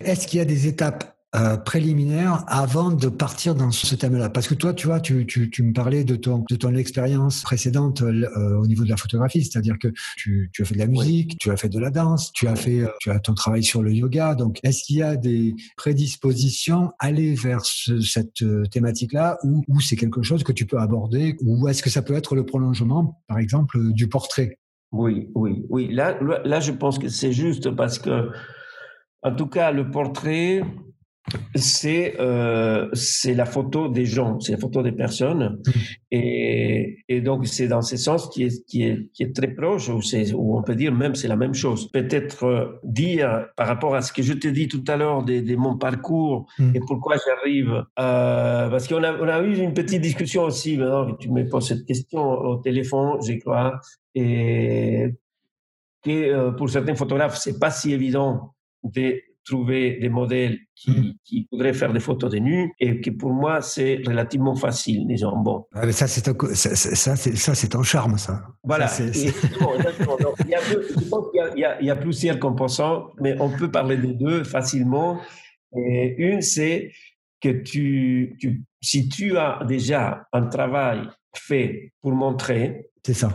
[0.00, 4.48] Est-ce qu'il y a des étapes euh, préliminaire avant de partir dans ce thème-là Parce
[4.48, 8.02] que toi, tu vois, tu, tu, tu me parlais de ton, de ton expérience précédente
[8.02, 9.86] euh, au niveau de la photographie, c'est-à-dire que
[10.16, 12.56] tu, tu as fait de la musique, tu as fait de la danse, tu as
[12.56, 14.34] fait, euh, tu as ton travail sur le yoga.
[14.34, 19.96] Donc, est-ce qu'il y a des prédispositions à aller vers cette thématique-là ou, ou c'est
[19.96, 23.38] quelque chose que tu peux aborder ou est-ce que ça peut être le prolongement, par
[23.38, 24.58] exemple, du portrait?
[24.90, 25.92] Oui, oui, oui.
[25.92, 28.30] Là, là, je pense que c'est juste parce que,
[29.22, 30.62] en tout cas, le portrait,
[31.54, 35.70] c'est euh, c'est la photo des gens, c'est la photo des personnes, mmh.
[36.12, 39.88] et, et donc c'est dans ce sens qui est qui est qui est très proche,
[39.88, 41.90] ou c'est où on peut dire même c'est la même chose.
[41.92, 45.40] Peut-être euh, dire par rapport à ce que je te dis tout à l'heure de,
[45.40, 46.76] de, mon parcours mmh.
[46.76, 51.12] et pourquoi j'arrive, euh, parce qu'on a on a eu une petite discussion aussi maintenant
[51.12, 53.78] que tu me poses cette question au téléphone, je crois,
[54.14, 55.14] et
[56.02, 61.12] que euh, pour certains photographes c'est pas si évident de trouver des modèles qui, Mm.
[61.24, 65.36] qui voudraient faire des photos de nus et que pour moi, c'est relativement facile, disons.
[65.38, 68.42] Bon, Ah, mais ça, c'est co- ça, ça, c'est, ça, c'est ton charme, ça.
[68.64, 68.86] voilà.
[68.88, 70.16] Ça, c'est- Et- c'est- exactement, exactement.
[70.18, 71.90] Donc, il y a deux- je pense qu'il y a- il y, a, il y
[71.90, 75.20] a plusieurs composants, mais on peut parler des deux facilement.
[75.76, 76.90] Et une, c'est
[77.40, 81.00] que tu, tu, si tu as déjà un travail
[81.34, 83.30] fait pour montrer, c'est ça.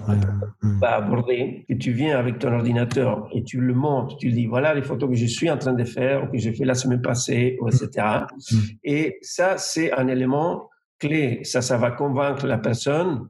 [0.80, 4.73] pas aborder, et tu viens avec ton ordinateur et tu le montres, tu dis voilà
[4.73, 7.01] les photos que je suis en train de faire ou que j'ai fait la semaine
[7.01, 7.89] passée, ou etc.
[8.51, 8.57] Mm.
[8.84, 10.69] Et ça, c'est un élément
[10.99, 11.39] clé.
[11.43, 13.27] Ça, ça va convaincre la personne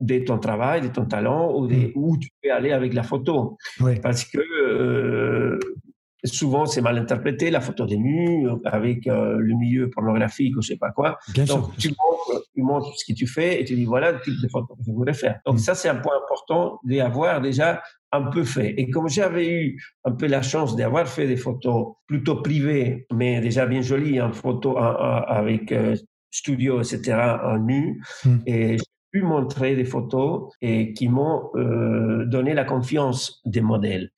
[0.00, 3.56] de ton travail, de ton talent, ou de, où tu peux aller avec la photo.
[4.02, 5.45] Parce que euh,
[6.24, 10.68] souvent, c'est mal interprété, la photo des nus, avec euh, le milieu pornographique ou je
[10.68, 11.18] sais pas quoi.
[11.34, 11.58] Bien sûr.
[11.58, 14.34] Donc, tu montres, tu montres ce que tu fais et tu dis voilà le type
[14.42, 15.40] de photo que je voudrais faire.
[15.46, 15.58] Donc, Mm.
[15.58, 17.82] ça, c'est un point important d'avoir déjà
[18.12, 18.74] un peu fait.
[18.78, 23.40] Et comme j'avais eu un peu la chance d'avoir fait des photos plutôt privées, mais
[23.40, 25.94] déjà bien jolies, en photo avec euh,
[26.30, 28.36] studio, etc., en nu, Mm.
[28.46, 28.76] et
[29.12, 34.10] pu montrer des photos et qui m'ont euh, donné la confiance des modèles.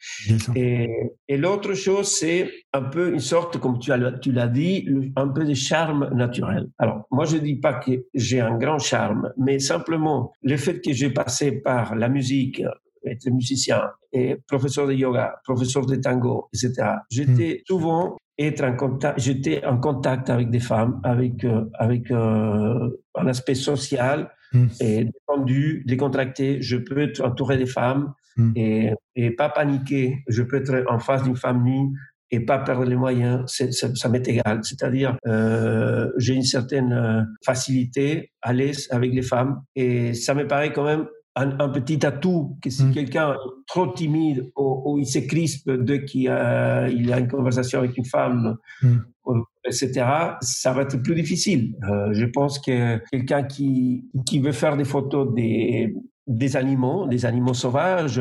[0.55, 0.89] Et,
[1.29, 5.29] et l'autre chose, c'est un peu une sorte, comme tu as- tu l'as dit, un
[5.29, 6.69] peu de charme naturel.
[6.79, 10.93] Alors, moi, je dis pas que j'ai un grand charme, mais simplement le fait que
[10.93, 12.63] j'ai passé par la musique,
[13.05, 13.83] être musicien
[14.13, 16.73] et professeur de yoga, professeur de tango, etc.
[17.11, 22.89] J'étais souvent être en contact, j'étais en contact avec des femmes, avec euh, avec euh,
[23.15, 24.67] un aspect social Mm.
[24.81, 26.63] et détendu, décontracté.
[26.63, 28.53] Je peux être entouré des femmes Mm.
[28.55, 30.23] et, et pas paniquer.
[30.29, 31.89] Je peux être en face d'une femme nue
[32.31, 33.43] et pas perdre les moyens.
[33.49, 34.61] C'est- ça ça m'est égal.
[34.63, 40.47] C'est-à-dire, euh, j'ai une certaine euh, facilité, à l'aise avec les femmes et ça me
[40.47, 41.07] paraît quand même
[41.37, 42.93] un, un petit atout que si Mm.
[42.93, 43.37] quelqu'un est
[43.67, 47.97] trop timide ou, ou il se crispe dès qu'il a, il a une conversation avec
[47.97, 48.97] une femme, Mm.
[49.29, 50.07] euh, etc.,
[50.41, 51.75] ça va être plus difficile.
[51.89, 55.95] Euh, je pense que quelqu'un qui, qui veut faire des photos des,
[56.27, 58.21] des animaux, des animaux sauvages,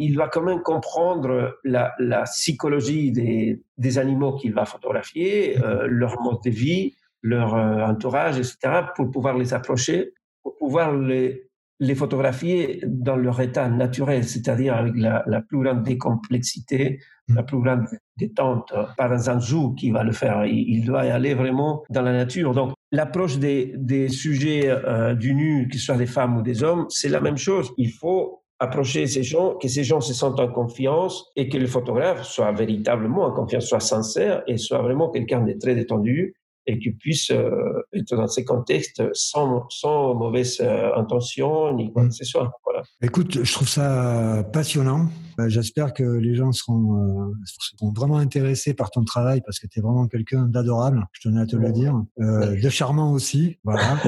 [0.00, 5.88] il va quand même comprendre la, la psychologie des, des animaux qu'il va photographier, euh,
[5.88, 8.56] leur mode de vie, leur euh, entourage, etc.,
[8.94, 11.47] pour pouvoir les approcher, pour pouvoir les,
[11.80, 16.98] les photographier dans leur état naturel, c'est-à-dire avec la, la plus grande décomplexité,
[17.28, 17.34] Mm.
[17.34, 17.86] la plus grande
[18.16, 20.46] détente, pas dans un zoo qui va le faire.
[20.46, 22.52] Il, il doit y aller vraiment dans la nature.
[22.54, 26.62] Donc, l'approche des, des sujets euh, du nu, que ce soit des femmes ou des
[26.62, 27.72] hommes, c'est la même chose.
[27.76, 31.66] Il faut approcher ces gens, que ces gens se sentent en confiance et que le
[31.66, 36.34] photographe soit véritablement en confiance, soit sincère et soit vraiment quelqu'un de très détendu
[36.68, 42.06] et qui puisse euh, être dans ces contextes sans, sans mauvaise euh, intention ni quoi
[42.06, 42.52] que ce soit.
[42.64, 42.82] Voilà.
[43.02, 45.08] Écoute, je trouve ça passionnant.
[45.40, 47.34] Euh, J'espère que les gens seront, euh,
[47.76, 51.40] seront vraiment intéressés par ton travail parce que tu es vraiment quelqu'un d'adorable, je tenais
[51.40, 51.94] à te le dire.
[52.20, 53.82] Euh, de charmant aussi, voilà.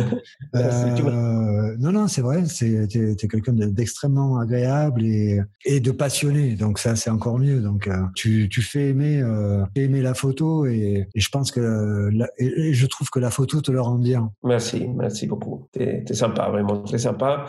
[0.97, 5.91] Tu Euh, non, non, c'est vrai, t'es es, quelqu'un de- d'extrêmement agréable et, et de
[5.91, 6.55] passionné.
[6.55, 7.61] Donc ça, c'est encore mieux.
[7.61, 9.23] Donc tu, tu fais aimer,
[9.75, 13.31] aimer la photo et, et je pense que la, et, et je trouve que la
[13.31, 14.33] photo te le rend bien.
[14.45, 15.67] Merci, merci beaucoup.
[15.73, 17.47] T'es es sympa, vraiment très sympa.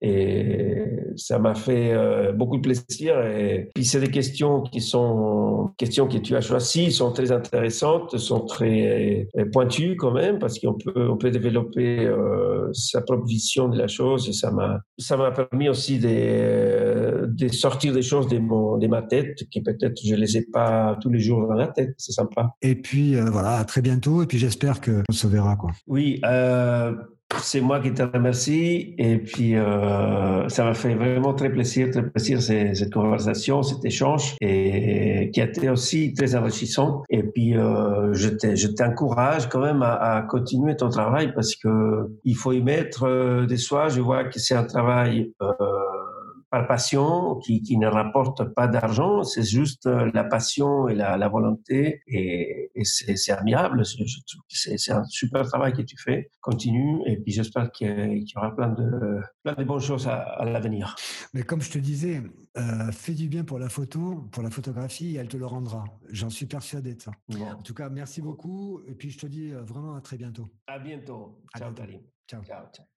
[0.00, 0.74] Et
[1.16, 3.20] ça m'a fait euh, beaucoup de plaisir.
[3.26, 8.16] Et puis c'est des questions qui sont questions que tu as choisies, sont très intéressantes,
[8.18, 13.26] sont très euh, pointues quand même, parce qu'on peut on peut développer euh, sa propre
[13.26, 14.28] vision de la chose.
[14.28, 18.86] Et ça m'a ça m'a permis aussi de, de sortir des choses de mon de
[18.86, 21.94] ma tête qui peut-être je les ai pas tous les jours dans la tête.
[21.98, 22.54] C'est sympa.
[22.62, 24.22] Et puis euh, voilà, à très bientôt.
[24.22, 25.70] Et puis j'espère que on se verra quoi.
[25.86, 26.20] Oui.
[27.40, 32.08] C'est moi qui te remercie et puis euh, ça m'a fait vraiment très plaisir, très
[32.08, 37.02] plaisir cette conversation, cet échange et qui a été aussi très enrichissant.
[37.10, 42.36] Et puis euh, je t'encourage quand même à, à, continuer ton travail parce que il
[42.36, 43.88] faut y mettre euh, des soins.
[43.88, 45.52] Je vois que c'est un travail euh,
[46.54, 51.16] par passion, qui, qui, ne rapporte pas d'argent, c'est juste euh, la passion et la,
[51.16, 53.82] la volonté, et, et c'est que
[54.48, 56.30] c'est un super travail que tu fais.
[56.40, 60.44] Continue, et puis j'espère qu'il y, aura plein de, plein de bonnes choses à, à
[60.44, 60.94] l'avenir.
[61.32, 62.22] Mais comme je te disais,
[62.56, 65.82] euh, fais du bien pour la photo, pour la photographie, et elle te le rendra.
[66.10, 67.10] J'en suis persuadé de ça.
[67.30, 67.46] Bon.
[67.46, 70.48] En tout cas, merci beaucoup, et puis je te dis vraiment à très bientôt.
[70.68, 71.42] À bientôt.
[71.52, 72.00] À ciao, bientôt.
[72.28, 72.44] Ciao.
[72.44, 72.93] ciao, ciao.